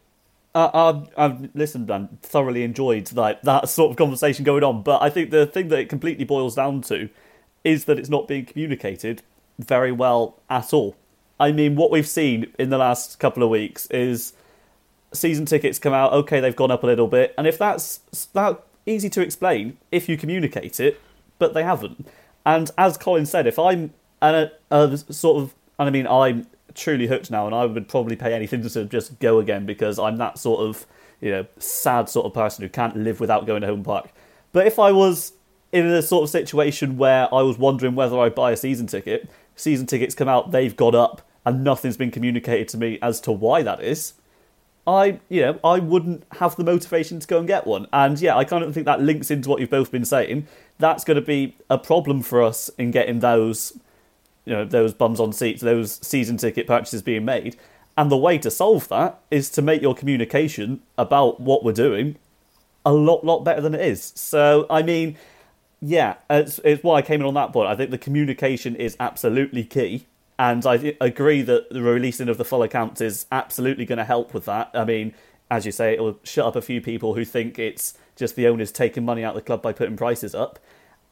I, 0.55 0.71
I've, 0.75 1.09
I've 1.17 1.55
listened 1.55 1.91
and 1.91 2.21
thoroughly 2.21 2.65
enjoyed 2.65 3.11
like 3.15 3.41
that 3.43 3.69
sort 3.71 3.91
of 3.93 3.97
conversation 3.97 4.45
going 4.45 4.63
on, 4.63 4.83
but 4.83 5.01
I 5.01 5.09
think 5.09 5.31
the 5.31 5.47
thing 5.47 5.69
that 5.69 5.79
it 5.79 5.89
completely 5.89 6.25
boils 6.25 6.55
down 6.57 6.83
to 6.83 7.09
is 7.65 7.87
that 7.87 7.99
it's 7.99 8.11
not 8.11 8.29
being 8.29 8.45
communicated 8.45 9.23
very 9.59 9.91
well 9.93 10.39
at 10.51 10.75
all. 10.75 10.97
I 11.41 11.51
mean, 11.53 11.77
what 11.77 11.91
we've 11.91 12.07
seen 12.07 12.53
in 12.59 12.69
the 12.69 12.79
last 12.79 13.19
couple 13.19 13.43
of 13.43 13.49
weeks 13.49 13.87
is 13.87 14.35
season 15.15 15.47
tickets 15.47 15.79
come 15.79 15.95
out. 15.95 16.13
Okay, 16.13 16.41
they've 16.41 16.55
gone 16.55 16.71
up 16.71 16.83
a 16.83 16.87
little 16.87 17.09
bit, 17.09 17.35
and 17.39 17.47
if 17.47 17.57
that's 17.57 17.99
that 18.35 18.63
easy 18.87 19.09
to 19.11 19.21
explain 19.21 19.79
if 19.91 20.09
you 20.09 20.17
communicate 20.17 20.81
it, 20.81 21.01
but 21.39 21.55
they 21.55 21.63
haven't. 21.63 22.07
And 22.45 22.71
as 22.77 22.97
Colin 22.97 23.27
said, 23.27 23.47
if 23.47 23.59
I'm 23.59 23.93
a, 24.21 24.51
a 24.71 24.97
sort 24.97 25.43
of, 25.43 25.55
and 25.79 25.89
I 25.89 25.91
mean, 25.91 26.07
I'm 26.07 26.47
truly 26.75 27.07
hooked 27.07 27.31
now, 27.31 27.47
and 27.47 27.55
I 27.55 27.67
would 27.67 27.89
probably 27.89 28.17
pay 28.17 28.35
anything 28.35 28.67
to 28.69 28.85
just 28.85 29.19
go 29.21 29.39
again 29.39 29.67
because 29.67 29.99
I'm 29.99 30.17
that 30.17 30.39
sort 30.39 30.61
of, 30.61 30.87
you 31.21 31.31
know, 31.31 31.47
sad 31.59 32.09
sort 32.09 32.27
of 32.27 32.35
person 32.35 32.63
who 32.63 32.69
can't 32.69 32.97
live 32.97 33.21
without 33.21 33.47
going 33.47 33.63
to 33.63 33.69
home 33.69 33.85
park. 33.85 34.11
But 34.53 34.67
if 34.67 34.79
I 34.79 34.93
was 34.93 35.33
in 35.71 35.87
a 35.87 36.03
sort 36.03 36.25
of 36.25 36.31
situation 36.31 36.99
where 36.99 37.33
I 37.35 37.43
was 37.43 37.59
wondering 37.59 37.95
whether 37.95 38.19
I'd 38.19 38.35
buy 38.35 38.53
a 38.53 38.57
season 38.57 38.87
ticket, 38.87 39.31
season 39.57 39.87
tickets 39.87 40.15
come 40.15 40.29
out, 40.29 40.51
they've 40.51 40.77
got 40.77 40.95
up, 40.95 41.23
and 41.45 41.65
nothing's 41.65 41.97
been 41.97 42.11
communicated 42.11 42.69
to 42.69 42.79
me 42.79 42.99
as 43.03 43.21
to 43.23 43.33
why 43.33 43.63
that 43.63 43.83
is. 43.83 44.15
I, 44.87 45.21
you 45.29 45.43
know, 45.43 45.61
I 45.63 45.79
wouldn't 45.79 46.25
have 46.33 46.57
the 46.57 46.65
motivation 46.65 47.21
to 47.21 47.27
go 47.27 47.39
and 47.39 47.47
get 47.47 47.67
one. 47.67 47.87
And 47.93 48.21
yeah, 48.21 48.37
I 48.37 48.45
kind 48.45 48.65
of 48.65 48.75
think 48.75 48.87
that 48.87 49.01
links 49.01 49.31
into 49.31 49.49
what 49.49 49.61
you've 49.61 49.71
both 49.71 49.93
been 49.93 50.05
saying. 50.05 50.49
That's 50.79 51.05
going 51.05 51.17
to 51.17 51.23
be 51.23 51.57
a 51.71 51.79
problem 51.79 52.23
for 52.23 52.43
us 52.43 52.69
in 52.79 52.91
getting 52.91 53.21
those, 53.21 53.79
you 54.45 54.53
know, 54.53 54.65
those 54.65 54.93
bums 54.93 55.21
on 55.21 55.33
seats, 55.33 55.63
those 55.63 56.05
season 56.07 56.37
ticket 56.37 56.67
purchases 56.67 57.03
being 57.03 57.25
made. 57.25 57.57
And 57.97 58.11
the 58.11 58.17
way 58.17 58.39
to 58.39 58.51
solve 58.51 58.89
that 58.89 59.21
is 59.31 59.51
to 59.51 59.63
make 59.63 59.83
your 59.83 59.95
communication 59.95 60.81
about 60.99 61.41
what 61.41 61.63
we're 61.63 61.73
doing 61.73 62.17
a 62.85 62.93
lot, 62.93 63.25
lot 63.25 63.45
better 63.45 63.61
than 63.61 63.75
it 63.75 63.83
is. 63.83 64.13
So, 64.17 64.67
I 64.69 64.83
mean, 64.83 65.17
yeah, 65.81 66.17
it's, 66.29 66.59
it's 66.65 66.83
why 66.83 66.99
I 66.99 67.03
came 67.03 67.21
in 67.21 67.27
on 67.27 67.35
that 67.35 67.53
point. 67.53 67.69
I 67.69 67.77
think 67.77 67.91
the 67.91 67.99
communication 67.99 68.75
is 68.75 68.97
absolutely 68.99 69.63
key. 69.63 70.07
And 70.43 70.67
I 70.67 70.77
th- 70.77 70.97
agree 71.01 71.43
that 71.43 71.71
the 71.71 71.83
releasing 71.83 72.29
of 72.29 72.37
the 72.37 72.45
full 72.45 72.65
accounts 72.65 73.01
is 73.01 73.27
absolutely 73.31 73.85
going 73.85 73.99
to 73.99 74.05
help 74.05 74.35
with 74.35 74.45
that. 74.47 74.73
I 74.75 74.85
mean, 74.85 75.15
as 75.49 75.65
you 75.65 75.71
say, 75.71 75.95
it 75.95 76.01
will 76.03 76.19
shut 76.25 76.45
up 76.45 76.57
a 76.57 76.61
few 76.61 76.81
people 76.81 77.15
who 77.15 77.25
think 77.25 77.61
it's 77.61 77.97
just 78.17 78.35
the 78.35 78.49
owners 78.49 78.73
taking 78.73 79.05
money 79.05 79.23
out 79.23 79.37
of 79.37 79.41
the 79.41 79.47
club 79.47 79.63
by 79.63 79.73
putting 79.73 79.97
prices 79.97 80.35
up. 80.35 80.59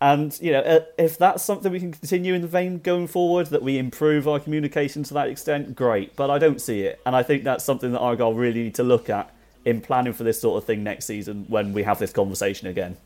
And, 0.00 0.36
you 0.40 0.50
know, 0.50 0.62
uh, 0.62 0.80
if 0.98 1.16
that's 1.16 1.44
something 1.44 1.70
we 1.70 1.78
can 1.78 1.92
continue 1.92 2.34
in 2.34 2.42
the 2.42 2.48
vein 2.48 2.80
going 2.80 3.06
forward, 3.06 3.46
that 3.50 3.62
we 3.62 3.78
improve 3.78 4.26
our 4.26 4.40
communication 4.40 5.04
to 5.04 5.14
that 5.14 5.28
extent, 5.28 5.76
great. 5.76 6.16
But 6.16 6.28
I 6.28 6.40
don't 6.40 6.60
see 6.60 6.80
it. 6.80 7.00
And 7.06 7.14
I 7.14 7.22
think 7.22 7.44
that's 7.44 7.62
something 7.62 7.92
that 7.92 8.00
Argyle 8.00 8.34
really 8.34 8.64
need 8.64 8.74
to 8.74 8.82
look 8.82 9.08
at 9.08 9.32
in 9.64 9.80
planning 9.80 10.12
for 10.12 10.24
this 10.24 10.40
sort 10.40 10.60
of 10.60 10.66
thing 10.66 10.82
next 10.82 11.04
season 11.04 11.44
when 11.46 11.72
we 11.72 11.84
have 11.84 12.00
this 12.00 12.10
conversation 12.10 12.66
again. 12.66 12.96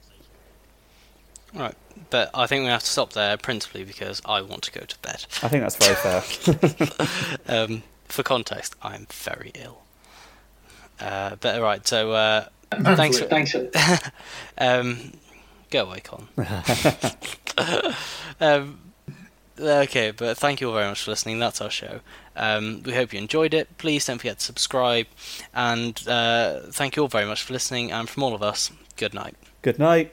Right, 1.55 1.75
but 2.11 2.31
I 2.35 2.47
think 2.47 2.65
we 2.65 2.71
have 2.71 2.83
to 2.83 2.87
stop 2.87 3.13
there 3.13 3.37
principally 3.37 3.85
because 3.85 4.21
I 4.25 4.41
want 4.43 4.63
to 4.65 4.73
go 4.73 4.85
to 4.85 4.99
bed. 4.99 5.27
I 5.43 5.49
think 5.49 5.63
that's 5.63 5.77
very 5.77 5.95
fair. 5.95 6.23
Um, 7.47 7.83
for 8.07 8.23
context, 8.23 8.75
I'm 8.83 9.07
very 9.11 9.53
ill. 9.55 9.83
Uh, 11.01 11.37
but 11.41 11.57
all 11.57 11.63
right, 11.63 11.87
so 11.87 12.13
uh, 12.13 12.47
thanks. 12.71 13.19
For, 13.19 13.27
Thanks. 13.27 13.55
Um, 14.59 15.13
go 15.71 15.85
away, 15.87 16.01
Con. 16.01 16.29
um, 18.41 18.79
okay, 19.59 20.13
but 20.13 20.39
thank 20.39 20.61
you 20.61 20.69
all 20.69 20.75
very 20.75 20.89
much 20.89 21.03
for 21.03 21.11
listening. 21.11 21.39
That's 21.39 21.61
our 21.61 21.71
show. 21.71 22.01
Um, 22.37 22.83
we 22.85 22.95
hope 22.95 23.13
you 23.13 23.19
enjoyed 23.19 23.55
it. 23.55 23.77
Please 23.79 24.07
don't 24.07 24.19
forget 24.19 24.39
to 24.39 24.45
subscribe, 24.45 25.07
and 25.53 26.01
uh, 26.09 26.61
thank 26.71 26.97
you 26.97 27.03
all 27.03 27.09
very 27.09 27.27
much 27.27 27.43
for 27.43 27.53
listening. 27.53 27.91
And 27.93 28.09
from 28.09 28.23
all 28.23 28.35
of 28.35 28.43
us, 28.43 28.71
good 28.97 29.15
night. 29.15 29.37
Good 29.63 29.79
night. 29.79 30.13